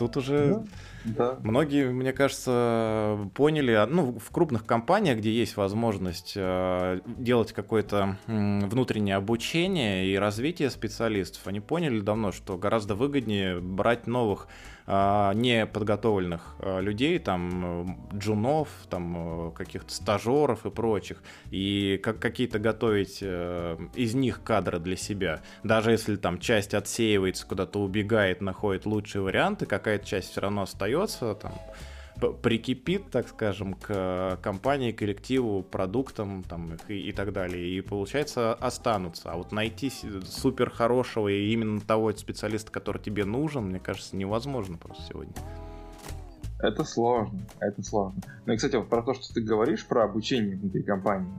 Тут 0.00 0.16
уже... 0.16 0.46
Ну 0.46 0.66
да. 1.04 1.38
Многие, 1.42 1.90
мне 1.90 2.12
кажется, 2.12 3.30
поняли, 3.34 3.72
а, 3.72 3.86
ну, 3.86 4.18
в 4.18 4.30
крупных 4.30 4.64
компаниях, 4.64 5.18
где 5.18 5.30
есть 5.30 5.56
возможность 5.56 6.32
э, 6.36 7.00
делать 7.06 7.52
какое-то 7.52 8.18
внутреннее 8.26 9.16
обучение 9.16 10.06
и 10.06 10.16
развитие 10.16 10.70
специалистов, 10.70 11.46
они 11.46 11.60
поняли 11.60 12.00
давно, 12.00 12.32
что 12.32 12.56
гораздо 12.56 12.94
выгоднее 12.94 13.60
брать 13.60 14.06
новых 14.06 14.48
неподготовленных 14.86 16.56
а, 16.58 16.80
людей, 16.80 17.18
там, 17.18 18.08
джунов, 18.14 18.68
там, 18.90 19.52
каких-то 19.52 19.92
стажеров 19.92 20.66
и 20.66 20.70
прочих, 20.70 21.22
и 21.50 21.98
как 22.02 22.18
какие-то 22.18 22.58
готовить 22.58 23.18
э, 23.22 23.78
из 23.94 24.14
них 24.14 24.42
кадры 24.42 24.78
для 24.78 24.96
себя. 24.96 25.40
Даже 25.62 25.92
если 25.92 26.16
там 26.16 26.38
часть 26.38 26.74
отсеивается, 26.74 27.46
куда-то 27.46 27.80
убегает, 27.80 28.42
находит 28.42 28.84
лучшие 28.84 29.22
варианты, 29.22 29.64
какая-то 29.64 30.06
часть 30.06 30.32
все 30.32 30.42
равно 30.42 30.62
остается, 30.62 31.34
там, 31.34 31.52
прикипит, 32.20 33.10
так 33.10 33.28
скажем, 33.28 33.74
к 33.74 34.38
компании, 34.42 34.92
коллективу, 34.92 35.62
продуктам 35.62 36.42
там, 36.44 36.76
и, 36.88 36.94
и 36.94 37.12
так 37.12 37.32
далее. 37.32 37.66
И, 37.66 37.80
получается, 37.80 38.54
останутся. 38.54 39.32
А 39.32 39.36
вот 39.36 39.52
найти 39.52 39.90
супер 40.24 40.70
хорошего 40.70 41.28
и 41.28 41.52
именно 41.52 41.80
того 41.80 42.12
специалиста, 42.12 42.70
который 42.70 43.02
тебе 43.02 43.24
нужен, 43.24 43.64
мне 43.64 43.80
кажется, 43.80 44.16
невозможно 44.16 44.78
просто 44.78 45.02
сегодня. 45.08 45.34
Это 46.60 46.84
сложно, 46.84 47.40
это 47.60 47.82
сложно. 47.82 48.20
Ну 48.46 48.52
и, 48.52 48.56
кстати, 48.56 48.80
про 48.80 49.02
то, 49.02 49.14
что 49.14 49.34
ты 49.34 49.42
говоришь 49.42 49.86
про 49.86 50.04
обучение 50.04 50.56
внутри 50.56 50.82
компании. 50.82 51.34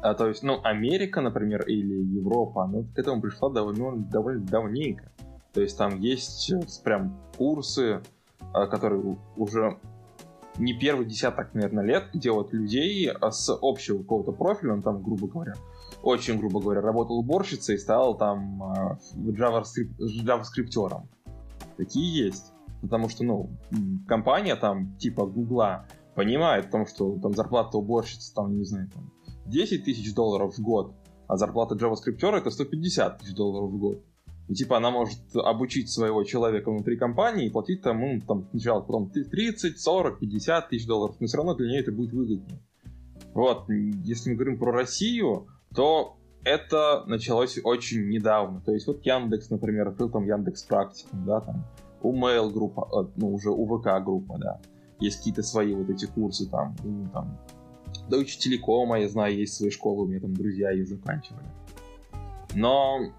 А, 0.00 0.14
то 0.14 0.28
есть, 0.28 0.44
ну, 0.44 0.60
Америка, 0.62 1.20
например, 1.20 1.62
или 1.66 1.94
Европа, 2.16 2.64
она 2.64 2.84
к 2.94 2.98
этому 2.98 3.20
пришла 3.20 3.50
довольно, 3.50 3.96
довольно 3.96 4.46
давненько. 4.46 5.10
То 5.52 5.60
есть 5.60 5.76
там 5.76 6.00
есть 6.00 6.50
прям 6.82 7.20
курсы, 7.36 8.00
Э, 8.00 8.21
который 8.52 9.16
уже 9.36 9.78
не 10.58 10.74
первый 10.74 11.06
десяток, 11.06 11.54
наверное, 11.54 11.84
лет, 11.84 12.04
вот 12.26 12.52
людей 12.52 13.08
э, 13.08 13.30
с 13.30 13.56
общего 13.62 13.98
какого-то 13.98 14.32
профиля, 14.32 14.74
он 14.74 14.82
там, 14.82 15.02
грубо 15.02 15.26
говоря, 15.26 15.54
очень 16.02 16.38
грубо 16.38 16.60
говоря, 16.60 16.80
работал 16.80 17.18
уборщицей 17.18 17.76
и 17.76 17.78
стал 17.78 18.16
там 18.16 18.62
э, 18.62 18.96
JavaScript, 19.16 19.96
JavaScripтером. 20.24 21.08
Такие 21.76 22.26
есть. 22.26 22.52
Потому 22.82 23.08
что, 23.08 23.24
ну, 23.24 23.50
компания 24.08 24.56
там, 24.56 24.96
типа 24.98 25.24
Гугла, 25.24 25.86
понимает, 26.14 26.66
потому 26.66 26.86
что 26.86 27.18
там 27.20 27.32
зарплата 27.32 27.78
уборщицы, 27.78 28.34
там, 28.34 28.56
не 28.58 28.64
знаю, 28.64 28.90
там, 28.92 29.10
10 29.46 29.84
тысяч 29.84 30.14
долларов 30.14 30.56
в 30.56 30.60
год, 30.60 30.94
а 31.28 31.36
зарплата 31.36 31.76
JavaScriptера 31.76 32.38
это 32.38 32.50
150 32.50 33.18
тысяч 33.18 33.34
долларов 33.34 33.70
в 33.70 33.78
год. 33.78 34.02
И 34.48 34.54
типа 34.54 34.78
она 34.78 34.90
может 34.90 35.18
обучить 35.34 35.90
своего 35.90 36.24
человека 36.24 36.70
внутри 36.70 36.96
компании 36.96 37.46
и 37.46 37.50
платить 37.50 37.82
тому, 37.82 38.20
там, 38.20 38.48
сначала 38.50 38.80
потом 38.80 39.10
30, 39.10 39.80
40, 39.80 40.18
50 40.18 40.68
тысяч 40.68 40.86
долларов, 40.86 41.16
но 41.20 41.26
все 41.26 41.36
равно 41.36 41.54
для 41.54 41.68
нее 41.68 41.80
это 41.80 41.92
будет 41.92 42.12
выгоднее. 42.12 42.60
Вот, 43.34 43.68
если 43.68 44.30
мы 44.30 44.36
говорим 44.36 44.58
про 44.58 44.72
Россию, 44.72 45.46
то 45.74 46.18
это 46.44 47.04
началось 47.06 47.58
очень 47.62 48.08
недавно. 48.08 48.60
То 48.60 48.72
есть 48.72 48.86
вот 48.86 49.04
Яндекс, 49.06 49.50
например, 49.50 49.88
открыл 49.88 50.10
там 50.10 50.24
Яндекс 50.24 50.64
Практикум, 50.64 51.24
да, 51.24 51.40
там, 51.40 51.64
у 52.02 52.14
Mail 52.14 52.50
группа, 52.50 52.88
э, 52.92 53.10
ну, 53.16 53.32
уже 53.32 53.50
у 53.50 53.66
ВК 53.66 54.04
группа, 54.04 54.38
да. 54.38 54.60
Есть 54.98 55.18
какие-то 55.18 55.42
свои 55.42 55.74
вот 55.74 55.88
эти 55.88 56.06
курсы 56.06 56.48
там, 56.48 56.76
ну, 56.84 57.08
там, 57.12 57.38
Deutsche 58.08 58.38
Telekom, 58.38 59.00
я 59.00 59.08
знаю, 59.08 59.36
есть 59.36 59.54
свои 59.54 59.70
школы, 59.70 60.04
у 60.04 60.08
меня 60.08 60.20
там 60.20 60.34
друзья 60.34 60.72
их 60.72 60.88
заканчивали. 60.88 61.46
Но 62.54 63.12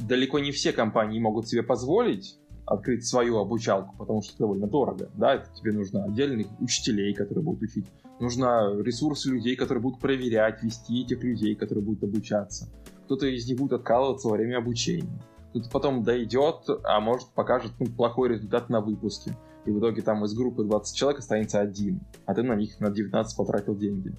далеко 0.00 0.38
не 0.38 0.52
все 0.52 0.72
компании 0.72 1.20
могут 1.20 1.48
себе 1.48 1.62
позволить 1.62 2.38
открыть 2.70 3.04
свою 3.04 3.38
обучалку, 3.38 3.96
потому 3.98 4.22
что 4.22 4.32
это 4.32 4.38
довольно 4.40 4.68
дорого, 4.68 5.10
да, 5.14 5.34
это 5.34 5.48
тебе 5.54 5.72
нужно 5.72 6.04
отдельных 6.04 6.46
учителей, 6.60 7.12
которые 7.14 7.44
будут 7.44 7.62
учить, 7.62 7.86
нужно 8.20 8.76
ресурсы 8.80 9.28
людей, 9.28 9.56
которые 9.56 9.82
будут 9.82 10.00
проверять, 10.00 10.62
вести 10.62 11.02
этих 11.02 11.22
людей, 11.24 11.56
которые 11.56 11.84
будут 11.84 12.04
обучаться. 12.04 12.68
Кто-то 13.06 13.26
из 13.26 13.48
них 13.48 13.58
будет 13.58 13.72
откалываться 13.72 14.28
во 14.28 14.36
время 14.36 14.58
обучения. 14.58 15.20
Кто-то 15.50 15.68
потом 15.68 16.04
дойдет, 16.04 16.68
а 16.84 17.00
может 17.00 17.28
покажет 17.30 17.72
ну, 17.80 17.86
плохой 17.86 18.28
результат 18.28 18.70
на 18.70 18.80
выпуске. 18.80 19.36
И 19.66 19.72
в 19.72 19.80
итоге 19.80 20.00
там 20.02 20.24
из 20.24 20.32
группы 20.32 20.62
20 20.62 20.96
человек 20.96 21.18
останется 21.18 21.58
один, 21.58 22.00
а 22.24 22.34
ты 22.34 22.44
на 22.44 22.54
них 22.54 22.78
на 22.78 22.90
19 22.90 23.36
потратил 23.36 23.74
деньги. 23.74 24.14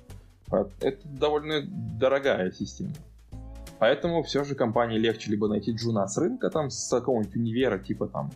Это 0.82 1.08
довольно 1.08 1.62
дорогая 1.98 2.52
система. 2.52 2.92
Поэтому 3.82 4.22
все 4.22 4.44
же 4.44 4.54
компании 4.54 5.00
легче 5.00 5.32
либо 5.32 5.48
найти 5.48 5.72
джуна 5.72 6.08
с 6.08 6.16
рынка, 6.16 6.52
там, 6.52 6.70
с 6.70 6.88
какого-нибудь 6.88 7.36
универа, 7.36 7.80
типа 7.80 8.06
там 8.06 8.30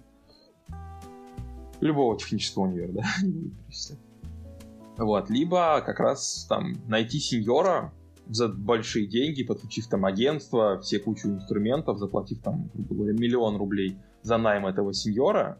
любого 1.81 2.17
технического 2.17 2.63
универа, 2.63 2.93
да, 2.93 3.03
вот, 5.03 5.29
либо 5.29 5.83
как 5.85 5.99
раз 5.99 6.47
там 6.49 6.73
найти 6.87 7.19
сеньора 7.19 7.93
за 8.25 8.47
большие 8.47 9.05
деньги, 9.05 9.43
подключив 9.43 9.85
там 9.85 10.05
агентство, 10.05 10.79
все 10.81 10.97
кучу 10.97 11.27
инструментов, 11.27 11.99
заплатив 11.99 12.41
там, 12.41 12.71
грубо 12.73 12.95
говоря, 12.95 13.13
миллион 13.13 13.57
рублей 13.57 13.99
за 14.23 14.37
найм 14.37 14.65
этого 14.65 14.95
сеньора, 14.95 15.59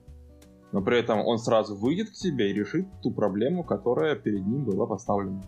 но 0.71 0.81
при 0.81 0.97
этом 0.97 1.19
он 1.19 1.37
сразу 1.37 1.75
выйдет 1.75 2.09
к 2.09 2.13
тебе 2.13 2.49
и 2.49 2.53
решит 2.53 2.87
ту 3.03 3.11
проблему, 3.11 3.63
которая 3.63 4.15
перед 4.15 4.47
ним 4.47 4.65
была 4.65 4.87
поставлена. 4.87 5.43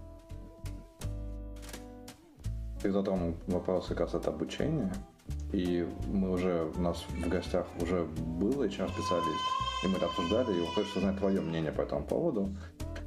Ты 2.88 2.94
затронул 2.94 3.36
вопрос 3.48 3.88
как 3.88 4.00
раз 4.00 4.14
от 4.16 4.30
обучения. 4.30 4.90
И 5.52 5.86
мы 6.08 6.32
уже, 6.32 6.72
у 6.74 6.80
нас 6.80 7.04
в 7.10 7.28
гостях 7.28 7.68
уже 7.82 8.06
был 8.06 8.64
HR-специалист, 8.64 9.44
и 9.84 9.88
мы 9.90 9.98
это 9.98 10.06
обсуждали, 10.06 10.58
и 10.58 10.66
хочется 10.68 11.02
знать 11.02 11.18
твое 11.18 11.42
мнение 11.42 11.74
по 11.74 11.82
этому 11.82 12.06
поводу. 12.06 12.50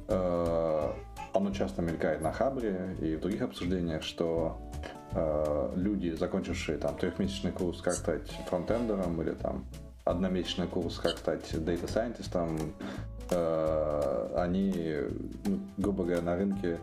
Э, 0.07 0.91
оно 1.33 1.51
часто 1.51 1.81
мелькает 1.81 2.21
на 2.21 2.31
Хабре 2.31 2.95
и 3.01 3.15
в 3.15 3.21
других 3.21 3.41
обсуждениях, 3.41 4.03
что 4.03 4.59
э, 5.13 5.73
люди, 5.75 6.11
закончившие 6.11 6.77
там 6.77 6.95
трехмесячный 6.95 7.51
курс, 7.51 7.81
как 7.81 7.93
стать 7.93 8.29
фронтендером 8.49 9.19
или 9.23 9.31
там 9.31 9.65
одномесячный 10.05 10.67
курс, 10.67 10.99
как 10.99 11.17
стать 11.17 11.51
scientist, 11.51 12.71
э, 13.31 14.33
они, 14.37 14.95
ну, 15.43 15.59
грубо 15.77 16.03
говоря, 16.03 16.21
на 16.21 16.35
рынке 16.35 16.77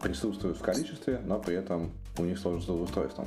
присутствуют 0.00 0.56
в 0.56 0.62
количестве, 0.62 1.20
но 1.24 1.38
при 1.38 1.56
этом 1.56 1.92
у 2.18 2.22
них 2.22 2.38
сложно 2.38 2.60
с 2.60 2.68
устройством. 2.68 3.26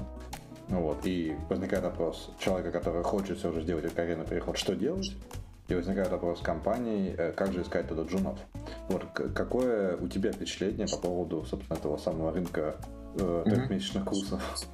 Вот. 0.69 1.05
И 1.05 1.35
возникает 1.49 1.83
вопрос 1.83 2.29
человека, 2.39 2.71
который 2.71 3.03
хочет 3.03 3.37
все 3.37 3.51
же 3.51 3.61
сделать 3.61 3.93
карьерный 3.93 4.25
переход, 4.25 4.57
что 4.57 4.75
делать? 4.75 5.15
И 5.67 5.75
возникает 5.75 6.09
вопрос 6.11 6.39
компании, 6.41 7.13
э, 7.17 7.33
как 7.33 7.51
же 7.51 7.61
искать 7.61 7.87
туда 7.87 8.03
джунов. 8.03 8.39
Вот 8.87 9.03
какое 9.13 9.97
у 9.97 10.07
тебя 10.07 10.31
впечатление 10.31 10.87
по 10.87 10.97
поводу, 10.97 11.45
собственно, 11.45 11.77
этого 11.77 11.97
самого 11.97 12.31
рынка 12.31 12.75
э, 13.15 13.43
трехмесячных 13.45 14.03
mm-hmm. 14.03 14.09
курсов? 14.09 14.67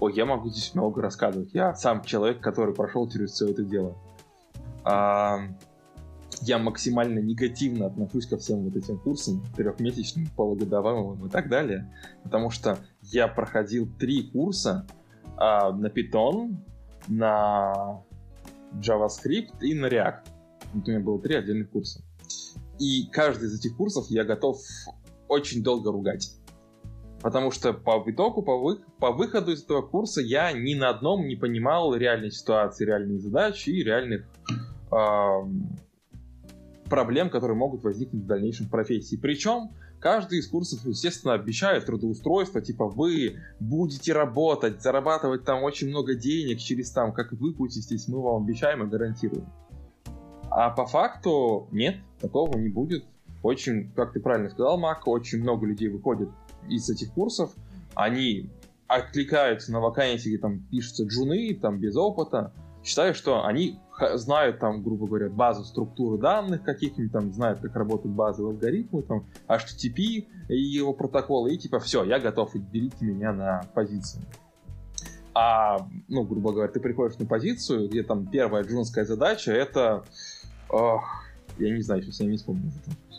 Ой, 0.00 0.14
я 0.14 0.24
могу 0.24 0.48
здесь 0.48 0.74
много 0.74 1.02
рассказывать. 1.02 1.50
Я 1.52 1.74
сам 1.74 2.02
человек, 2.04 2.40
который 2.40 2.74
прошел 2.74 3.08
через 3.08 3.32
все 3.32 3.50
это 3.50 3.62
дело. 3.64 3.96
А, 4.82 5.40
я 6.42 6.58
максимально 6.58 7.20
негативно 7.20 7.86
отношусь 7.86 8.26
ко 8.26 8.36
всем 8.36 8.64
вот 8.64 8.76
этим 8.76 8.98
курсам, 8.98 9.42
трехмесячным, 9.56 10.26
полугодовым 10.36 11.26
и 11.26 11.30
так 11.30 11.48
далее, 11.48 11.90
потому 12.22 12.50
что 12.50 12.78
я 13.12 13.28
проходил 13.28 13.88
три 13.98 14.30
курса 14.30 14.86
а, 15.36 15.72
на 15.72 15.86
Python, 15.86 16.56
на 17.08 18.02
JavaScript 18.74 19.60
и 19.60 19.74
на 19.74 19.86
React. 19.86 20.28
Вот 20.72 20.88
у 20.88 20.90
меня 20.90 21.00
было 21.00 21.20
три 21.20 21.36
отдельных 21.36 21.70
курса. 21.70 22.02
И 22.78 23.06
каждый 23.12 23.48
из 23.48 23.58
этих 23.58 23.76
курсов 23.76 24.06
я 24.08 24.24
готов 24.24 24.58
очень 25.28 25.62
долго 25.62 25.92
ругать. 25.92 26.32
Потому 27.20 27.50
что 27.50 27.72
по 27.72 28.02
итогу, 28.06 28.42
по, 28.42 28.58
вы, 28.58 28.80
по 28.98 29.10
выходу 29.12 29.52
из 29.52 29.64
этого 29.64 29.82
курса 29.82 30.20
я 30.20 30.52
ни 30.52 30.74
на 30.74 30.90
одном 30.90 31.26
не 31.26 31.36
понимал 31.36 31.94
реальной 31.94 32.30
ситуации, 32.30 32.84
реальных 32.84 33.20
задач 33.22 33.66
и 33.66 33.82
реальных 33.82 34.26
э, 34.92 35.26
проблем, 36.90 37.30
которые 37.30 37.56
могут 37.56 37.82
возникнуть 37.82 38.24
в 38.24 38.26
дальнейшем 38.26 38.66
в 38.66 38.70
профессии. 38.70 39.16
Причем 39.16 39.70
каждый 40.04 40.40
из 40.40 40.48
курсов, 40.48 40.84
естественно, 40.84 41.32
обещает 41.32 41.86
трудоустройство, 41.86 42.60
типа 42.60 42.88
вы 42.88 43.38
будете 43.58 44.12
работать, 44.12 44.82
зарабатывать 44.82 45.44
там 45.44 45.62
очень 45.62 45.88
много 45.88 46.14
денег 46.14 46.58
через 46.58 46.90
там, 46.90 47.14
как 47.14 47.32
выпуститесь, 47.32 48.06
мы 48.06 48.20
вам 48.20 48.42
обещаем 48.44 48.82
и 48.82 48.86
гарантируем. 48.86 49.50
А 50.50 50.68
по 50.68 50.84
факту 50.84 51.68
нет, 51.72 51.96
такого 52.20 52.58
не 52.58 52.68
будет. 52.68 53.06
Очень, 53.42 53.90
как 53.92 54.12
ты 54.12 54.20
правильно 54.20 54.50
сказал, 54.50 54.76
Мак, 54.76 55.08
очень 55.08 55.40
много 55.40 55.64
людей 55.64 55.88
выходит 55.88 56.28
из 56.68 56.90
этих 56.90 57.10
курсов, 57.14 57.54
они 57.94 58.50
откликаются 58.86 59.72
на 59.72 59.80
вакансии, 59.80 60.28
где 60.28 60.38
там 60.38 60.60
пишутся 60.70 61.04
джуны, 61.04 61.54
там 61.54 61.78
без 61.78 61.96
опыта, 61.96 62.52
считаю, 62.84 63.14
что 63.14 63.44
они 63.44 63.80
знают 64.14 64.58
там, 64.58 64.82
грубо 64.82 65.06
говоря, 65.06 65.30
базу 65.30 65.64
структуры 65.64 66.18
данных 66.18 66.62
каких-нибудь, 66.62 67.12
там 67.12 67.32
знают, 67.32 67.60
как 67.60 67.74
работают 67.74 68.14
базовые 68.14 68.54
алгоритмы, 68.54 69.02
там 69.02 69.26
HTTP 69.48 70.26
и 70.48 70.56
его 70.56 70.92
протоколы, 70.92 71.54
и 71.54 71.58
типа 71.58 71.78
все, 71.80 72.04
я 72.04 72.18
готов, 72.18 72.54
берите 72.54 73.04
меня 73.04 73.32
на 73.32 73.62
позицию. 73.74 74.24
А, 75.34 75.88
ну, 76.08 76.22
грубо 76.24 76.52
говоря, 76.52 76.70
ты 76.70 76.78
приходишь 76.78 77.18
на 77.18 77.26
позицию, 77.26 77.88
где 77.88 78.02
там 78.02 78.26
первая 78.26 78.62
джунская 78.62 79.04
задача 79.04 79.52
это, 79.52 80.04
ох, 80.68 81.02
я 81.58 81.74
не 81.74 81.82
знаю, 81.82 82.02
сейчас 82.02 82.20
я 82.20 82.26
не 82.26 82.36
вспомню 82.36 82.70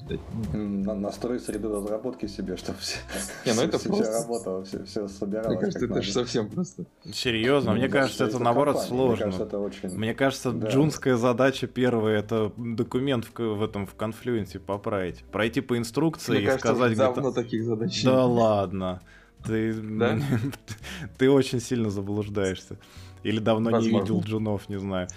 дать. 0.08 0.20
На, 0.54 0.94
настрой 0.96 1.40
среду 1.40 1.74
разработки 1.74 2.28
себе, 2.28 2.58
чтобы 2.58 2.80
все, 2.80 2.98
не, 3.46 3.54
ну 3.54 3.62
это 3.62 3.78
все, 3.78 3.90
просто... 3.90 4.06
все 4.06 4.14
работало, 4.14 4.64
все, 4.64 4.84
все 4.84 5.08
собиралось. 5.08 5.50
Мне 5.50 5.60
кажется, 5.60 5.86
это 5.86 6.02
же 6.02 6.12
совсем 6.12 6.50
просто. 6.50 6.86
Серьезно, 7.12 7.72
ну, 7.72 7.78
мне 7.78 7.90
кажется, 7.90 8.26
это, 8.26 8.40
наоборот 8.40 8.76
компания. 8.76 8.98
сложно. 8.98 9.26
Мне 9.26 9.32
кажется, 9.32 9.44
это 9.44 9.60
очень... 9.60 9.98
Мне 9.98 10.14
кажется, 10.14 10.52
да. 10.52 10.68
джунская 10.70 11.16
задача 11.16 11.68
первая 11.68 12.20
это 12.20 12.52
документ 12.58 13.26
в, 13.26 13.40
в 13.40 13.64
этом 13.64 13.88
в 13.88 13.96
конфлюенсе 13.96 14.60
поправить. 14.60 15.24
Пройти 15.32 15.62
по 15.62 15.78
инструкции 15.78 16.32
мне 16.34 16.42
и 16.42 16.46
кажется, 16.46 16.68
сказать 16.68 16.98
давно 16.98 17.32
таких 17.32 17.64
задач. 17.64 18.04
Да 18.04 18.26
ладно. 18.26 19.02
Ты, 19.46 19.74
да? 19.74 20.20
ты 21.18 21.30
очень 21.30 21.60
сильно 21.60 21.90
заблуждаешься. 21.90 22.78
Или 23.24 23.40
давно 23.40 23.72
Возможно. 23.72 23.92
не 23.92 24.02
видел 24.02 24.22
джунов, 24.22 24.70
не 24.70 24.80
знаю. 24.80 25.08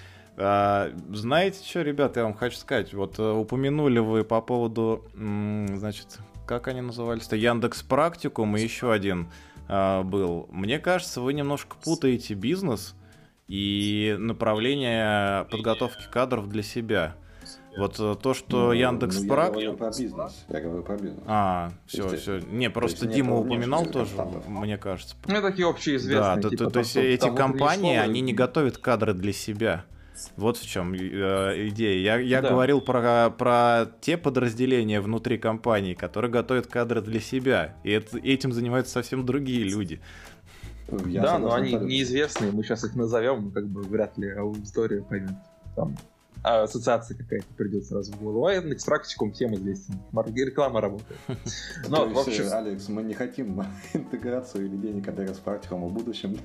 А, 0.40 0.92
знаете 1.12 1.64
что, 1.64 1.82
ребята, 1.82 2.20
я 2.20 2.24
вам 2.24 2.34
хочу 2.34 2.56
сказать. 2.56 2.94
Вот 2.94 3.18
э, 3.18 3.30
упомянули 3.30 3.98
вы 3.98 4.22
по 4.22 4.40
поводу, 4.40 5.04
значит, 5.14 6.18
как 6.46 6.68
они 6.68 6.80
назывались-то? 6.80 7.34
Яндекс 7.34 7.82
Практикум 7.82 8.56
и 8.56 8.62
еще 8.62 8.92
один 8.92 9.30
а, 9.68 10.02
был. 10.04 10.48
Мне 10.50 10.78
кажется, 10.78 11.20
вы 11.20 11.34
немножко 11.34 11.76
путаете 11.82 12.34
бизнес 12.34 12.94
и 13.48 14.16
направление 14.18 15.44
подготовки 15.46 16.04
кадров 16.10 16.48
для 16.48 16.62
себя. 16.62 17.16
Вот 17.76 17.98
э, 17.98 18.14
то, 18.20 18.32
что 18.32 18.66
ну, 18.66 18.72
Яндекс 18.72 19.20
ну, 19.20 19.28
Прак... 19.28 19.46
Я 19.48 19.52
говорю 19.52 19.74
про 19.74 19.90
бизнес. 19.90 20.44
Я 20.48 20.60
говорю 20.60 20.82
про 20.82 20.96
бизнес. 20.96 21.22
А, 21.26 21.72
все, 21.86 22.08
все. 22.16 22.40
Не, 22.40 22.70
просто 22.70 23.06
есть 23.06 23.16
Дима 23.16 23.36
упоминал 23.36 23.86
тоже, 23.86 24.10
мне 24.46 24.78
кажется. 24.78 25.16
Ну, 25.26 25.42
такие 25.42 25.68
общеизвестные. 25.68 26.36
Да, 26.36 26.40
то, 26.40 26.50
типа, 26.50 26.64
то, 26.64 26.70
то 26.70 26.78
есть 26.78 26.96
эти 26.96 27.34
компании, 27.34 27.96
они 27.96 28.20
не 28.20 28.32
готовят 28.32 28.78
кадры 28.78 29.14
для 29.14 29.32
себя. 29.32 29.84
Вот 30.36 30.56
в 30.56 30.66
чем 30.66 30.94
э, 30.94 31.68
идея. 31.68 31.98
Я, 32.00 32.20
я 32.20 32.42
да. 32.42 32.50
говорил 32.50 32.80
про, 32.80 33.30
про 33.30 33.86
те 34.00 34.16
подразделения 34.16 35.00
внутри 35.00 35.38
компании, 35.38 35.94
которые 35.94 36.30
готовят 36.30 36.66
кадры 36.66 37.00
для 37.00 37.20
себя. 37.20 37.76
И 37.84 37.90
это, 37.90 38.18
этим 38.18 38.52
занимаются 38.52 38.92
совсем 38.92 39.24
другие 39.24 39.64
люди. 39.64 40.00
Я 41.06 41.22
да, 41.22 41.38
но 41.38 41.52
они 41.52 41.74
неизвестные. 41.74 42.50
Мы 42.50 42.62
сейчас 42.62 42.84
их 42.84 42.94
назовем, 42.96 43.50
как 43.50 43.66
бы 43.68 43.82
вряд 43.82 44.16
ли 44.16 44.30
аудитория 44.30 45.02
поймет. 45.02 45.36
Там 45.76 45.96
ассоциация 46.42 47.16
какая-то 47.16 47.46
придет 47.56 47.84
сразу 47.86 48.12
в 48.12 48.20
голову. 48.20 48.46
А 48.46 48.54
Яндекс 48.54 48.84
практикум 48.84 49.32
всем 49.32 49.54
известен. 49.54 49.94
Реклама 50.12 50.80
работает. 50.80 51.20
Но, 51.88 52.08
в 52.08 52.18
общем... 52.18 52.44
Алекс, 52.52 52.88
мы 52.88 53.02
не 53.02 53.14
хотим 53.14 53.62
интеграцию 53.92 54.66
или 54.66 54.76
денег 54.76 55.08
от 55.08 55.18
Яндекс 55.18 55.38
практикума 55.38 55.88
в 55.88 55.92
будущем. 55.92 56.38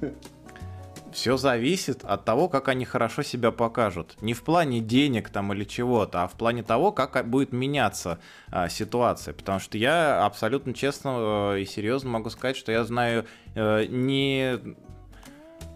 Все 1.13 1.37
зависит 1.37 2.03
от 2.03 2.25
того, 2.25 2.49
как 2.49 2.67
они 2.67 2.85
хорошо 2.85 3.21
себя 3.21 3.51
покажут. 3.51 4.17
Не 4.21 4.33
в 4.33 4.43
плане 4.43 4.79
денег 4.79 5.29
там 5.29 5.53
или 5.53 5.63
чего-то, 5.63 6.23
а 6.23 6.27
в 6.27 6.33
плане 6.33 6.63
того, 6.63 6.91
как 6.91 7.29
будет 7.29 7.53
меняться 7.53 8.19
а, 8.49 8.67
ситуация. 8.67 9.33
Потому 9.33 9.59
что 9.59 9.77
я 9.77 10.25
абсолютно 10.25 10.73
честно 10.73 11.53
э, 11.55 11.61
и 11.61 11.65
серьезно 11.65 12.09
могу 12.09 12.29
сказать, 12.29 12.57
что 12.57 12.71
я 12.71 12.83
знаю 12.83 13.25
э, 13.55 13.85
не 13.85 14.59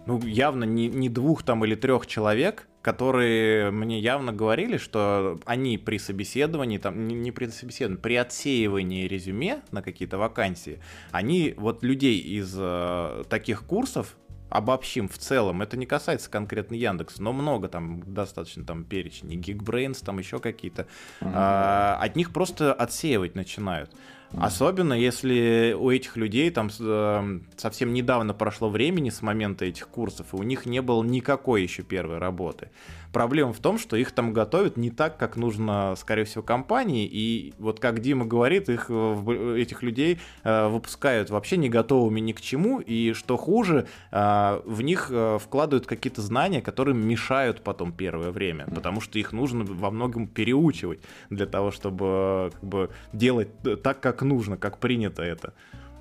ну, 0.06 0.20
явно 0.22 0.64
не, 0.64 0.88
не 0.88 1.08
двух 1.08 1.42
там 1.42 1.64
или 1.64 1.74
трех 1.74 2.06
человек, 2.06 2.66
которые 2.80 3.70
мне 3.70 4.00
явно 4.00 4.32
говорили, 4.32 4.78
что 4.78 5.38
они 5.44 5.76
при 5.76 5.98
собеседовании, 5.98 6.78
там, 6.78 7.06
не, 7.06 7.14
не 7.14 7.30
при 7.30 7.46
собеседовании, 7.46 8.00
при 8.00 8.14
отсеивании 8.14 9.06
резюме 9.06 9.60
на 9.70 9.82
какие-то 9.82 10.16
вакансии, 10.16 10.80
они 11.10 11.54
вот 11.56 11.84
людей 11.84 12.18
из 12.18 12.54
э, 12.58 13.24
таких 13.28 13.64
курсов 13.64 14.16
обобщим 14.48 15.08
в 15.08 15.18
целом, 15.18 15.62
это 15.62 15.76
не 15.76 15.86
касается 15.86 16.30
конкретно 16.30 16.74
Яндекса, 16.74 17.22
но 17.22 17.32
много 17.32 17.68
там 17.68 18.02
достаточно 18.06 18.64
там 18.64 18.84
перечней, 18.84 19.36
Geekbrains, 19.36 20.04
там 20.04 20.18
еще 20.18 20.38
какие-то, 20.38 20.82
mm-hmm. 21.20 21.32
а, 21.34 21.98
от 22.00 22.16
них 22.16 22.32
просто 22.32 22.72
отсеивать 22.72 23.34
начинают. 23.34 23.90
Особенно 24.36 24.92
если 24.92 25.74
у 25.78 25.90
этих 25.90 26.16
людей 26.16 26.50
там 26.50 26.68
э, 26.78 27.40
совсем 27.56 27.94
недавно 27.94 28.34
прошло 28.34 28.68
времени 28.68 29.08
с 29.08 29.22
момента 29.22 29.64
этих 29.64 29.88
курсов, 29.88 30.34
и 30.34 30.36
у 30.36 30.42
них 30.42 30.66
не 30.66 30.82
было 30.82 31.02
никакой 31.02 31.62
еще 31.62 31.82
первой 31.82 32.18
работы. 32.18 32.68
Проблема 33.12 33.52
в 33.52 33.58
том, 33.58 33.78
что 33.78 33.96
их 33.96 34.12
там 34.12 34.32
готовят 34.32 34.76
не 34.76 34.90
так, 34.90 35.16
как 35.16 35.36
нужно, 35.36 35.94
скорее 35.96 36.24
всего, 36.24 36.42
компании. 36.42 37.08
И 37.10 37.54
вот 37.58 37.80
как 37.80 38.00
Дима 38.00 38.26
говорит, 38.26 38.68
их, 38.68 38.86
э, 38.88 39.56
этих 39.58 39.82
людей 39.82 40.18
э, 40.44 40.68
выпускают 40.68 41.30
вообще 41.30 41.56
не 41.56 41.68
готовыми 41.68 42.20
ни 42.20 42.32
к 42.32 42.40
чему. 42.40 42.80
И 42.80 43.14
что 43.14 43.36
хуже, 43.36 43.86
э, 44.10 44.60
в 44.64 44.82
них 44.82 45.10
вкладывают 45.40 45.86
какие-то 45.86 46.20
знания, 46.20 46.60
которые 46.60 46.94
мешают 46.94 47.62
потом 47.62 47.92
первое 47.92 48.30
время. 48.30 48.66
Потому 48.74 49.00
что 49.00 49.18
их 49.18 49.32
нужно 49.32 49.64
во 49.64 49.90
многом 49.90 50.26
переучивать 50.26 51.00
для 51.30 51.46
того, 51.46 51.70
чтобы 51.70 52.50
как 52.52 52.64
бы, 52.64 52.90
делать 53.12 53.48
так, 53.82 54.00
как 54.00 54.22
нужно, 54.22 54.56
как 54.56 54.78
принято 54.78 55.22
это. 55.22 55.54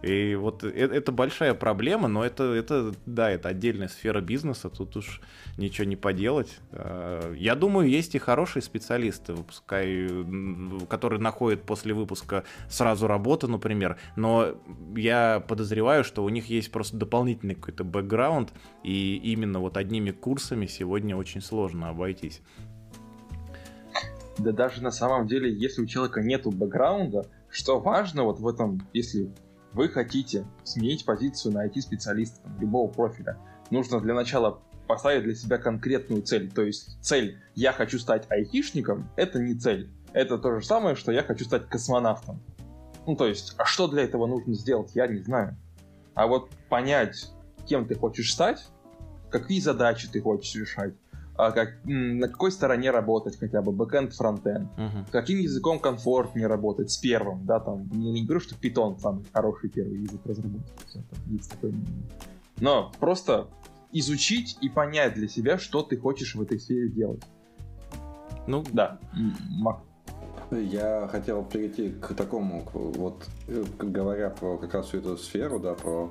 И 0.04 0.36
вот 0.36 0.64
это, 0.64 0.94
это 0.94 1.12
большая 1.12 1.56
проблема, 1.56 2.08
но 2.08 2.24
это, 2.24 2.44
это, 2.44 2.94
да, 3.06 3.32
это 3.32 3.50
отдельная 3.50 3.88
сфера 3.88 4.22
бизнеса, 4.22 4.70
тут 4.70 4.96
уж 4.96 5.22
ничего 5.58 5.86
не 5.86 5.96
поделать. 5.96 6.60
А, 6.72 7.34
я 7.34 7.56
думаю, 7.56 7.90
есть 7.90 8.14
и 8.14 8.20
хорошие 8.20 8.62
специалисты, 8.62 9.34
выпускай, 9.34 10.08
которые 10.88 11.20
находят 11.20 11.64
после 11.64 11.96
выпуска 11.96 12.44
сразу 12.70 13.08
работу, 13.08 13.48
например, 13.48 13.98
но 14.16 14.56
я 14.96 15.44
подозреваю, 15.48 16.04
что 16.04 16.24
у 16.24 16.30
них 16.30 16.48
есть 16.48 16.72
просто 16.72 16.96
дополнительный 16.96 17.56
какой-то 17.56 17.84
бэкграунд, 17.84 18.54
и 18.84 19.16
именно 19.24 19.60
вот 19.60 19.78
одними 19.78 20.12
курсами 20.12 20.68
сегодня 20.68 21.18
очень 21.18 21.42
сложно 21.42 21.90
обойтись. 21.90 22.42
Да 24.38 24.52
даже 24.52 24.84
на 24.84 24.92
самом 24.92 25.26
деле, 25.26 25.52
если 25.52 25.82
у 25.82 25.88
человека 25.88 26.22
нету 26.22 26.52
бэкграунда, 26.52 27.26
что 27.50 27.80
важно 27.80 28.24
вот 28.24 28.40
в 28.40 28.48
этом, 28.48 28.82
если 28.94 29.32
вы 29.78 29.90
хотите 29.90 30.44
сменить 30.64 31.06
позицию 31.06 31.54
на 31.54 31.68
IT-специалиста 31.68 32.42
любого 32.60 32.92
профиля, 32.92 33.38
нужно 33.70 34.02
для 34.02 34.16
начала 34.16 34.60
поставить 34.88 35.24
для 35.24 35.36
себя 35.36 35.60
конкретную 35.60 36.24
цель. 36.24 36.52
То 36.52 36.64
есть 36.64 36.98
цель 37.02 37.40
«я 37.54 37.72
хочу 37.72 38.00
стать 38.00 38.26
айтишником»— 38.30 39.08
это 39.16 39.38
не 39.40 39.54
цель. 39.54 39.92
Это 40.14 40.40
то 40.40 40.60
же 40.60 40.66
самое, 40.66 40.96
что 40.96 41.12
«я 41.12 41.22
хочу 41.22 41.46
стать 41.46 41.70
космонавтом». 41.70 42.42
Ну, 43.06 43.16
то 43.16 43.28
есть, 43.28 43.54
а 43.58 43.66
что 43.66 43.88
для 43.88 44.04
этого 44.04 44.26
нужно 44.26 44.56
сделать, 44.56 44.92
я 44.96 45.06
не 45.06 45.20
знаю. 45.20 45.56
А 46.16 46.26
вот 46.26 46.50
понять, 46.70 47.32
кем 47.68 47.86
ты 47.88 47.94
хочешь 47.94 48.34
стать, 48.34 48.68
какие 49.30 49.60
задачи 49.60 50.10
ты 50.10 50.22
хочешь 50.22 50.56
решать, 50.56 50.96
а 51.38 51.52
как, 51.52 51.78
на 51.86 52.28
какой 52.28 52.52
стороне 52.52 52.92
работать 52.92 53.38
хотя 53.40 53.62
бы, 53.62 53.72
бэкэнд, 53.72 54.14
фронтенд, 54.14 54.70
uh-huh. 54.78 55.12
каким 55.12 55.40
языком 55.40 55.80
комфортнее 55.80 56.48
работать 56.48 56.92
с 56.92 56.98
первым, 56.98 57.46
да, 57.46 57.60
там, 57.60 57.88
я 57.94 58.12
не 58.12 58.24
говорю, 58.24 58.40
что 58.40 58.56
Python 58.56 59.00
самый 59.00 59.24
хороший 59.32 59.70
первый 59.70 60.00
язык 60.00 60.22
разработки, 60.26 60.72
все, 60.88 61.00
там, 61.00 61.34
есть 61.34 61.52
такое 61.52 61.74
но 62.60 62.92
просто 63.00 63.48
изучить 63.92 64.58
и 64.62 64.70
понять 64.70 65.14
для 65.14 65.28
себя, 65.28 65.58
что 65.58 65.84
ты 65.84 65.98
хочешь 65.98 66.36
в 66.36 66.42
этой 66.42 66.60
сфере 66.60 66.90
делать. 66.90 67.24
Ну, 68.48 68.64
да, 68.72 69.00
Мак. 69.60 69.82
Я 70.52 71.10
хотел 71.12 71.44
перейти 71.44 71.90
к 71.90 72.14
такому, 72.14 72.66
вот 72.74 73.28
э, 73.48 73.66
говоря 73.80 74.30
про 74.30 74.58
как 74.58 74.74
раз 74.76 74.88
всю 74.88 75.00
эту 75.00 75.18
сферу, 75.18 75.60
да, 75.60 75.74
про 75.74 76.10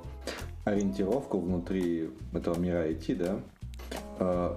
ориентировку 0.65 1.41
внутри 1.41 2.11
этого 2.35 2.59
мира 2.59 2.87
IT, 2.87 3.15
да, 3.17 3.41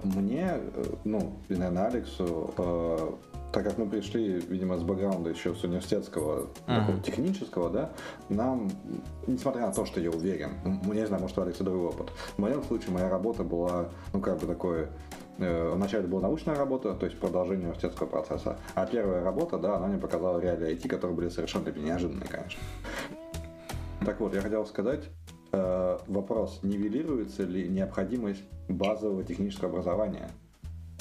мне, 0.04 0.48
э, 0.52 0.84
ну, 1.04 1.36
и, 1.48 1.54
наверное, 1.54 1.86
Алексу, 1.86 2.52
э, 2.56 3.12
так 3.52 3.64
как 3.64 3.78
мы 3.78 3.88
пришли, 3.88 4.40
видимо, 4.48 4.76
с 4.78 4.82
бэкграунда 4.82 5.30
еще 5.30 5.54
с 5.54 5.64
университетского, 5.64 6.46
uh-huh. 6.66 6.80
такого 6.80 7.00
технического, 7.00 7.70
да, 7.70 7.90
нам, 8.28 8.70
несмотря 9.26 9.62
на 9.66 9.72
то, 9.72 9.84
что 9.84 10.00
я 10.00 10.10
уверен, 10.10 10.50
ну, 10.84 10.92
не 10.92 11.06
знаю, 11.06 11.22
может, 11.22 11.38
у 11.38 11.42
Алекса 11.42 11.64
другой 11.64 11.88
опыт, 11.88 12.10
в 12.10 12.38
моем 12.38 12.62
случае 12.62 12.92
моя 12.92 13.08
работа 13.08 13.42
была, 13.42 13.88
ну, 14.12 14.20
как 14.20 14.38
бы 14.38 14.46
такое, 14.46 14.90
э, 15.38 15.72
вначале 15.74 16.06
была 16.06 16.22
научная 16.22 16.54
работа, 16.54 16.94
то 16.94 17.06
есть 17.06 17.18
продолжение 17.18 17.66
университетского 17.66 18.06
процесса, 18.06 18.58
а 18.74 18.86
первая 18.86 19.24
работа, 19.24 19.58
да, 19.58 19.76
она 19.76 19.88
мне 19.88 19.98
показала 19.98 20.38
реалии 20.40 20.76
IT, 20.76 20.88
которые 20.88 21.16
были 21.16 21.28
совершенно 21.28 21.68
неожиданные, 21.70 22.28
конечно. 22.28 22.60
Так 24.04 24.18
вот, 24.20 24.34
я 24.34 24.40
хотел 24.40 24.64
сказать, 24.64 25.04
э, 25.04 25.19
вопрос, 25.52 26.60
нивелируется 26.62 27.44
ли 27.44 27.68
необходимость 27.68 28.42
базового 28.68 29.24
технического 29.24 29.70
образования? 29.70 30.30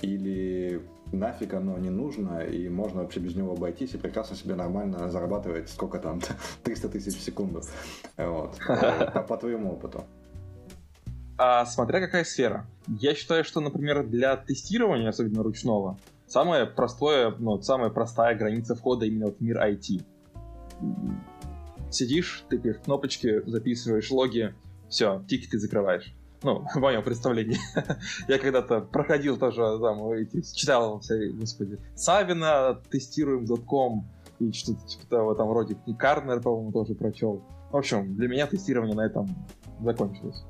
Или 0.01 0.81
нафиг 1.11 1.53
оно 1.53 1.77
не 1.77 1.89
нужно, 1.89 2.39
и 2.39 2.69
можно 2.69 3.01
вообще 3.01 3.19
без 3.19 3.35
него 3.35 3.53
обойтись 3.53 3.93
и 3.93 3.97
прекрасно 3.97 4.35
себе 4.35 4.55
нормально 4.55 5.09
зарабатывать 5.09 5.69
сколько 5.69 5.99
там, 5.99 6.21
300 6.63 6.89
тысяч 6.89 7.17
в 7.17 7.21
секунду. 7.21 7.61
Вот. 8.17 8.57
По, 8.67 9.21
по 9.27 9.37
твоему 9.37 9.73
опыту. 9.73 10.03
А, 11.37 11.65
смотря 11.65 12.01
какая 12.01 12.25
сфера. 12.25 12.65
Я 12.87 13.15
считаю, 13.15 13.43
что, 13.43 13.61
например, 13.61 14.05
для 14.05 14.35
тестирования, 14.35 15.09
особенно 15.09 15.41
ручного, 15.41 15.97
самое 16.27 16.65
простое, 16.65 17.33
ну, 17.39 17.61
самая 17.61 17.89
простая 17.89 18.35
граница 18.35 18.75
входа 18.75 19.05
именно 19.05 19.31
в 19.31 19.39
мир 19.39 19.57
IT. 19.57 20.03
Сидишь, 21.91 22.43
тыкаешь 22.49 22.77
кнопочки, 22.83 23.41
записываешь 23.47 24.11
логи, 24.11 24.53
все, 24.89 25.23
тикеты 25.27 25.59
закрываешь 25.59 26.13
ну, 26.43 26.65
в 26.73 26.75
моем 26.77 27.03
представлении. 27.03 27.57
я 28.27 28.39
когда-то 28.39 28.81
проходил 28.81 29.37
тоже, 29.37 29.79
там, 29.79 30.11
эти, 30.11 30.41
читал, 30.53 31.01
господи, 31.33 31.79
Савина, 31.95 32.81
тестируем 32.89 33.45
.com, 33.65 34.07
и 34.39 34.51
что-то 34.51 34.85
типа 34.87 35.05
того, 35.07 35.35
там, 35.35 35.49
вроде 35.49 35.77
Карнер, 35.97 36.41
по-моему, 36.41 36.71
тоже 36.71 36.95
прочел. 36.95 37.43
В 37.71 37.77
общем, 37.77 38.15
для 38.15 38.27
меня 38.27 38.47
тестирование 38.47 38.95
на 38.95 39.05
этом 39.05 39.27
закончилось. 39.81 40.43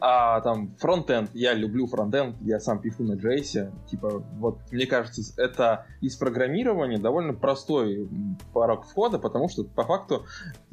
А 0.00 0.40
там 0.40 0.74
фронтенд, 0.78 1.30
я 1.34 1.52
люблю 1.52 1.86
фронтенд, 1.86 2.36
я 2.40 2.58
сам 2.58 2.80
пишу 2.80 3.02
на 3.02 3.14
JS. 3.14 3.70
Типа, 3.88 4.24
вот 4.38 4.58
мне 4.72 4.86
кажется, 4.86 5.22
это 5.36 5.86
из 6.00 6.16
программирования 6.16 6.98
довольно 6.98 7.34
простой 7.34 8.08
порог 8.54 8.86
входа, 8.86 9.18
потому 9.18 9.48
что 9.48 9.64
по 9.64 9.84
факту 9.84 10.24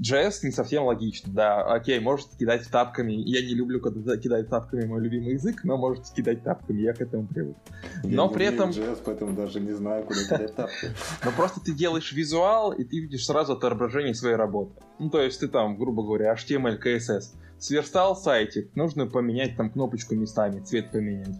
JS 0.01 0.39
не 0.43 0.51
совсем 0.51 0.85
логично. 0.85 1.33
Да, 1.33 1.61
окей, 1.63 1.99
можете 1.99 2.37
кидать 2.37 2.69
тапками. 2.69 3.13
Я 3.13 3.41
не 3.41 3.53
люблю, 3.53 3.81
когда 3.81 4.15
кидать 4.17 4.49
тапками 4.49 4.85
мой 4.85 5.01
любимый 5.01 5.33
язык, 5.33 5.63
но 5.65 5.77
можете 5.77 6.13
кидать 6.13 6.43
тапками, 6.43 6.81
я 6.81 6.93
к 6.93 7.01
этому 7.01 7.27
привык. 7.27 7.57
Но 8.03 8.29
при 8.29 8.45
этом... 8.45 8.69
JS, 8.69 9.01
поэтому 9.03 9.33
даже 9.33 9.59
не 9.59 9.73
знаю, 9.73 10.05
куда 10.05 10.23
кидать 10.23 10.55
тапки. 10.55 10.87
Но 11.25 11.31
просто 11.31 11.59
ты 11.59 11.73
делаешь 11.73 12.13
визуал, 12.13 12.71
и 12.71 12.85
ты 12.85 12.99
видишь 12.99 13.25
сразу 13.25 13.53
отображение 13.53 14.13
своей 14.13 14.35
работы. 14.35 14.71
Ну, 14.99 15.09
то 15.09 15.21
есть 15.21 15.39
ты 15.41 15.49
там, 15.49 15.77
грубо 15.77 16.03
говоря, 16.03 16.33
HTML, 16.33 16.81
CSS 16.81 17.33
сверстал 17.59 18.15
сайтик, 18.15 18.75
нужно 18.75 19.07
поменять 19.07 19.55
там 19.55 19.69
кнопочку 19.69 20.15
местами, 20.15 20.59
цвет 20.61 20.91
поменять. 20.91 21.35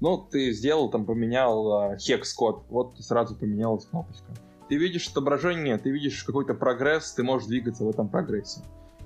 Ну, 0.00 0.18
ты 0.18 0.52
сделал, 0.52 0.90
там, 0.90 1.04
поменял 1.04 1.92
э, 1.92 1.98
хекс-код, 1.98 2.66
вот 2.68 2.98
сразу 2.98 3.34
поменялась 3.34 3.84
кнопочка. 3.86 4.32
Ты 4.68 4.76
видишь 4.76 5.08
отображение, 5.08 5.78
ты 5.78 5.90
видишь 5.90 6.22
какой-то 6.24 6.54
прогресс, 6.54 7.12
ты 7.12 7.22
можешь 7.22 7.48
двигаться 7.48 7.84
в 7.84 7.90
этом 7.90 8.08
прогрессе. 8.08 8.60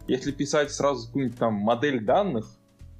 Если 0.06 0.32
писать 0.32 0.72
сразу 0.72 1.06
какую-нибудь 1.06 1.38
там 1.38 1.54
модель 1.54 2.04
данных, 2.04 2.46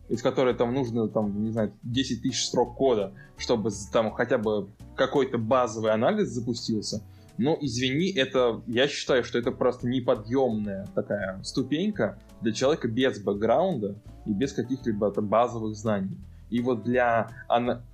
из 0.09 0.23
которой 0.23 0.55
там 0.55 0.73
нужно, 0.73 1.09
там, 1.09 1.43
не 1.43 1.51
знаю, 1.51 1.73
10 1.83 2.23
тысяч 2.23 2.47
строк 2.47 2.77
кода, 2.77 3.13
чтобы 3.37 3.71
там 3.93 4.13
хотя 4.13 4.39
бы 4.39 4.71
какой-то 4.97 5.39
базовый 5.39 5.93
анализ 5.93 6.29
запустился, 6.29 7.03
ну, 7.39 7.57
извини, 7.61 8.13
это, 8.13 8.63
я 8.67 8.89
считаю, 8.89 9.25
что 9.25 9.39
это 9.39 9.53
просто 9.53 9.89
неподъемная 9.89 10.87
такая 10.95 11.43
ступенька 11.43 12.19
для 12.41 12.53
человека 12.53 12.89
без 12.89 13.21
бэкграунда 13.21 13.97
и 14.27 14.33
без 14.33 14.53
каких-либо 14.53 15.11
базовых 15.11 15.75
знаний. 15.75 16.19
И 16.51 16.61
вот 16.61 16.83
для 16.83 17.31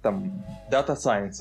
там, 0.02 0.44
Data 0.70 0.96
Science, 0.96 1.38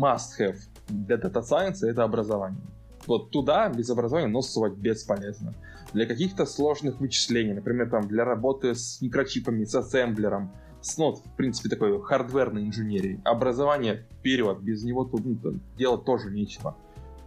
must 0.00 0.38
have 0.38 0.58
для 0.88 1.16
Data 1.16 1.42
Science 1.42 1.84
это 1.86 2.04
образование. 2.04 2.60
Вот 3.06 3.30
туда 3.30 3.68
без 3.68 3.90
образования 3.90 4.28
нос 4.28 4.50
сувать 4.50 4.74
бесполезно. 4.74 5.52
Для 5.92 6.06
каких-то 6.06 6.46
сложных 6.46 7.00
вычислений, 7.00 7.52
например, 7.52 7.90
там, 7.90 8.08
для 8.08 8.24
работы 8.24 8.74
с 8.74 9.00
микрочипами, 9.00 9.64
с 9.64 9.74
ассемблером, 9.74 10.50
с, 10.80 10.98
ну, 10.98 11.12
в 11.14 11.36
принципе, 11.36 11.68
такой 11.68 12.00
хардверной 12.02 12.64
инженерии, 12.64 13.20
образование 13.24 14.06
вперед, 14.18 14.60
без 14.60 14.84
него 14.84 15.04
тут 15.04 15.24
ну, 15.24 15.54
делать 15.76 16.04
тоже 16.04 16.30
нечего. 16.30 16.76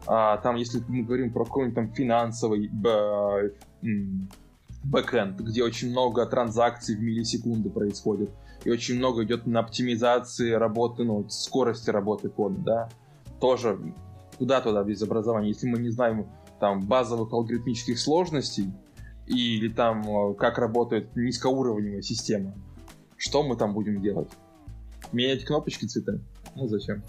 А, 0.08 0.38
там, 0.38 0.56
если 0.56 0.82
мы 0.88 1.04
говорим 1.04 1.34
про 1.34 1.44
какой-нибудь 1.44 1.76
там 1.76 1.94
финансовый 1.94 2.72
бэкэнд, 4.84 5.42
где 5.42 5.64
очень 5.64 5.92
много 5.92 6.26
транзакций 6.26 6.96
в 6.96 7.02
миллисекунды 7.02 7.70
происходит, 7.70 8.30
и 8.64 8.72
очень 8.72 8.98
много 8.98 9.24
идет 9.24 9.46
на 9.46 9.60
оптимизации 9.60 10.52
работы, 10.52 11.04
ну, 11.04 11.28
скорости 11.30 11.90
работы 11.90 12.30
кода, 12.30 12.58
да, 12.60 12.90
тоже 13.40 13.78
куда 14.38 14.62
туда 14.62 14.84
без 14.84 15.02
образования, 15.02 15.50
если 15.50 15.68
мы 15.68 15.80
не 15.80 15.90
знаем 15.90 16.28
там 16.60 16.86
базовых 16.88 17.34
алгоритмических 17.34 18.00
сложностей 18.00 18.72
или 19.28 19.68
там 19.68 20.32
э, 20.32 20.34
как 20.36 20.58
работает 20.58 21.16
низкоуровневая 21.16 22.02
система, 22.02 22.54
что 23.18 23.44
мы 23.44 23.56
там 23.56 23.74
будем 23.74 24.02
делать? 24.02 24.30
Менять 25.12 25.44
кнопочки 25.44 25.86
цвета? 25.86 26.20
Ну 26.56 26.68
зачем? 26.68 27.04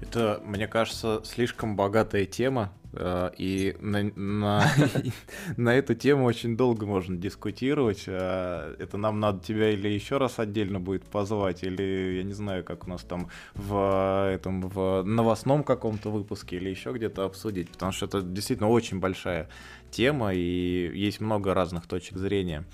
Это, 0.00 0.40
мне 0.44 0.66
кажется, 0.66 1.20
слишком 1.24 1.76
богатая 1.76 2.26
тема 2.26 2.72
э, 2.92 3.30
и 3.38 3.76
на, 3.80 4.02
на, 4.02 4.70
на 5.56 5.74
эту 5.74 5.94
тему 5.94 6.24
очень 6.24 6.56
долго 6.56 6.86
можно 6.86 7.16
дискутировать. 7.16 8.04
Э, 8.06 8.76
это 8.78 8.96
нам 8.96 9.20
надо 9.20 9.44
тебя 9.44 9.70
или 9.70 9.88
еще 9.88 10.18
раз 10.18 10.38
отдельно 10.38 10.80
будет 10.80 11.04
позвать, 11.04 11.62
или 11.64 12.16
я 12.16 12.22
не 12.22 12.34
знаю, 12.34 12.64
как 12.64 12.86
у 12.86 12.90
нас 12.90 13.02
там 13.02 13.28
в 13.54 14.30
этом 14.32 14.62
в 14.62 15.02
новостном 15.02 15.64
каком-то 15.64 16.10
выпуске 16.10 16.56
или 16.56 16.70
еще 16.70 16.92
где-то 16.92 17.24
обсудить, 17.24 17.70
потому 17.70 17.92
что 17.92 18.06
это 18.06 18.20
действительно 18.22 18.68
очень 18.68 19.00
большая 19.00 19.48
тема 19.90 20.34
и 20.34 20.90
есть 20.94 21.20
много 21.20 21.54
разных 21.54 21.86
точек 21.86 22.18
зрения. 22.18 22.64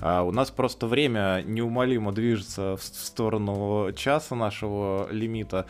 А 0.00 0.22
у 0.24 0.32
нас 0.32 0.50
просто 0.50 0.88
время 0.88 1.44
неумолимо 1.46 2.12
движется 2.12 2.76
в 2.76 2.82
сторону 2.82 3.92
часа 3.92 4.34
нашего 4.34 5.08
лимита 5.12 5.66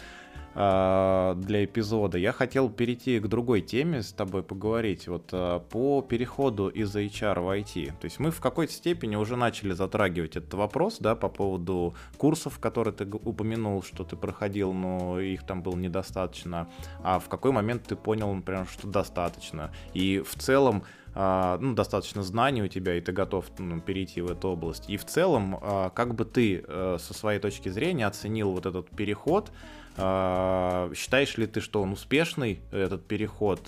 для 0.55 1.65
эпизода. 1.65 2.19
Я 2.19 2.33
хотел 2.33 2.69
перейти 2.69 3.19
к 3.21 3.27
другой 3.27 3.63
теме 3.63 4.03
с 4.03 4.13
тобой 4.13 4.43
поговорить. 4.43 5.09
Вот 5.09 5.31
а, 5.33 5.61
по 5.61 6.03
переходу 6.03 6.69
из 6.69 6.95
HR 6.95 7.41
в 7.41 7.59
IT. 7.59 7.87
То 8.01 8.05
есть 8.05 8.19
мы 8.19 8.31
в 8.31 8.41
какой-то 8.41 8.73
степени 8.73 9.17
уже 9.17 9.37
начали 9.37 9.73
затрагивать 9.73 10.37
этот 10.37 10.53
вопрос, 10.55 10.99
да, 10.99 11.15
по 11.15 11.29
поводу 11.29 11.95
курсов, 12.19 12.59
которые 12.59 12.93
ты 12.93 13.05
упомянул, 13.07 13.83
что 13.83 14.05
ты 14.05 14.17
проходил, 14.17 14.73
но 14.73 15.21
их 15.21 15.47
там 15.47 15.63
было 15.63 15.77
недостаточно. 15.77 16.69
А 17.03 17.19
в 17.19 17.29
какой 17.29 17.53
момент 17.53 17.85
ты 17.85 17.97
понял, 17.97 18.33
например, 18.33 18.67
что 18.71 18.87
достаточно? 18.87 19.73
И 19.95 20.21
в 20.21 20.35
целом 20.37 20.85
а, 21.15 21.59
ну, 21.59 21.75
достаточно 21.75 22.23
знаний 22.23 22.63
у 22.63 22.69
тебя, 22.69 22.97
и 22.97 23.01
ты 23.01 23.13
готов 23.13 23.47
ну, 23.59 23.81
перейти 23.81 24.21
в 24.21 24.31
эту 24.31 24.49
область. 24.49 24.89
И 24.89 24.97
в 24.97 25.05
целом, 25.05 25.59
а, 25.61 25.91
как 25.91 26.15
бы 26.15 26.25
ты 26.25 26.65
э, 26.67 26.97
со 26.99 27.13
своей 27.13 27.39
точки 27.39 27.69
зрения 27.69 28.07
оценил 28.07 28.53
вот 28.53 28.65
этот 28.65 28.89
переход, 28.91 29.51
а, 29.51 29.82
считаешь 29.97 31.37
ли 31.37 31.47
ты, 31.47 31.61
что 31.61 31.83
он 31.83 31.93
успешный, 31.93 32.61
этот 32.71 33.07
переход, 33.07 33.61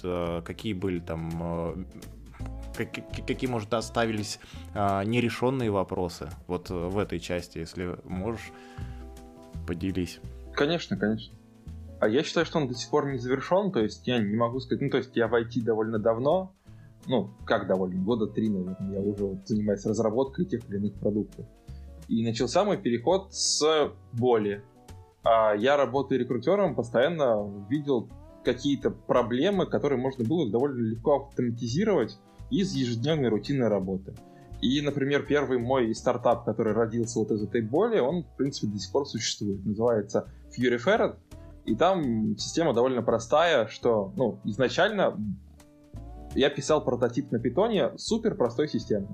какие 0.44 0.72
были 0.72 1.00
там 1.00 1.86
какие, 2.74 3.48
может, 3.48 3.72
оставились 3.72 4.40
нерешенные 4.74 5.70
вопросы 5.70 6.28
вот 6.46 6.70
в 6.70 6.98
этой 6.98 7.20
части, 7.20 7.58
если 7.58 7.96
можешь, 8.04 8.52
поделись. 9.66 10.18
Конечно, 10.54 10.96
конечно. 10.96 11.34
А 12.00 12.08
я 12.08 12.22
считаю, 12.22 12.44
что 12.44 12.58
он 12.58 12.68
до 12.68 12.74
сих 12.74 12.90
пор 12.90 13.06
не 13.06 13.18
завершен, 13.18 13.70
то 13.70 13.80
есть 13.80 14.06
я 14.06 14.18
не 14.18 14.36
могу 14.36 14.60
сказать, 14.60 14.82
ну, 14.82 14.90
то 14.90 14.96
есть 14.98 15.14
я 15.14 15.28
в 15.28 15.34
IT 15.34 15.62
довольно 15.62 15.98
давно, 15.98 16.52
ну, 17.06 17.30
как 17.46 17.66
довольно, 17.66 18.02
года 18.02 18.26
три, 18.26 18.48
наверное, 18.50 18.92
я 18.92 19.00
уже 19.00 19.24
вот 19.24 19.46
занимаюсь 19.46 19.86
разработкой 19.86 20.44
тех 20.46 20.68
или 20.68 20.78
иных 20.78 20.94
продуктов. 20.94 21.46
И 22.08 22.24
начался 22.24 22.64
мой 22.64 22.76
переход 22.76 23.32
с 23.32 23.92
боли. 24.12 24.62
А 25.24 25.54
я, 25.54 25.76
работаю 25.76 26.20
рекрутером, 26.20 26.74
постоянно 26.74 27.66
видел 27.68 28.10
какие-то 28.44 28.90
проблемы, 28.90 29.66
которые 29.66 29.98
можно 29.98 30.24
было 30.24 30.50
довольно 30.50 30.82
легко 30.82 31.28
автоматизировать 31.28 32.18
из 32.50 32.74
ежедневной 32.74 33.30
рутинной 33.30 33.68
работы. 33.68 34.14
И, 34.60 34.80
например, 34.82 35.24
первый 35.26 35.58
мой 35.58 35.94
стартап, 35.94 36.44
который 36.44 36.74
родился 36.74 37.18
вот 37.18 37.30
из 37.30 37.42
этой 37.42 37.62
боли, 37.62 37.98
он, 37.98 38.24
в 38.24 38.36
принципе, 38.36 38.66
до 38.68 38.78
сих 38.78 38.92
пор 38.92 39.06
существует. 39.06 39.64
Называется 39.64 40.30
Fury 40.56 40.78
Ferret. 40.82 41.16
И 41.64 41.74
там 41.74 42.36
система 42.36 42.74
довольно 42.74 43.02
простая, 43.02 43.66
что, 43.66 44.12
ну, 44.16 44.38
изначально 44.44 45.18
я 46.34 46.50
писал 46.50 46.84
прототип 46.84 47.32
на 47.32 47.38
питоне 47.38 47.92
супер 47.96 48.34
простой 48.34 48.68
системы. 48.68 49.08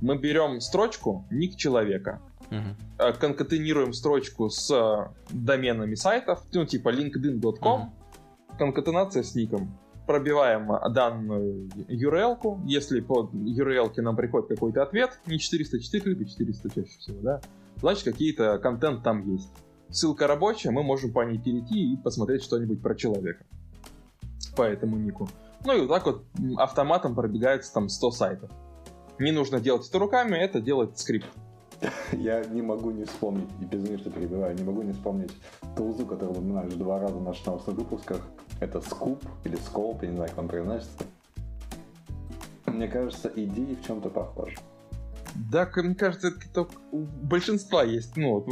Мы 0.00 0.18
берем 0.18 0.60
строчку, 0.60 1.26
ник 1.30 1.56
человека, 1.56 2.20
uh-huh. 2.50 3.18
конкатенируем 3.18 3.92
строчку 3.92 4.50
с 4.50 4.70
э, 4.70 5.12
доменами 5.30 5.94
сайтов, 5.94 6.42
ну, 6.52 6.64
типа 6.64 6.90
linkedin.com, 6.90 7.80
uh-huh. 7.80 8.58
конкатенация 8.58 9.22
с 9.22 9.34
ником. 9.34 9.78
Пробиваем 10.06 10.70
данную 10.92 11.70
URL-ку, 11.88 12.60
если 12.66 13.00
по 13.00 13.30
URL 13.32 14.00
нам 14.02 14.16
приходит 14.16 14.48
какой-то 14.48 14.82
ответ, 14.82 15.18
не 15.26 15.38
404, 15.38 16.10
либо 16.10 16.28
400 16.28 16.70
чаще 16.70 16.98
всего, 16.98 17.20
да, 17.22 17.40
значит, 17.80 18.04
какие-то 18.04 18.58
контент 18.58 19.02
там 19.02 19.32
есть. 19.32 19.50
Ссылка 19.88 20.26
рабочая, 20.26 20.72
мы 20.72 20.82
можем 20.82 21.12
по 21.12 21.24
ней 21.24 21.38
перейти 21.38 21.94
и 21.94 21.96
посмотреть 21.96 22.42
что-нибудь 22.42 22.82
про 22.82 22.94
человека 22.94 23.44
по 24.54 24.62
этому 24.62 24.96
нику. 24.96 25.28
Ну 25.64 25.76
и 25.76 25.80
вот 25.80 25.88
так 25.88 26.06
вот 26.06 26.24
автоматом 26.58 27.14
пробегается 27.14 27.72
там 27.72 27.88
100 27.88 28.10
сайтов. 28.10 28.50
Не 29.18 29.32
нужно 29.32 29.60
делать 29.60 29.88
это 29.88 29.98
руками, 29.98 30.36
это 30.36 30.60
делает 30.60 30.98
скрипт. 30.98 31.28
Я 32.12 32.44
не 32.44 32.62
могу 32.62 32.90
не 32.90 33.04
вспомнить, 33.04 33.48
и 33.60 33.64
без 33.64 34.00
что 34.00 34.10
перебиваю, 34.10 34.56
не 34.56 34.64
могу 34.64 34.82
не 34.82 34.92
вспомнить 34.92 35.32
тулзу, 35.76 36.06
которую 36.06 36.38
упоминаешь 36.38 36.74
два 36.74 36.98
раза 36.98 37.14
в 37.14 37.22
наших 37.22 37.66
выпусках. 37.66 38.20
Это 38.60 38.78
Scoop 38.78 39.22
или 39.44 39.58
Scope, 39.58 39.98
я 40.02 40.08
не 40.08 40.16
знаю, 40.16 40.30
как 40.30 40.38
он 40.38 40.48
произносится. 40.48 41.04
Мне 42.66 42.88
кажется, 42.88 43.30
идеи 43.34 43.74
в 43.74 43.86
чем-то 43.86 44.08
похожи. 44.08 44.56
Да, 45.34 45.68
мне 45.76 45.94
кажется, 45.94 46.28
это 46.28 46.66
у 46.92 46.98
большинства 47.00 47.82
есть, 47.82 48.16
ну, 48.16 48.44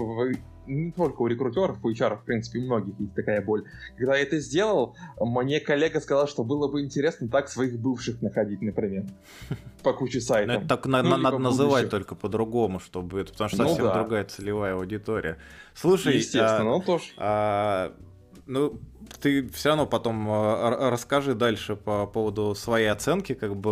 не 0.67 0.93
только 0.93 1.23
у 1.23 1.27
рекрутеров, 1.27 1.85
у 1.85 1.91
HR, 1.91 2.19
в 2.19 2.25
принципе, 2.25 2.61
у 2.61 2.63
многих 2.63 2.99
есть 2.99 3.15
такая 3.15 3.43
боль. 3.43 3.65
Когда 3.97 4.17
я 4.17 4.23
это 4.23 4.39
сделал, 4.41 4.97
мне 5.21 5.61
коллега 5.61 6.01
сказал, 6.01 6.29
что 6.29 6.45
было 6.45 6.69
бы 6.69 6.83
интересно 6.83 7.29
так 7.29 7.49
своих 7.49 7.79
бывших 7.79 8.23
находить, 8.23 8.63
например, 8.63 9.05
по 9.83 9.93
куче 9.93 10.21
сайтов. 10.21 10.63
Ну, 10.63 10.69
так 10.69 10.87
на, 10.87 11.03
ну, 11.03 11.17
надо 11.17 11.39
называть 11.39 11.91
только 11.91 12.15
по-другому, 12.15 12.79
чтобы 12.79 13.21
это, 13.21 13.33
потому 13.33 13.49
что 13.49 13.63
ну, 13.63 13.69
совсем 13.69 13.85
да. 13.87 13.95
другая 13.95 14.25
целевая 14.25 14.75
аудитория. 14.75 15.39
Слушай, 15.75 16.17
естественно, 16.17 16.61
а, 16.61 16.65
ну 16.65 16.81
тоже. 16.81 17.05
А, 17.17 17.93
ну, 18.47 18.81
ты 19.21 19.49
все 19.49 19.71
равно 19.71 19.87
потом 19.87 20.27
а, 20.29 20.91
расскажи 20.91 21.35
дальше 21.35 21.77
по 21.77 22.07
поводу 22.07 22.55
своей 22.55 22.89
оценки 22.89 23.35
как 23.35 23.57
бы 23.57 23.71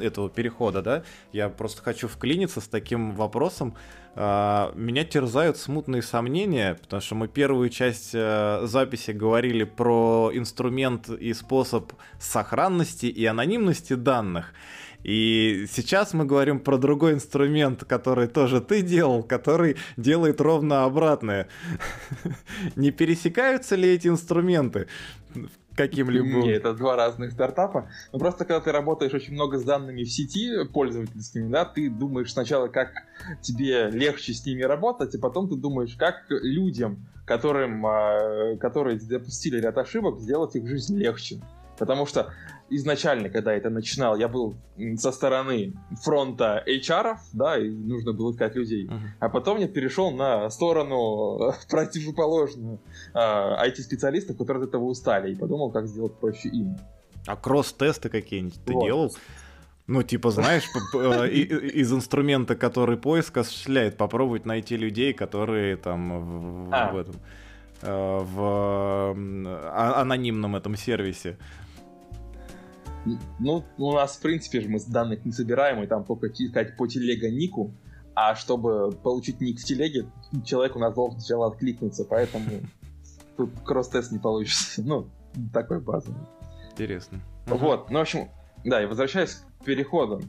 э, 0.00 0.06
этого 0.06 0.30
перехода, 0.30 0.82
да? 0.82 1.02
Я 1.32 1.48
просто 1.48 1.82
хочу 1.82 2.08
вклиниться 2.08 2.60
с 2.60 2.68
таким 2.68 3.12
вопросом. 3.12 3.74
А, 4.14 4.72
меня 4.74 5.04
терзают 5.04 5.56
смутные 5.56 6.02
сомнения, 6.02 6.74
потому 6.74 7.00
что 7.00 7.14
мы 7.14 7.28
первую 7.28 7.68
часть 7.70 8.10
э, 8.14 8.60
записи 8.64 9.10
говорили 9.10 9.64
про 9.64 10.30
инструмент 10.32 11.08
и 11.08 11.32
способ 11.34 11.92
сохранности 12.18 13.06
и 13.06 13.24
анонимности 13.26 13.94
данных. 13.94 14.54
И 15.02 15.66
сейчас 15.70 16.12
мы 16.12 16.24
говорим 16.24 16.60
про 16.60 16.76
другой 16.76 17.14
инструмент, 17.14 17.84
который 17.84 18.26
тоже 18.28 18.60
ты 18.60 18.82
делал, 18.82 19.22
который 19.22 19.76
делает 19.96 20.40
ровно 20.40 20.84
обратное. 20.84 21.48
Не 22.76 22.90
пересекаются 22.90 23.76
ли 23.76 23.88
эти 23.88 24.08
инструменты? 24.08 24.88
каким-либо... 25.78 26.44
Нет, 26.44 26.58
это 26.58 26.74
два 26.74 26.96
разных 26.96 27.30
стартапа. 27.32 27.88
Но 28.12 28.18
просто 28.18 28.44
когда 28.44 28.60
ты 28.60 28.72
работаешь 28.72 29.14
очень 29.14 29.34
много 29.34 29.58
с 29.58 29.62
данными 29.62 30.02
в 30.02 30.10
сети 30.10 30.66
пользовательскими, 30.72 31.48
да, 31.48 31.64
ты 31.64 31.88
думаешь 31.88 32.32
сначала, 32.32 32.66
как 32.66 32.90
тебе 33.40 33.88
легче 33.90 34.34
с 34.34 34.44
ними 34.44 34.62
работать, 34.62 35.14
а 35.14 35.18
потом 35.20 35.48
ты 35.48 35.54
думаешь, 35.54 35.94
как 35.96 36.24
людям, 36.28 37.06
которым, 37.24 37.86
а, 37.86 38.56
которые 38.56 38.98
допустили 38.98 39.60
ряд 39.60 39.78
ошибок, 39.78 40.18
сделать 40.18 40.56
их 40.56 40.66
жизнь 40.66 40.98
легче. 40.98 41.40
Потому 41.78 42.06
что 42.06 42.32
изначально, 42.70 43.30
когда 43.30 43.52
это 43.52 43.70
начинал, 43.70 44.16
я 44.16 44.28
был 44.28 44.56
со 44.96 45.12
стороны 45.12 45.74
фронта 46.02 46.62
HR, 46.66 47.16
да, 47.32 47.58
и 47.58 47.68
нужно 47.68 48.12
было 48.12 48.32
искать 48.32 48.54
людей. 48.54 48.86
Uh-huh. 48.86 48.98
А 49.20 49.28
потом 49.28 49.58
я 49.58 49.68
перешел 49.68 50.10
на 50.10 50.48
сторону 50.50 51.52
противоположную 51.70 52.80
э, 53.14 53.18
IT-специалистов, 53.18 54.36
которые 54.36 54.64
от 54.64 54.68
этого 54.70 54.84
устали, 54.84 55.32
и 55.32 55.36
подумал, 55.36 55.70
как 55.70 55.86
сделать 55.86 56.14
проще 56.14 56.48
им. 56.48 56.76
А 57.26 57.36
кросс-тесты 57.36 58.08
какие-нибудь 58.08 58.60
ты 58.64 58.72
вот. 58.72 58.84
делал? 58.84 59.12
Ну, 59.86 60.02
типа, 60.02 60.30
знаешь, 60.30 60.64
э, 60.94 61.28
из 61.28 61.92
инструмента, 61.92 62.56
который 62.56 62.98
поиск 62.98 63.38
осуществляет, 63.38 63.96
попробовать 63.96 64.44
найти 64.44 64.76
людей, 64.76 65.14
которые 65.14 65.76
там 65.76 66.68
в 66.68 66.74
а. 66.74 67.00
этом 67.00 67.16
э, 67.80 68.18
в 68.22 69.14
а, 69.16 70.00
анонимном 70.02 70.56
этом 70.56 70.76
сервисе. 70.76 71.38
Ну, 73.38 73.64
у 73.78 73.92
нас, 73.92 74.16
в 74.16 74.20
принципе, 74.20 74.60
же 74.60 74.68
мы 74.68 74.78
данных 74.86 75.24
не 75.24 75.32
собираем, 75.32 75.82
и 75.82 75.86
там 75.86 76.04
только 76.04 76.28
искать 76.28 76.76
по 76.76 76.86
телега 76.86 77.30
нику, 77.30 77.72
а 78.14 78.34
чтобы 78.34 78.92
получить 78.92 79.40
ник 79.40 79.60
в 79.60 79.64
телеге, 79.64 80.06
человек 80.44 80.76
у 80.76 80.78
нас 80.78 80.94
должен 80.94 81.20
сначала 81.20 81.46
откликнуться, 81.46 82.04
поэтому 82.04 82.44
тут 83.36 83.50
кросс-тест 83.64 84.12
не 84.12 84.18
получится. 84.18 84.82
Ну, 84.86 85.08
такой 85.52 85.80
базовый. 85.80 86.20
Интересно. 86.72 87.20
Вот, 87.46 87.90
ну, 87.90 87.98
в 87.98 88.02
общем, 88.02 88.28
да, 88.64 88.82
и 88.82 88.86
возвращаясь 88.86 89.42
к 89.60 89.64
переходам. 89.64 90.22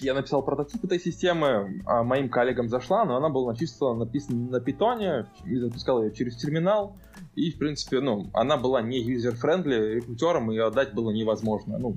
Я 0.00 0.14
написал 0.14 0.42
прототип 0.42 0.84
этой 0.84 0.98
системы, 0.98 1.82
а 1.86 2.02
моим 2.02 2.28
коллегам 2.28 2.68
зашла, 2.68 3.04
но 3.04 3.16
она 3.16 3.28
была 3.28 3.54
чисто 3.54 3.94
написана 3.94 4.50
на 4.50 4.60
питоне, 4.60 5.26
и 5.44 5.56
запускал 5.56 6.02
ее 6.02 6.12
через 6.12 6.36
терминал. 6.36 6.96
И, 7.36 7.50
в 7.50 7.58
принципе, 7.58 8.00
ну, 8.00 8.28
она 8.32 8.56
была 8.56 8.82
не 8.82 9.00
user-friendly, 9.00 9.94
рекрутерам 9.94 10.50
ее 10.50 10.66
отдать 10.66 10.94
было 10.94 11.10
невозможно. 11.10 11.78
Ну, 11.78 11.96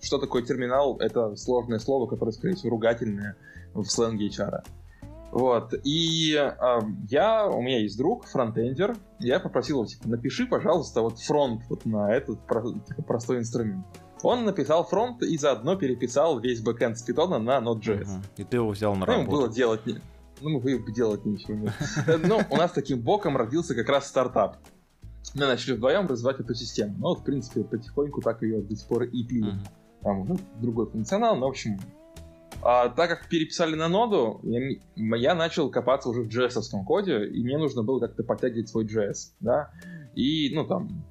что 0.00 0.18
такое 0.18 0.42
терминал? 0.42 0.96
Это 0.98 1.36
сложное 1.36 1.78
слово, 1.78 2.06
которое, 2.06 2.32
скорее 2.32 2.54
всего, 2.54 2.70
ругательное 2.70 3.36
в 3.74 3.84
сленге 3.84 4.28
HR. 4.28 4.62
Вот. 5.34 5.74
И 5.82 6.32
э, 6.36 6.80
я, 7.10 7.48
у 7.48 7.60
меня 7.60 7.80
есть 7.80 7.98
друг, 7.98 8.24
фронтендер, 8.26 8.96
я 9.18 9.40
попросил 9.40 9.78
его, 9.78 9.86
типа, 9.86 10.08
напиши, 10.08 10.46
пожалуйста, 10.46 11.02
вот 11.02 11.18
фронт 11.18 11.62
вот 11.68 11.84
на 11.84 12.14
этот 12.14 12.46
про, 12.46 12.62
типа, 12.62 13.02
простой 13.02 13.38
инструмент. 13.38 13.84
Он 14.24 14.44
написал 14.44 14.84
фронт 14.84 15.22
и 15.22 15.36
заодно 15.36 15.76
переписал 15.76 16.40
весь 16.40 16.60
бэкэнд 16.62 16.98
с 16.98 17.08
Python 17.08 17.38
на 17.38 17.58
Node.js. 17.58 18.04
Угу. 18.04 18.22
И 18.38 18.44
ты 18.44 18.56
его 18.56 18.70
взял 18.70 18.94
на 18.94 19.00
ну, 19.00 19.06
работу. 19.06 19.30
Ну, 19.30 19.36
было 19.36 19.48
делать 19.48 19.86
не... 19.86 20.00
Ну, 20.40 20.60
мы 20.60 20.92
делать 20.92 21.24
ничего 21.26 21.54
нет. 21.54 21.72
Ну, 22.26 22.40
у 22.50 22.56
нас 22.56 22.72
таким 22.72 23.00
боком 23.00 23.36
родился 23.36 23.74
как 23.74 23.88
раз 23.88 24.08
стартап. 24.08 24.56
Мы 25.34 25.46
начали 25.46 25.74
вдвоем 25.74 26.06
развивать 26.06 26.40
эту 26.40 26.54
систему. 26.54 26.96
Ну, 26.98 27.14
в 27.14 27.22
принципе, 27.22 27.64
потихоньку 27.64 28.22
так 28.22 28.42
ее 28.42 28.62
до 28.62 28.74
сих 28.74 28.88
пор 28.88 29.04
и 29.04 29.22
пилим. 29.24 29.60
Там, 30.02 30.24
ну, 30.26 30.38
другой 30.60 30.90
функционал, 30.90 31.36
но, 31.36 31.46
в 31.46 31.50
общем, 31.50 31.78
а, 32.62 32.88
так 32.88 33.10
как 33.10 33.28
переписали 33.28 33.74
на 33.74 33.88
ноду, 33.88 34.40
я, 34.42 35.16
я 35.16 35.34
начал 35.34 35.70
копаться 35.70 36.08
уже 36.08 36.22
в 36.22 36.28
js 36.28 36.60
коде, 36.86 37.26
и 37.26 37.42
мне 37.42 37.58
нужно 37.58 37.82
было 37.82 38.00
как-то 38.00 38.22
подтягивать 38.22 38.68
свой 38.68 38.86
JS, 38.86 39.32
да, 39.40 39.70
и, 40.14 40.50
ну, 40.54 40.66
там, 40.66 41.04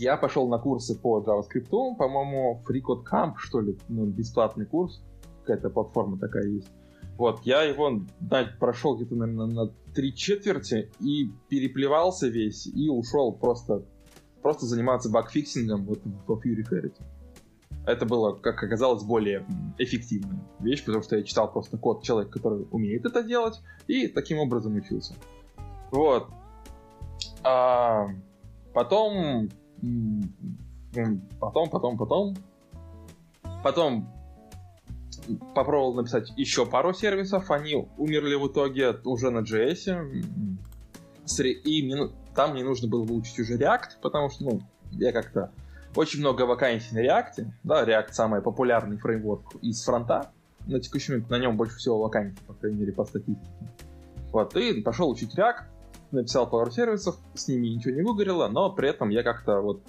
я 0.00 0.16
пошел 0.16 0.48
на 0.48 0.58
курсы 0.58 0.98
по 0.98 1.20
JavaScript, 1.20 1.96
по-моему, 1.96 2.62
FreeCode 2.68 3.04
Camp, 3.04 3.34
что 3.36 3.60
ли, 3.60 3.78
ну, 3.88 4.06
бесплатный 4.06 4.66
курс, 4.66 5.02
какая-то 5.40 5.70
платформа 5.70 6.18
такая 6.18 6.46
есть. 6.46 6.68
Вот, 7.16 7.40
я 7.44 7.62
его 7.62 8.00
да, 8.20 8.48
прошел 8.58 8.96
где-то, 8.96 9.14
наверное, 9.14 9.46
на 9.46 9.66
три 9.94 10.14
четверти 10.14 10.90
и 11.00 11.30
переплевался 11.48 12.28
весь, 12.28 12.66
и 12.66 12.88
ушел 12.88 13.32
просто, 13.32 13.84
просто 14.42 14.66
заниматься 14.66 15.10
багфиксингом 15.10 15.84
вот 15.84 16.00
по 16.26 16.32
Fury 16.32 16.64
Ferret 16.68 16.94
это 17.86 18.06
было, 18.06 18.32
как 18.32 18.62
оказалось, 18.62 19.02
более 19.02 19.44
эффективная 19.78 20.40
вещь, 20.60 20.84
потому 20.84 21.02
что 21.02 21.16
я 21.16 21.22
читал 21.22 21.50
просто 21.50 21.76
код 21.78 22.02
человека, 22.02 22.32
который 22.32 22.66
умеет 22.70 23.04
это 23.04 23.22
делать, 23.22 23.60
и 23.86 24.06
таким 24.08 24.38
образом 24.38 24.76
учился. 24.76 25.14
Вот. 25.90 26.28
А 27.42 28.08
потом, 28.74 29.48
потом, 31.40 31.70
потом, 31.70 31.98
потом, 31.98 32.36
потом 33.62 34.12
попробовал 35.54 35.94
написать 35.94 36.32
еще 36.36 36.66
пару 36.66 36.92
сервисов, 36.92 37.50
они 37.50 37.88
умерли 37.98 38.34
в 38.34 38.48
итоге 38.48 38.92
уже 39.04 39.30
на 39.30 39.40
JS, 39.40 40.24
и 41.42 41.94
там 42.34 42.52
мне 42.52 42.64
нужно 42.64 42.88
было 42.88 43.04
выучить 43.04 43.38
уже 43.38 43.56
React, 43.58 44.00
потому 44.02 44.30
что, 44.30 44.44
ну, 44.44 44.60
я 44.92 45.12
как-то 45.12 45.52
очень 45.94 46.20
много 46.20 46.42
вакансий 46.42 46.94
на 46.94 47.04
React. 47.04 47.46
Да, 47.64 47.84
React 47.84 48.12
самый 48.12 48.40
популярный 48.42 48.96
фреймворк 48.96 49.56
из 49.62 49.82
фронта. 49.84 50.30
На 50.66 50.80
текущий 50.80 51.12
момент 51.12 51.30
на 51.30 51.38
нем 51.38 51.56
больше 51.56 51.76
всего 51.76 51.98
вакансий, 52.00 52.38
по 52.46 52.54
крайней 52.54 52.80
мере, 52.80 52.92
по 52.92 53.04
статистике. 53.04 53.50
Вот, 54.32 54.54
и 54.56 54.80
пошел 54.82 55.10
учить 55.10 55.36
React, 55.36 55.64
написал 56.12 56.48
пару 56.48 56.70
сервисов, 56.70 57.16
с 57.34 57.48
ними 57.48 57.68
ничего 57.68 57.94
не 57.94 58.02
выгорело, 58.02 58.48
но 58.48 58.70
при 58.72 58.88
этом 58.88 59.10
я 59.10 59.22
как-то 59.22 59.60
вот 59.60 59.82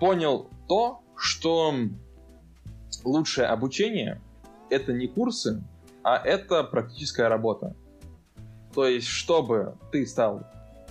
понял 0.00 0.50
то, 0.68 1.02
что 1.16 1.74
лучшее 3.04 3.46
обучение— 3.46 4.20
это 4.70 4.92
не 4.92 5.06
курсы, 5.06 5.62
а 6.02 6.16
это 6.16 6.64
практическая 6.64 7.28
работа. 7.28 7.76
То 8.74 8.86
есть, 8.86 9.06
чтобы 9.06 9.76
ты 9.90 10.06
стал 10.06 10.44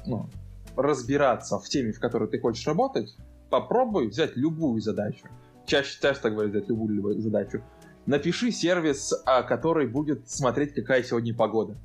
ну, 0.06 0.30
разбираться 0.76 1.60
в 1.60 1.68
теме, 1.68 1.92
в 1.92 2.00
которой 2.00 2.30
ты 2.30 2.40
хочешь 2.40 2.66
работать, 2.68 3.16
попробуй 3.50 4.08
взять 4.08 4.36
любую 4.36 4.82
задачу. 4.82 5.28
Чаще, 5.66 6.00
часто 6.02 6.30
говорят 6.30 6.52
взять 6.52 6.70
любую, 6.70 6.96
любую 6.96 7.20
задачу. 7.22 7.64
Напиши 8.06 8.52
сервис, 8.52 9.14
а, 9.26 9.44
который 9.44 9.88
будет 9.88 10.30
смотреть, 10.30 10.74
какая 10.74 11.04
сегодня 11.04 11.36
погода. 11.36 11.78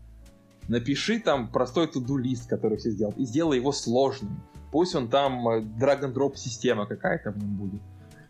Напиши 0.69 1.21
там 1.21 1.51
простой 1.51 1.87
туду-лист, 1.87 2.49
который 2.49 2.79
все 2.79 2.91
сделал, 2.91 3.15
и 3.17 3.25
сделай 3.25 3.59
его 3.59 3.73
сложным. 3.73 4.43
Пусть 4.73 4.95
он 4.95 5.09
там 5.09 5.49
э, 5.49 5.61
drag-and-drop 5.61 6.35
система 6.37 6.87
какая-то 6.87 7.31
в 7.31 7.39
нем 7.39 7.57
будет. 7.57 7.83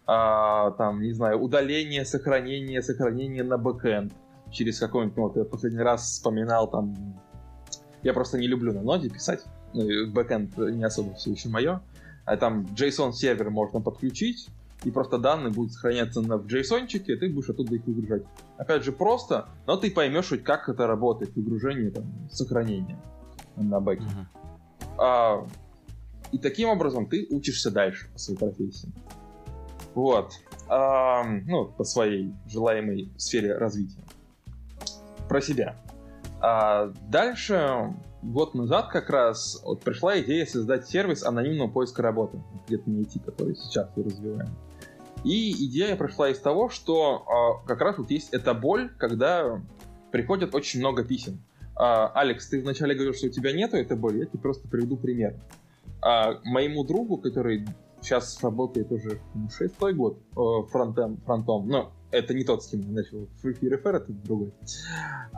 А, 0.07 0.71
там, 0.73 1.01
не 1.01 1.13
знаю, 1.13 1.41
удаление, 1.41 2.05
сохранение, 2.05 2.83
сохранение 2.83 3.43
на 3.43 3.59
бэкэнд. 3.59 4.13
Через 4.51 4.79
какой-нибудь, 4.79 5.17
ну, 5.17 5.23
вот 5.25 5.37
я 5.37 5.45
последний 5.45 5.83
раз 5.83 6.03
вспоминал 6.03 6.71
там... 6.71 6.95
Я 8.03 8.13
просто 8.13 8.39
не 8.39 8.47
люблю 8.47 8.73
на 8.73 8.83
ноде 8.83 9.09
писать. 9.09 9.45
Ну, 9.73 9.83
бэкэнд 10.13 10.57
не 10.59 10.85
особо 10.85 11.15
все 11.15 11.33
еще 11.33 11.49
мое 11.49 11.81
а 12.27 12.37
там 12.37 12.67
JSON 12.77 13.13
сервер 13.13 13.51
можно 13.51 13.81
подключить, 13.81 14.49
и 14.85 14.91
просто 14.91 15.19
данные 15.19 15.53
будут 15.53 15.73
сохраняться 15.73 16.21
на, 16.21 16.37
в 16.37 16.47
JSON, 16.47 16.87
и 16.87 16.99
ты 16.99 17.29
будешь 17.33 17.49
оттуда 17.49 17.75
их 17.75 17.87
выгружать. 17.87 18.25
Опять 18.57 18.85
же, 18.85 18.93
просто, 18.93 19.49
но 19.67 19.77
ты 19.77 19.91
поймешь 19.91 20.29
хоть 20.29 20.45
как 20.45 20.69
это 20.69 20.87
работает, 20.87 21.35
выгружение, 21.35 21.91
там, 21.91 22.05
сохранение 22.31 22.99
на 23.57 23.81
бэке. 23.81 24.05
Uh-huh. 24.05 24.97
А, 24.99 25.47
и 26.33 26.39
таким 26.39 26.69
образом 26.69 27.07
ты 27.07 27.27
учишься 27.31 27.71
дальше 27.71 28.09
по 28.13 28.19
своей 28.19 28.39
профессии. 28.39 28.93
Вот. 29.95 30.33
А, 30.69 31.25
ну, 31.25 31.67
по 31.67 31.85
своей 31.85 32.35
желаемой 32.47 33.13
сфере 33.17 33.57
развития. 33.57 34.03
Про 35.29 35.41
себя. 35.41 35.77
А 36.41 36.93
дальше 37.09 37.95
год 38.23 38.55
назад 38.55 38.89
как 38.89 39.11
раз 39.11 39.63
вот 39.65 39.83
пришла 39.83 40.21
идея 40.21 40.45
создать 40.47 40.87
сервис 40.87 41.25
анонимного 41.25 41.71
поиска 41.71 42.03
работы, 42.03 42.43
где-то 42.67 42.91
не 42.91 43.03
IT, 43.03 43.25
который 43.25 43.57
сейчас 43.57 43.89
мы 43.97 44.05
развиваем. 44.05 44.51
И 45.27 45.67
идея 45.67 45.97
пришла 45.97 46.31
из 46.31 46.39
того, 46.39 46.69
что 46.69 47.25
э, 47.65 47.67
как 47.67 47.81
раз 47.81 47.99
вот 47.99 48.11
есть 48.13 48.33
эта 48.33 48.55
боль, 48.55 48.93
когда 48.97 49.61
приходит 50.13 50.55
очень 50.55 50.79
много 50.79 51.03
писем. 51.03 51.43
Э, 51.77 52.07
Алекс, 52.15 52.49
ты 52.49 52.61
вначале 52.63 52.95
говорил, 52.95 53.13
что 53.13 53.27
у 53.27 53.31
тебя 53.31 53.53
нету 53.53 53.77
этой 53.77 53.97
боли, 53.97 54.19
я 54.19 54.27
тебе 54.27 54.39
просто 54.39 54.69
приведу 54.69 54.97
пример. 54.97 55.35
Э, 56.01 56.39
моему 56.45 56.85
другу, 56.85 57.17
который 57.17 57.67
сейчас 58.01 58.41
работает 58.41 58.93
уже 58.93 59.19
шестой 59.53 59.95
год 59.95 60.21
э, 60.37 60.71
фронтом, 60.71 61.17
фронтом, 61.27 61.67
но 61.67 61.93
это 62.13 62.33
не 62.33 62.45
тот, 62.45 62.63
с 62.63 62.69
кем 62.69 62.83
я 62.83 62.93
начал 62.93 63.29
Free 63.43 63.59
FR, 63.61 63.97
это 63.97 64.13
другой. 64.13 64.53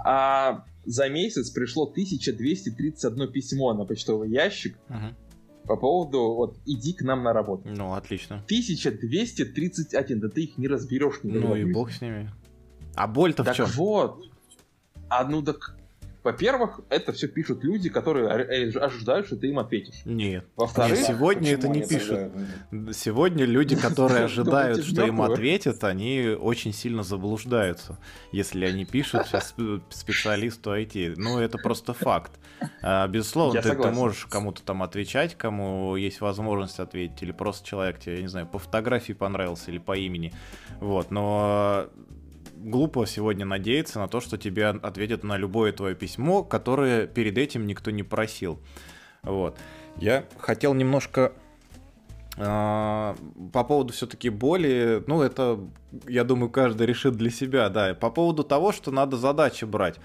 А 0.05 0.67
за 0.85 1.09
месяц 1.09 1.49
пришло 1.49 1.85
1231 1.85 3.33
письмо 3.33 3.73
на 3.73 3.87
почтовый 3.87 4.29
ящик 4.29 4.77
угу. 4.91 5.15
По 5.69 5.77
поводу 5.77 6.35
вот 6.35 6.59
иди 6.67 6.95
к 6.95 7.03
нам 7.03 7.23
на 7.23 7.33
работу. 7.33 7.69
Ну, 7.69 7.93
отлично. 7.93 8.37
1231, 8.47 10.21
да 10.21 10.29
ты 10.29 10.45
их 10.45 10.59
не 10.59 10.67
разберешь. 10.67 11.21
Не 11.23 11.39
ну 11.39 11.55
и 11.55 11.71
бог 11.71 11.93
с 11.93 12.01
ними. 12.01 12.33
А 12.97 13.07
боль-то 13.07 13.45
так 13.45 13.55
в 13.55 13.57
чем? 13.57 13.67
вот. 13.67 14.25
А 15.09 15.25
ну 15.25 15.43
так 15.43 15.78
во-первых, 16.23 16.81
это 16.89 17.13
все 17.13 17.29
пишут 17.29 17.63
люди, 17.63 17.89
которые 17.89 18.29
ожидают, 18.29 19.27
что 19.27 19.37
ты 19.37 19.49
им 19.49 19.59
ответишь. 19.59 20.03
Нет. 20.05 20.45
Во-вторых, 20.57 20.99
сегодня 20.99 21.53
это 21.53 21.69
не 21.69 21.87
пишут. 21.87 22.33
Сегодня 22.93 23.45
люди, 23.45 23.77
которые 23.77 24.25
ожидают, 24.25 24.85
что 24.85 25.07
им 25.07 25.23
ответят, 25.23 25.85
они 25.85 26.37
очень 26.39 26.73
сильно 26.73 27.03
заблуждаются, 27.03 27.99
если 28.33 28.65
они 28.65 28.85
пишут 28.85 29.27
специалисту 29.91 30.75
IT. 30.75 31.15
Ну, 31.17 31.39
это 31.39 31.59
просто 31.59 31.95
факт. 31.95 32.33
А, 32.83 33.07
безусловно, 33.07 33.63
ты, 33.63 33.75
ты 33.75 33.91
можешь 33.91 34.27
кому-то 34.27 34.63
там 34.63 34.83
отвечать, 34.83 35.37
кому 35.37 35.95
есть 35.97 36.21
возможность 36.21 36.81
ответить, 36.81 37.23
или 37.23 37.33
просто 37.33 37.67
человек 37.67 38.01
тебе, 38.01 38.17
я 38.17 38.23
не 38.23 38.29
знаю, 38.29 38.47
по 38.47 38.59
фотографии 38.59 39.13
понравился 39.13 39.71
или 39.71 39.79
по 39.79 39.97
имени. 39.97 40.33
Вот, 40.81 41.11
но 41.11 41.89
глупо 42.59 43.07
сегодня 43.07 43.47
надеяться 43.47 43.99
на 43.99 44.09
то, 44.09 44.21
что 44.21 44.37
тебе 44.37 44.69
ответят 44.69 45.25
на 45.25 45.37
любое 45.37 45.73
твое 45.73 45.95
письмо, 45.95 46.45
которое 46.45 47.07
перед 47.07 47.39
этим 47.39 47.67
никто 47.67 47.91
не 47.91 48.03
просил. 48.03 48.61
Вот. 49.23 49.59
Я 49.97 50.25
хотел 50.39 50.75
немножко 50.75 51.33
э, 52.37 53.15
по 53.53 53.65
поводу 53.65 53.93
все-таки 53.93 54.29
боли, 54.29 55.03
ну 55.07 55.23
это, 55.23 55.61
я 56.07 56.25
думаю, 56.25 56.51
каждый 56.51 56.87
решит 56.87 57.15
для 57.15 57.31
себя, 57.31 57.69
да. 57.69 57.95
По 57.95 58.11
поводу 58.11 58.45
того, 58.45 58.73
что 58.73 58.91
надо 58.91 59.17
задачи 59.17 59.65
брать, 59.65 59.97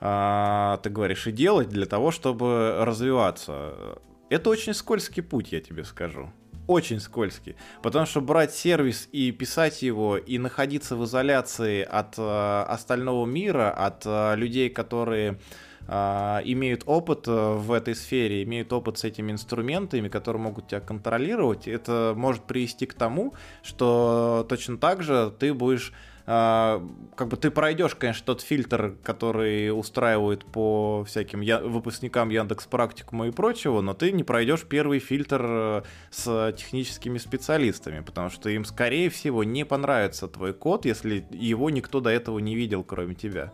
э, 0.00 0.78
ты 0.82 0.90
говоришь, 0.90 1.26
и 1.26 1.32
делать 1.32 1.68
для 1.68 1.86
того, 1.86 2.10
чтобы 2.10 2.76
развиваться. 2.80 3.98
Это 4.28 4.50
очень 4.50 4.74
скользкий 4.74 5.22
путь, 5.22 5.52
я 5.52 5.60
тебе 5.60 5.84
скажу 5.84 6.30
очень 6.72 7.00
скользкий. 7.00 7.54
Потому 7.82 8.06
что 8.06 8.20
брать 8.20 8.54
сервис 8.54 9.08
и 9.12 9.30
писать 9.30 9.82
его, 9.82 10.16
и 10.16 10.38
находиться 10.38 10.96
в 10.96 11.04
изоляции 11.04 11.82
от 11.82 12.14
э, 12.18 12.64
остального 12.68 13.26
мира, 13.26 13.70
от 13.70 14.02
э, 14.06 14.34
людей, 14.36 14.70
которые 14.70 15.38
э, 15.86 16.40
имеют 16.44 16.82
опыт 16.86 17.28
э, 17.28 17.30
в 17.30 17.72
этой 17.72 17.94
сфере, 17.94 18.42
имеют 18.42 18.72
опыт 18.72 18.98
с 18.98 19.04
этими 19.04 19.32
инструментами, 19.32 20.08
которые 20.08 20.42
могут 20.42 20.68
тебя 20.68 20.80
контролировать, 20.80 21.68
это 21.68 22.14
может 22.16 22.44
привести 22.44 22.86
к 22.86 22.94
тому, 22.94 23.34
что 23.62 24.46
точно 24.48 24.78
так 24.78 25.02
же 25.02 25.32
ты 25.38 25.52
будешь 25.54 25.92
как 26.24 27.28
бы 27.28 27.36
ты 27.36 27.50
пройдешь, 27.50 27.94
конечно, 27.96 28.24
тот 28.26 28.42
фильтр, 28.42 28.94
который 29.02 29.76
устраивают 29.76 30.44
по 30.44 31.04
всяким 31.04 31.40
я- 31.40 31.60
выпускникам 31.60 32.28
Яндекс 32.30 32.66
Практикума 32.66 33.26
и 33.26 33.30
прочего, 33.32 33.80
но 33.80 33.92
ты 33.92 34.12
не 34.12 34.22
пройдешь 34.22 34.62
первый 34.62 35.00
фильтр 35.00 35.42
э, 35.44 35.82
с 36.10 36.52
техническими 36.56 37.18
специалистами, 37.18 38.00
потому 38.00 38.30
что 38.30 38.48
им, 38.50 38.64
скорее 38.64 39.10
всего, 39.10 39.42
не 39.42 39.64
понравится 39.64 40.28
твой 40.28 40.54
код, 40.54 40.84
если 40.86 41.26
его 41.30 41.70
никто 41.70 42.00
до 42.00 42.10
этого 42.10 42.38
не 42.38 42.54
видел, 42.54 42.84
кроме 42.84 43.14
тебя. 43.16 43.52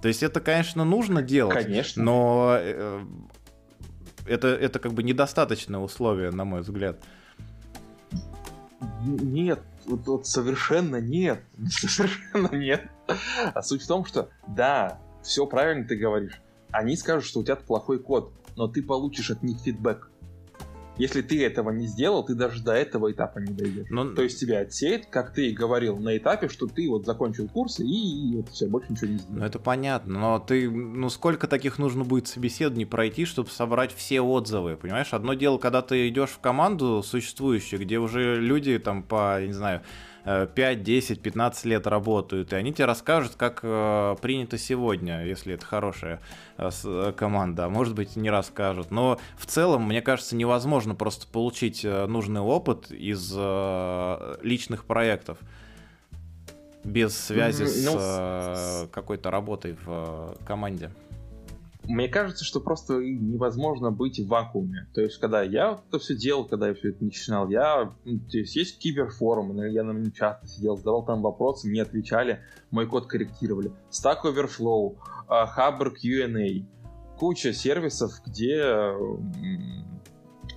То 0.00 0.08
есть 0.08 0.22
это, 0.22 0.40
конечно, 0.40 0.84
нужно 0.84 1.22
делать, 1.22 1.64
конечно. 1.64 2.02
но 2.02 2.56
э, 2.58 3.04
это, 4.26 4.48
это 4.48 4.78
как 4.78 4.94
бы 4.94 5.02
недостаточное 5.02 5.80
условие, 5.80 6.30
на 6.30 6.44
мой 6.44 6.60
взгляд. 6.60 7.02
Нет, 9.04 9.60
вот, 9.86 10.06
вот 10.06 10.26
совершенно 10.26 11.00
нет. 11.00 11.42
Совершенно 11.68 12.54
нет. 12.54 12.88
А 13.54 13.62
суть 13.62 13.82
в 13.82 13.86
том, 13.86 14.04
что 14.04 14.28
да, 14.46 15.00
все 15.22 15.46
правильно 15.46 15.86
ты 15.86 15.96
говоришь. 15.96 16.40
Они 16.70 16.96
скажут, 16.96 17.24
что 17.24 17.40
у 17.40 17.44
тебя 17.44 17.56
плохой 17.56 17.98
код, 17.98 18.32
но 18.56 18.68
ты 18.68 18.82
получишь 18.82 19.30
от 19.30 19.42
них 19.42 19.60
фидбэк. 19.60 20.10
Если 20.98 21.22
ты 21.22 21.44
этого 21.44 21.70
не 21.70 21.86
сделал, 21.86 22.24
ты 22.24 22.34
даже 22.34 22.62
до 22.62 22.72
этого 22.72 23.10
этапа 23.10 23.38
не 23.38 23.52
дойдешь. 23.52 23.86
Но... 23.90 24.10
То 24.10 24.22
есть 24.22 24.40
тебя 24.40 24.60
отсеет, 24.60 25.06
как 25.06 25.32
ты 25.32 25.48
и 25.48 25.54
говорил 25.54 25.96
на 25.98 26.16
этапе, 26.16 26.48
что 26.48 26.66
ты 26.66 26.88
вот 26.88 27.06
закончил 27.06 27.48
курсы 27.48 27.84
и, 27.84 28.32
и 28.32 28.36
вот 28.36 28.48
все, 28.48 28.66
больше 28.66 28.92
ничего 28.92 29.12
не 29.12 29.18
сделал. 29.18 29.38
Ну 29.38 29.44
это 29.44 29.58
понятно, 29.58 30.18
но 30.18 30.38
ты, 30.38 30.70
ну 30.70 31.08
сколько 31.08 31.46
таких 31.46 31.78
нужно 31.78 32.04
будет 32.04 32.26
собеседований 32.26 32.86
пройти, 32.86 33.24
чтобы 33.24 33.50
собрать 33.50 33.94
все 33.94 34.20
отзывы, 34.20 34.76
понимаешь? 34.76 35.12
Одно 35.12 35.34
дело, 35.34 35.58
когда 35.58 35.82
ты 35.82 36.08
идешь 36.08 36.30
в 36.30 36.40
команду 36.40 37.02
существующую, 37.04 37.80
где 37.80 37.98
уже 37.98 38.40
люди 38.40 38.78
там 38.78 39.02
по, 39.02 39.40
не 39.44 39.52
знаю, 39.52 39.82
5, 40.54 40.82
10, 40.82 41.22
15 41.22 41.64
лет 41.64 41.86
работают, 41.86 42.52
и 42.52 42.56
они 42.56 42.72
тебе 42.72 42.84
расскажут, 42.84 43.34
как 43.36 43.60
э, 43.62 44.16
принято 44.20 44.58
сегодня, 44.58 45.24
если 45.24 45.54
это 45.54 45.64
хорошая 45.64 46.20
э, 46.58 46.70
э, 46.84 47.12
команда, 47.16 47.66
а 47.66 47.68
может 47.68 47.94
быть 47.94 48.16
не 48.16 48.28
расскажут. 48.28 48.90
Но 48.90 49.18
в 49.36 49.46
целом, 49.46 49.84
мне 49.84 50.02
кажется, 50.02 50.36
невозможно 50.36 50.94
просто 50.94 51.26
получить 51.26 51.84
нужный 51.84 52.40
опыт 52.40 52.90
из 52.90 53.32
личных 54.42 54.84
проектов 54.84 55.38
без 56.84 57.16
связи 57.16 57.64
ну, 57.84 57.98
с 57.98 58.88
какой-то 58.92 59.30
работой 59.30 59.76
в 59.84 60.36
команде. 60.46 60.90
Мне 61.88 62.06
кажется, 62.08 62.44
что 62.44 62.60
просто 62.60 62.94
невозможно 63.02 63.90
быть 63.90 64.20
в 64.20 64.28
вакууме. 64.28 64.88
То 64.94 65.00
есть, 65.00 65.18
когда 65.18 65.42
я 65.42 65.80
это 65.88 65.98
все 65.98 66.14
делал, 66.14 66.44
когда 66.44 66.68
я 66.68 66.74
все 66.74 66.90
это 66.90 67.02
начинал, 67.02 67.48
я... 67.48 67.94
То 68.04 68.38
есть, 68.38 68.54
есть 68.56 68.78
киберфорум, 68.78 69.56
я 69.66 69.82
на 69.82 69.92
нем 69.92 70.12
часто 70.12 70.46
сидел, 70.46 70.76
задавал 70.76 71.04
там 71.06 71.22
вопросы, 71.22 71.66
мне 71.66 71.80
отвечали, 71.80 72.40
мой 72.70 72.86
код 72.86 73.06
корректировали. 73.06 73.72
Stack 73.90 74.24
Overflow, 74.24 74.96
Hubber 75.28 75.90
Q&A, 75.90 76.66
куча 77.18 77.54
сервисов, 77.54 78.20
где 78.26 78.92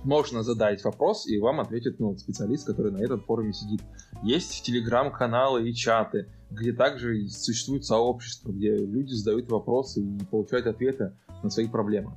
можно 0.04 0.42
задать 0.42 0.82
вопрос, 0.84 1.26
и 1.26 1.38
вам 1.38 1.60
ответит 1.60 1.98
ну, 2.00 2.16
специалист, 2.16 2.66
который 2.66 2.92
на 2.92 2.98
этом 2.98 3.20
форуме 3.20 3.52
сидит. 3.52 3.82
Есть 4.22 4.64
телеграм-каналы 4.64 5.68
и 5.68 5.74
чаты, 5.74 6.28
где 6.50 6.72
также 6.72 7.28
существует 7.28 7.84
сообщество, 7.84 8.50
где 8.50 8.76
люди 8.76 9.12
задают 9.12 9.50
вопросы 9.50 10.02
и 10.02 10.24
получают 10.30 10.66
ответы 10.66 11.16
на 11.42 11.50
свои 11.50 11.68
проблемы. 11.68 12.12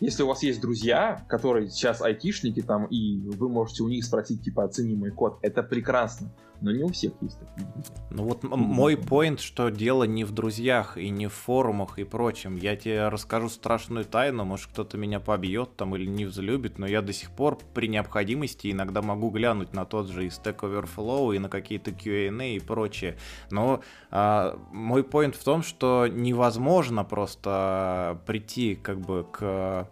Если 0.00 0.22
у 0.22 0.28
вас 0.28 0.44
есть 0.44 0.60
друзья, 0.60 1.24
которые 1.28 1.68
сейчас 1.68 2.00
айтишники 2.00 2.62
там, 2.62 2.86
и 2.86 3.18
вы 3.18 3.48
можете 3.48 3.82
у 3.82 3.88
них 3.88 4.04
спросить, 4.04 4.44
типа, 4.44 4.64
оцени 4.64 4.94
мой 4.94 5.10
код, 5.10 5.38
это 5.42 5.64
прекрасно 5.64 6.32
но 6.60 6.72
не 6.72 6.82
у 6.82 6.88
всех 6.88 7.12
есть 7.20 7.38
такие 7.38 7.66
друзья. 7.72 7.94
Ну 8.10 8.24
вот 8.24 8.42
мой 8.42 8.96
поинт, 8.96 9.40
что 9.40 9.68
дело 9.68 10.04
не 10.04 10.24
в 10.24 10.32
друзьях 10.32 10.96
и 10.98 11.08
не 11.10 11.28
в 11.28 11.32
форумах 11.32 11.98
и 11.98 12.04
прочем. 12.04 12.56
Я 12.56 12.76
тебе 12.76 13.08
расскажу 13.08 13.48
страшную 13.48 14.04
тайну, 14.04 14.44
может 14.44 14.66
кто-то 14.68 14.96
меня 14.96 15.20
побьет 15.20 15.76
там 15.76 15.94
или 15.94 16.06
не 16.06 16.24
взлюбит, 16.24 16.78
но 16.78 16.86
я 16.86 17.02
до 17.02 17.12
сих 17.12 17.30
пор 17.30 17.58
при 17.74 17.88
необходимости 17.88 18.70
иногда 18.70 19.02
могу 19.02 19.30
глянуть 19.30 19.72
на 19.72 19.84
тот 19.84 20.08
же 20.08 20.26
и 20.26 20.28
Stack 20.28 20.60
Overflow 20.60 21.34
и 21.34 21.38
на 21.38 21.48
какие-то 21.48 21.92
Q&A 21.92 22.56
и 22.56 22.60
прочее. 22.60 23.16
Но 23.50 23.80
а, 24.10 24.58
мой 24.72 25.04
поинт 25.04 25.36
в 25.36 25.44
том, 25.44 25.62
что 25.62 26.06
невозможно 26.08 27.04
просто 27.04 28.20
прийти 28.26 28.74
как 28.74 29.00
бы 29.00 29.26
к 29.30 29.88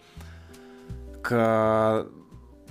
к 1.22 2.06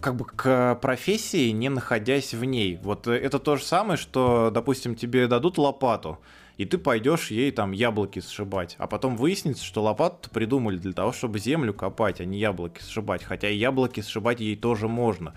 как 0.05 0.17
бы 0.17 0.25
к 0.25 0.75
профессии, 0.83 1.49
не 1.49 1.67
находясь 1.67 2.35
в 2.35 2.45
ней. 2.45 2.77
Вот 2.83 3.07
это 3.07 3.39
то 3.39 3.55
же 3.55 3.63
самое, 3.63 3.97
что, 3.97 4.51
допустим, 4.53 4.93
тебе 4.93 5.25
дадут 5.25 5.57
лопату, 5.57 6.19
и 6.57 6.65
ты 6.65 6.77
пойдешь 6.77 7.31
ей 7.31 7.49
там 7.49 7.71
яблоки 7.71 8.19
сшибать. 8.19 8.75
А 8.77 8.85
потом 8.85 9.17
выяснится, 9.17 9.65
что 9.65 9.81
лопату 9.81 10.29
придумали 10.29 10.77
для 10.77 10.93
того, 10.93 11.11
чтобы 11.11 11.39
землю 11.39 11.73
копать, 11.73 12.21
а 12.21 12.25
не 12.25 12.37
яблоки 12.37 12.83
сшибать. 12.83 13.23
Хотя 13.23 13.47
яблоки 13.47 14.01
сшибать 14.01 14.41
ей 14.41 14.55
тоже 14.55 14.87
можно. 14.87 15.33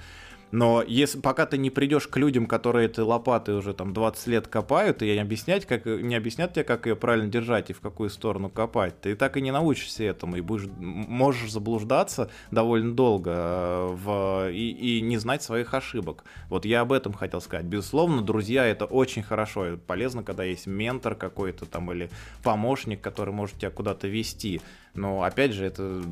Но 0.51 0.83
если 0.87 1.21
пока 1.21 1.47
ты 1.47 1.59
не 1.59 1.71
придешь 1.71 2.09
к 2.09 2.17
людям, 2.17 2.47
которые 2.47 2.87
этой 2.87 3.05
лопатой 3.05 3.57
уже 3.57 3.75
там 3.75 3.93
20 3.93 4.27
лет 4.29 4.49
копают, 4.49 5.03
и 5.03 5.17
объяснять, 5.17 5.67
как, 5.67 5.85
не 5.87 6.15
объяснять 6.15 6.55
тебе, 6.55 6.65
как 6.65 6.87
ее 6.87 6.97
правильно 6.97 7.29
держать 7.29 7.71
и 7.71 7.73
в 7.73 7.81
какую 7.81 8.11
сторону 8.11 8.49
копать, 8.49 9.01
ты 9.01 9.15
так 9.15 9.37
и 9.37 9.41
не 9.41 9.51
научишься 9.51 10.05
этому, 10.05 10.37
и 10.37 10.41
будешь, 10.41 10.69
можешь 10.79 11.51
заблуждаться 11.51 12.31
довольно 12.51 12.95
долго 12.95 13.31
э, 13.35 13.89
в, 13.93 14.51
и, 14.51 14.71
и 14.71 15.01
не 15.01 15.19
знать 15.19 15.43
своих 15.43 15.75
ошибок. 15.75 16.25
Вот 16.49 16.65
я 16.65 16.81
об 16.81 16.93
этом 16.93 17.13
хотел 17.13 17.41
сказать. 17.41 17.67
Безусловно, 17.67 18.23
друзья, 18.23 18.65
это 18.65 18.87
очень 18.87 19.23
хорошо, 19.23 19.79
полезно, 19.87 20.23
когда 20.23 20.45
есть 20.45 20.67
ментор 20.67 21.15
какой-то 21.15 21.67
там 21.67 21.93
или 21.93 22.11
помощник, 22.43 23.01
который 23.01 23.35
может 23.35 23.57
тебя 23.57 23.71
куда-то 23.71 24.09
вести. 24.09 24.61
Но 24.95 25.23
опять 25.23 25.53
же, 25.53 25.67
это, 25.67 26.03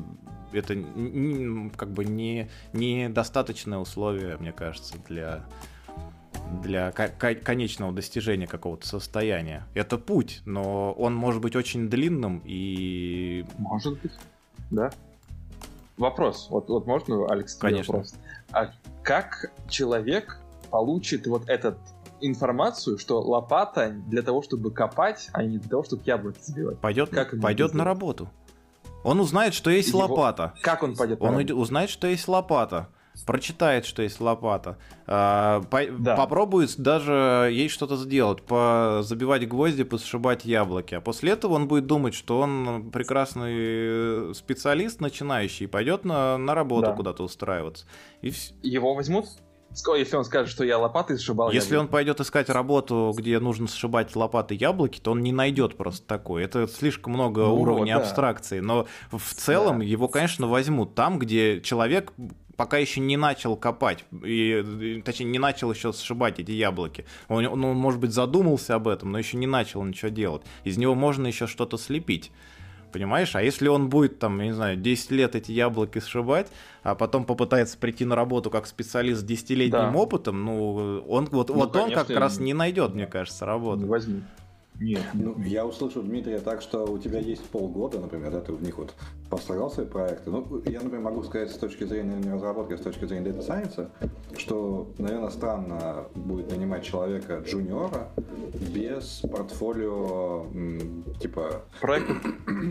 это 0.51 0.75
как 1.75 1.91
бы 1.91 2.05
не, 2.05 2.49
не 2.73 3.09
достаточное 3.09 3.77
условие, 3.77 4.37
мне 4.37 4.51
кажется, 4.51 4.95
для, 5.07 5.45
для 6.61 6.91
конечного 6.91 7.91
достижения 7.91 8.47
какого-то 8.47 8.87
состояния. 8.87 9.65
Это 9.73 9.97
путь, 9.97 10.41
но 10.45 10.93
он 10.93 11.15
может 11.15 11.41
быть 11.41 11.55
очень 11.55 11.89
длинным 11.89 12.41
и... 12.45 13.45
Может 13.57 14.01
быть, 14.01 14.13
да. 14.71 14.91
Вопрос. 15.97 16.47
Вот, 16.49 16.69
вот 16.69 16.85
можно, 16.85 17.25
Алекс, 17.27 17.55
Конечно. 17.55 17.93
вопрос? 17.93 18.15
А 18.51 18.71
как 19.01 19.51
человек 19.67 20.39
получит 20.69 21.25
вот 21.27 21.49
этот 21.49 21.77
информацию, 22.21 22.97
что 22.97 23.21
лопата 23.21 23.89
для 24.07 24.21
того, 24.21 24.41
чтобы 24.41 24.71
копать, 24.71 25.29
а 25.33 25.43
не 25.43 25.57
для 25.57 25.69
того, 25.69 25.83
чтобы 25.83 26.03
яблоки 26.05 26.39
забивать. 26.41 26.79
Пойдет, 26.79 27.09
как 27.09 27.39
пойдет 27.39 27.73
на 27.73 27.83
работу. 27.83 28.29
Он 29.07 29.21
узнает, 29.21 29.53
что 29.53 29.69
есть 29.69 29.89
Его... 29.89 29.99
лопата. 29.99 30.53
Как 30.61 30.83
он 30.83 30.93
пойдет? 30.93 31.21
Он 31.21 31.35
узнает, 31.51 31.89
что 31.89 32.07
есть 32.07 32.27
лопата. 32.27 32.89
Прочитает, 33.25 33.85
что 33.85 34.03
есть 34.03 34.19
лопата. 34.19 34.77
А, 35.07 35.61
по... 35.71 35.81
да. 35.87 36.17
Попробует 36.17 36.77
даже 36.77 37.49
ей 37.51 37.69
что-то 37.69 37.95
сделать. 37.95 38.43
По... 38.43 38.99
Забивать 39.03 39.47
гвозди, 39.47 39.85
посшибать 39.85 40.43
яблоки. 40.43 40.93
А 40.95 40.99
после 40.99 41.31
этого 41.31 41.53
он 41.53 41.69
будет 41.69 41.87
думать, 41.87 42.13
что 42.13 42.41
он 42.41 42.91
прекрасный 42.91 44.35
специалист, 44.35 44.99
начинающий, 44.99 45.63
и 45.63 45.67
пойдет 45.67 46.03
на, 46.03 46.37
на 46.37 46.53
работу 46.53 46.87
да. 46.87 46.93
куда-то 46.93 47.23
устраиваться. 47.23 47.85
И... 48.21 48.33
Его 48.61 48.93
возьмут 48.93 49.27
если 49.95 50.15
он 50.15 50.25
скажет, 50.25 50.51
что 50.51 50.63
я 50.63 50.77
лопатой 50.77 51.17
сшибал 51.17 51.51
Если 51.51 51.73
яблоки. 51.73 51.85
он 51.85 51.91
пойдет 51.91 52.19
искать 52.19 52.49
работу, 52.49 53.13
где 53.15 53.39
нужно 53.39 53.67
сшибать 53.67 54.15
лопаты 54.15 54.55
яблоки, 54.55 54.99
то 54.99 55.11
он 55.11 55.21
не 55.21 55.31
найдет 55.31 55.77
просто 55.77 56.05
такое. 56.05 56.43
Это 56.43 56.67
слишком 56.67 57.13
много 57.13 57.41
ну, 57.41 57.55
уровней 57.55 57.93
да. 57.93 57.99
абстракции. 57.99 58.59
Но 58.59 58.87
в 59.11 59.33
целом 59.33 59.79
да. 59.79 59.85
его, 59.85 60.07
конечно, 60.07 60.47
возьмут 60.47 60.95
там, 60.95 61.19
где 61.19 61.61
человек 61.61 62.13
пока 62.57 62.77
еще 62.77 62.99
не 62.99 63.15
начал 63.15 63.55
копать, 63.55 64.03
и, 64.11 65.01
точнее, 65.05 65.27
не 65.27 65.39
начал 65.39 65.71
еще 65.71 65.93
сшибать 65.93 66.39
эти 66.39 66.51
яблоки. 66.51 67.05
Он, 67.29 67.45
он, 67.45 67.59
может 67.59 67.99
быть, 67.99 68.11
задумался 68.11 68.75
об 68.75 68.87
этом, 68.87 69.11
но 69.11 69.19
еще 69.19 69.37
не 69.37 69.47
начал 69.47 69.83
ничего 69.83 70.09
делать. 70.09 70.41
Из 70.63 70.77
него 70.77 70.95
можно 70.95 71.27
еще 71.27 71.45
что-то 71.45 71.77
слепить. 71.77 72.31
Понимаешь? 72.97 73.35
А 73.35 73.43
если 73.43 73.67
он 73.67 73.89
будет, 73.89 74.17
там, 74.17 74.39
я 74.39 74.47
не 74.47 74.53
знаю, 74.53 74.75
10 74.75 75.11
лет 75.11 75.35
эти 75.35 75.51
яблоки 75.51 75.99
сшибать, 75.99 76.47
а 76.81 76.95
потом 76.95 77.25
попытается 77.25 77.77
прийти 77.77 78.05
на 78.05 78.15
работу 78.15 78.49
как 78.49 78.65
специалист 78.65 79.21
с 79.21 79.23
10-летним 79.23 79.69
да. 79.69 79.91
опытом, 79.91 80.43
ну, 80.43 81.03
он, 81.07 81.25
вот, 81.25 81.49
ну, 81.49 81.55
вот 81.55 81.75
он 81.75 81.91
как 81.91 82.09
раз 82.09 82.39
не 82.39 82.55
найдет, 82.55 82.95
мне 82.95 83.05
кажется, 83.05 83.45
работу. 83.45 83.81
Не 83.81 83.85
возьмет. 83.85 84.23
Нет. 84.79 85.01
Ну, 85.13 85.39
я 85.39 85.65
услышал, 85.65 86.03
Дмитрия, 86.03 86.39
так, 86.39 86.61
что 86.61 86.85
у 86.85 86.99
тебя 86.99 87.19
есть 87.19 87.43
полгода, 87.49 87.99
например, 87.99 88.31
да, 88.31 88.41
ты 88.41 88.53
в 88.53 88.61
них 88.61 88.77
вот 88.77 88.93
построил 89.29 89.69
свои 89.69 89.85
проекты. 89.85 90.29
Ну, 90.29 90.61
я, 90.65 90.81
например, 90.81 91.01
могу 91.01 91.23
сказать 91.23 91.51
с 91.51 91.57
точки 91.57 91.83
зрения 91.83 92.15
не 92.17 92.29
разработки, 92.29 92.73
а 92.73 92.77
с 92.77 92.81
точки 92.81 93.05
зрения 93.05 93.31
Data 93.31 93.45
Science, 93.45 93.89
что, 94.37 94.91
наверное, 94.97 95.29
странно 95.29 96.05
будет 96.15 96.51
нанимать 96.51 96.83
человека 96.83 97.39
джуниора 97.39 98.09
без 98.73 99.21
портфолио, 99.31 100.45
типа... 101.19 101.63
Проектов? 101.81 102.17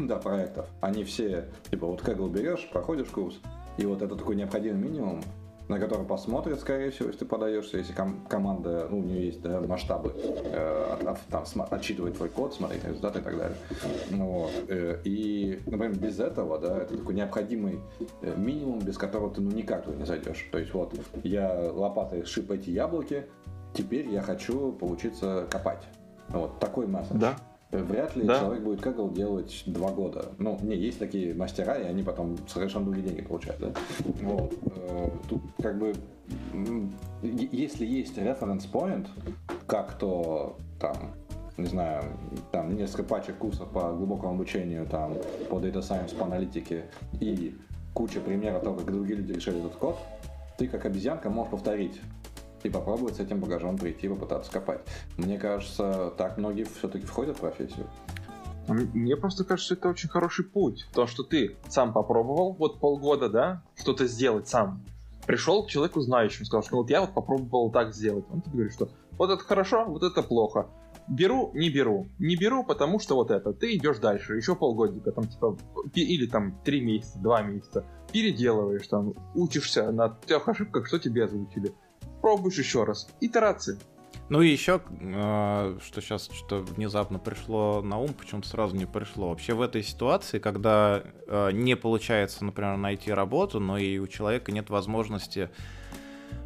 да, 0.06 0.16
проектов. 0.16 0.66
Они 0.80 1.04
все, 1.04 1.46
типа, 1.70 1.86
вот 1.86 2.02
Kaggle 2.02 2.30
берешь, 2.30 2.68
проходишь 2.72 3.08
курс, 3.08 3.40
и 3.78 3.84
вот 3.84 4.02
это 4.02 4.14
такой 4.14 4.36
необходимый 4.36 4.80
минимум, 4.80 5.22
на 5.68 5.78
который 5.78 6.06
посмотрят, 6.06 6.60
скорее 6.60 6.90
всего, 6.90 7.08
если 7.08 7.20
ты 7.20 7.24
подаешься, 7.24 7.78
если 7.78 7.92
ком- 7.92 8.24
команда, 8.28 8.86
ну, 8.90 9.00
у 9.00 9.02
нее 9.02 9.26
есть 9.26 9.42
да, 9.42 9.60
масштабы, 9.60 10.12
э, 10.14 10.92
от, 10.92 11.06
от, 11.06 11.18
там, 11.28 11.44
отчитывать 11.70 12.16
твой 12.16 12.28
код, 12.28 12.54
смотреть 12.54 12.84
результаты 12.84 13.18
и 13.18 13.22
так 13.22 13.36
далее. 13.36 13.56
Ну, 14.10 14.26
вот. 14.26 14.50
Э, 14.68 15.00
и, 15.04 15.60
например, 15.66 15.96
без 15.98 16.20
этого, 16.20 16.58
да, 16.58 16.78
это 16.78 16.96
такой 16.96 17.14
необходимый 17.14 17.80
э, 18.22 18.34
минимум, 18.36 18.78
без 18.78 18.96
которого 18.96 19.34
ты 19.34 19.40
ну 19.40 19.50
никак 19.50 19.84
туда 19.84 19.96
не 19.96 20.04
зайдешь. 20.04 20.48
То 20.52 20.58
есть 20.58 20.72
вот, 20.72 20.94
я 21.24 21.72
лопатой 21.72 22.24
шип 22.24 22.50
эти 22.50 22.70
яблоки, 22.70 23.26
теперь 23.74 24.08
я 24.08 24.22
хочу 24.22 24.72
поучиться 24.72 25.46
копать. 25.50 25.82
Вот 26.28 26.58
такой 26.60 26.86
месседж. 26.86 27.18
Да. 27.18 27.36
Вряд 27.72 28.14
ли 28.16 28.24
да? 28.24 28.40
человек 28.40 28.62
будет 28.62 28.80
Kaggle 28.80 29.12
делать 29.12 29.64
два 29.66 29.90
года. 29.90 30.26
Ну, 30.38 30.58
не, 30.62 30.76
есть 30.76 30.98
такие 30.98 31.34
мастера, 31.34 31.74
и 31.74 31.84
они 31.84 32.02
потом 32.02 32.36
совершенно 32.46 32.84
другие 32.84 33.08
деньги 33.08 33.22
получают, 33.22 33.60
да? 33.60 33.72
Вот. 34.22 34.54
Э, 34.76 35.10
тут 35.28 35.42
как 35.60 35.78
бы 35.78 35.94
если 37.22 37.86
есть 37.86 38.18
reference 38.18 38.70
point, 38.70 39.06
как 39.66 39.98
то 39.98 40.56
там 40.80 41.14
не 41.56 41.66
знаю, 41.66 42.04
там 42.52 42.76
несколько 42.76 43.02
пачек 43.04 43.38
курсов 43.38 43.70
по 43.70 43.92
глубокому 43.92 44.34
обучению, 44.34 44.86
там, 44.86 45.14
по 45.48 45.54
Data 45.54 45.80
Science, 45.80 46.14
по 46.14 46.26
аналитике 46.26 46.84
и 47.18 47.56
куча 47.94 48.20
примеров 48.20 48.62
того, 48.62 48.76
как 48.76 48.86
другие 48.86 49.16
люди 49.16 49.32
решили 49.32 49.60
этот 49.60 49.74
код, 49.76 49.96
ты 50.58 50.68
как 50.68 50.84
обезьянка 50.84 51.30
можешь 51.30 51.50
повторить 51.50 51.98
и 52.66 52.70
попробовать 52.70 53.16
с 53.16 53.20
этим 53.20 53.40
багажом 53.40 53.78
прийти 53.78 54.06
и 54.06 54.08
попытаться 54.08 54.50
копать. 54.50 54.80
Мне 55.16 55.38
кажется, 55.38 56.12
так 56.16 56.36
многие 56.38 56.64
все-таки 56.64 57.06
входят 57.06 57.36
в 57.36 57.40
профессию. 57.40 57.86
Мне 58.68 59.16
просто 59.16 59.44
кажется, 59.44 59.74
это 59.74 59.88
очень 59.88 60.08
хороший 60.08 60.44
путь. 60.44 60.86
То, 60.92 61.06
что 61.06 61.22
ты 61.22 61.56
сам 61.68 61.92
попробовал, 61.92 62.52
вот 62.52 62.80
полгода, 62.80 63.28
да, 63.28 63.62
что-то 63.76 64.06
сделать 64.06 64.48
сам. 64.48 64.82
Пришел 65.26 65.64
к 65.64 65.68
человеку 65.68 66.00
знающему, 66.00 66.46
сказал, 66.46 66.62
что 66.64 66.76
вот 66.76 66.90
я 66.90 67.00
вот 67.00 67.14
попробовал 67.14 67.70
так 67.70 67.94
сделать. 67.94 68.24
Он 68.32 68.40
тебе 68.40 68.52
говорит, 68.52 68.72
что 68.72 68.88
вот 69.18 69.30
это 69.30 69.42
хорошо, 69.42 69.84
вот 69.86 70.02
это 70.02 70.22
плохо. 70.22 70.66
Беру, 71.08 71.52
не 71.54 71.70
беру. 71.70 72.06
Не 72.18 72.36
беру, 72.36 72.64
потому 72.64 72.98
что 72.98 73.14
вот 73.14 73.30
это. 73.30 73.52
Ты 73.52 73.76
идешь 73.76 73.98
дальше, 73.98 74.36
еще 74.36 74.56
полгодика, 74.56 75.12
там 75.12 75.28
типа, 75.28 75.56
или 75.94 76.26
там 76.26 76.58
три 76.64 76.80
месяца, 76.80 77.18
два 77.20 77.42
месяца. 77.42 77.84
Переделываешь 78.12 78.86
там, 78.88 79.14
учишься 79.34 79.92
на 79.92 80.16
тех 80.26 80.48
ошибках, 80.48 80.88
что 80.88 80.98
тебе 80.98 81.24
озвучили. 81.24 81.72
Пробуешь 82.26 82.58
еще 82.58 82.82
раз. 82.82 83.06
Итерации. 83.20 83.78
Ну 84.30 84.42
и 84.42 84.48
еще, 84.48 84.80
э, 85.00 85.78
что 85.80 86.00
сейчас 86.00 86.28
что 86.34 86.58
внезапно 86.58 87.20
пришло 87.20 87.82
на 87.82 87.98
ум, 87.98 88.14
почему-то 88.14 88.48
сразу 88.48 88.74
не 88.74 88.84
пришло. 88.84 89.28
Вообще 89.28 89.54
в 89.54 89.60
этой 89.62 89.84
ситуации, 89.84 90.40
когда 90.40 91.04
э, 91.28 91.50
не 91.52 91.76
получается, 91.76 92.44
например, 92.44 92.78
найти 92.78 93.12
работу, 93.12 93.60
но 93.60 93.78
и 93.78 93.98
у 93.98 94.08
человека 94.08 94.50
нет 94.50 94.70
возможности 94.70 95.50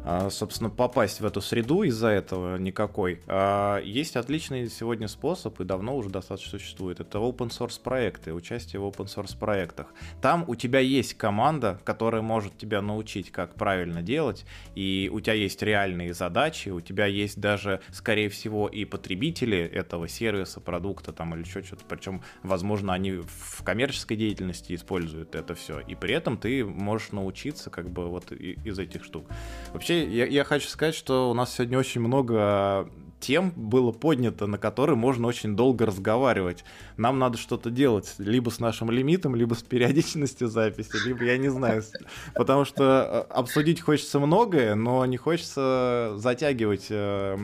собственно, 0.29 0.69
попасть 0.69 1.21
в 1.21 1.25
эту 1.25 1.41
среду 1.41 1.83
из-за 1.83 2.07
этого 2.07 2.57
никакой. 2.57 3.21
А, 3.27 3.79
есть 3.79 4.15
отличный 4.15 4.69
сегодня 4.69 5.07
способ, 5.07 5.59
и 5.61 5.63
давно 5.63 5.95
уже 5.95 6.09
достаточно 6.09 6.59
существует. 6.59 6.99
Это 6.99 7.19
open 7.19 7.49
source 7.49 7.79
проекты, 7.81 8.33
участие 8.33 8.79
в 8.79 8.85
open 8.85 9.05
source 9.05 9.37
проектах. 9.37 9.93
Там 10.21 10.43
у 10.47 10.55
тебя 10.55 10.79
есть 10.79 11.13
команда, 11.15 11.79
которая 11.83 12.21
может 12.21 12.57
тебя 12.57 12.81
научить, 12.81 13.31
как 13.31 13.55
правильно 13.55 14.01
делать, 14.01 14.45
и 14.75 15.09
у 15.13 15.19
тебя 15.19 15.33
есть 15.33 15.61
реальные 15.61 16.13
задачи, 16.13 16.69
у 16.69 16.81
тебя 16.81 17.05
есть 17.05 17.39
даже, 17.39 17.81
скорее 17.91 18.29
всего, 18.29 18.67
и 18.67 18.85
потребители 18.85 19.59
этого 19.59 20.07
сервиса, 20.07 20.59
продукта 20.59 21.13
там 21.13 21.35
или 21.35 21.41
еще 21.41 21.61
что-то. 21.61 21.83
Причем, 21.87 22.23
возможно, 22.43 22.93
они 22.93 23.11
в 23.11 23.63
коммерческой 23.63 24.17
деятельности 24.17 24.73
используют 24.73 25.35
это 25.35 25.55
все. 25.55 25.79
И 25.79 25.95
при 25.95 26.13
этом 26.15 26.37
ты 26.37 26.65
можешь 26.65 27.11
научиться 27.11 27.69
как 27.69 27.89
бы 27.89 28.07
вот 28.07 28.31
из 28.31 28.79
этих 28.79 29.03
штук. 29.03 29.25
Вообще, 29.73 29.90
я, 29.93 30.25
я 30.25 30.43
хочу 30.43 30.67
сказать, 30.67 30.95
что 30.95 31.29
у 31.29 31.33
нас 31.33 31.53
сегодня 31.53 31.77
очень 31.77 32.01
много 32.01 32.89
тем 33.21 33.51
было 33.55 33.91
поднято, 33.91 34.47
на 34.47 34.57
которые 34.57 34.97
можно 34.97 35.27
очень 35.27 35.55
долго 35.55 35.85
разговаривать. 35.85 36.65
Нам 36.97 37.19
надо 37.19 37.37
что-то 37.37 37.69
делать 37.69 38.15
либо 38.17 38.49
с 38.49 38.59
нашим 38.59 38.91
лимитом, 38.91 39.35
либо 39.35 39.53
с 39.53 39.61
периодичностью 39.61 40.47
записи, 40.47 41.07
либо 41.07 41.23
я 41.23 41.37
не 41.37 41.49
знаю. 41.49 41.83
Потому 42.33 42.65
что 42.65 43.27
э, 43.29 43.33
обсудить 43.33 43.79
хочется 43.79 44.19
многое, 44.19 44.75
но 44.75 45.05
не 45.05 45.17
хочется 45.17 46.13
затягивать 46.17 46.87
э, 46.89 47.37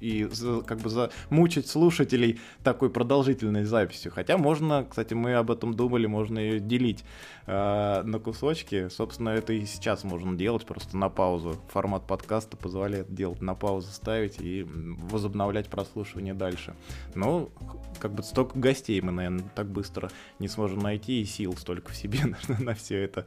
и 0.00 0.28
как 0.66 0.78
бы 0.78 0.90
замучить 0.90 1.68
слушателей 1.68 2.40
такой 2.62 2.90
продолжительной 2.90 3.64
записью. 3.64 4.12
Хотя 4.12 4.36
можно, 4.36 4.86
кстати, 4.88 5.14
мы 5.14 5.34
об 5.34 5.50
этом 5.50 5.74
думали, 5.74 6.06
можно 6.06 6.38
ее 6.38 6.60
делить 6.60 7.04
э, 7.46 8.02
на 8.02 8.18
кусочки. 8.18 8.88
Собственно, 8.88 9.30
это 9.30 9.52
и 9.52 9.64
сейчас 9.66 10.04
можно 10.04 10.36
делать 10.36 10.66
просто 10.66 10.96
на 10.96 11.08
паузу. 11.08 11.56
Формат 11.68 12.06
подкаста 12.06 12.56
позволяет 12.56 13.12
делать 13.12 13.42
на 13.42 13.54
паузу, 13.54 13.88
ставить 13.92 14.40
и 14.40 14.64
возобновлять 14.68 15.68
прослушивание 15.68 16.34
дальше. 16.34 16.74
Но 17.14 17.50
как 17.98 18.12
бы 18.12 18.22
столько 18.22 18.58
гостей 18.58 19.00
мы, 19.00 19.12
наверное, 19.12 19.44
так 19.54 19.70
быстро 19.70 20.10
не 20.38 20.48
сможем 20.48 20.80
найти 20.80 21.20
и 21.20 21.24
сил 21.24 21.56
столько 21.56 21.92
в 21.92 21.96
себе 21.96 22.20
на, 22.48 22.58
на 22.60 22.74
все 22.74 23.02
это 23.02 23.26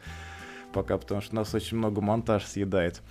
пока, 0.72 0.98
потому 0.98 1.22
что 1.22 1.36
нас 1.36 1.54
очень 1.54 1.78
много 1.78 2.02
монтаж 2.02 2.46
съедает. 2.46 3.02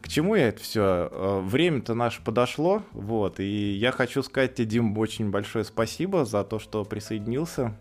К 0.00 0.08
чему 0.08 0.34
я 0.34 0.48
это 0.48 0.62
все? 0.62 1.08
Э, 1.10 1.40
время-то 1.42 1.94
наше 1.94 2.22
подошло, 2.22 2.82
вот, 2.92 3.40
и 3.40 3.72
я 3.72 3.92
хочу 3.92 4.22
сказать 4.22 4.54
тебе, 4.54 4.66
Дим, 4.66 4.96
очень 4.98 5.30
большое 5.30 5.64
спасибо 5.64 6.24
за 6.24 6.44
то, 6.44 6.58
что 6.58 6.84
присоединился 6.84 7.76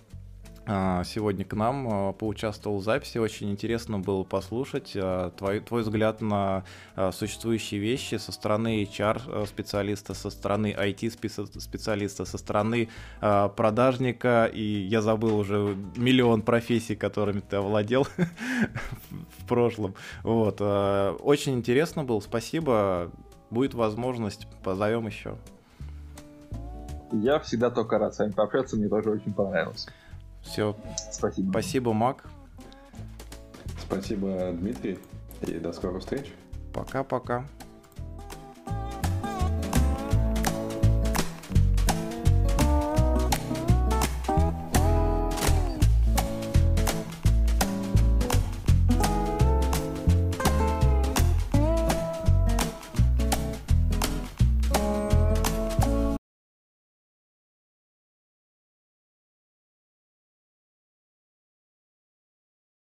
сегодня 0.65 1.45
к 1.45 1.53
нам, 1.53 1.87
а, 1.87 2.13
поучаствовал 2.13 2.79
в 2.79 2.83
записи. 2.83 3.17
Очень 3.17 3.51
интересно 3.51 3.99
было 3.99 4.23
послушать 4.23 4.93
а, 4.95 5.31
твой, 5.31 5.59
твой 5.59 5.83
взгляд 5.83 6.21
на 6.21 6.63
существующие 7.11 7.79
вещи 7.79 8.15
со 8.15 8.31
стороны 8.31 8.83
HR-специалиста, 8.83 10.13
со 10.13 10.29
стороны 10.29 10.75
IT-специалиста, 10.77 12.25
со 12.25 12.37
стороны 12.37 12.89
продажника. 13.19 14.49
И 14.51 14.61
я 14.61 15.01
забыл 15.01 15.37
уже 15.37 15.75
миллион 15.95 16.41
профессий, 16.41 16.95
которыми 16.95 17.41
ты 17.41 17.57
овладел 17.57 18.07
в 19.39 19.47
прошлом. 19.47 19.95
Вот. 20.23 20.61
Очень 20.61 21.55
интересно 21.55 22.03
было. 22.03 22.19
Спасибо. 22.19 23.11
Будет 23.49 23.73
возможность, 23.73 24.47
позовем 24.63 25.07
еще. 25.07 25.37
Я 27.11 27.39
всегда 27.39 27.69
только 27.69 27.97
рад 27.97 28.15
с 28.15 28.19
вами 28.19 28.31
пообщаться, 28.31 28.75
мне 28.75 28.89
тоже 28.89 29.11
очень 29.11 29.33
понравилось. 29.33 29.87
Все. 30.45 30.75
Спасибо. 31.11 31.51
Спасибо, 31.51 31.93
Мак. 31.93 32.29
Спасибо, 33.81 34.51
Дмитрий. 34.53 34.99
И 35.41 35.59
до 35.59 35.73
скорых 35.73 36.01
встреч. 36.01 36.33
Пока-пока. 36.73 37.45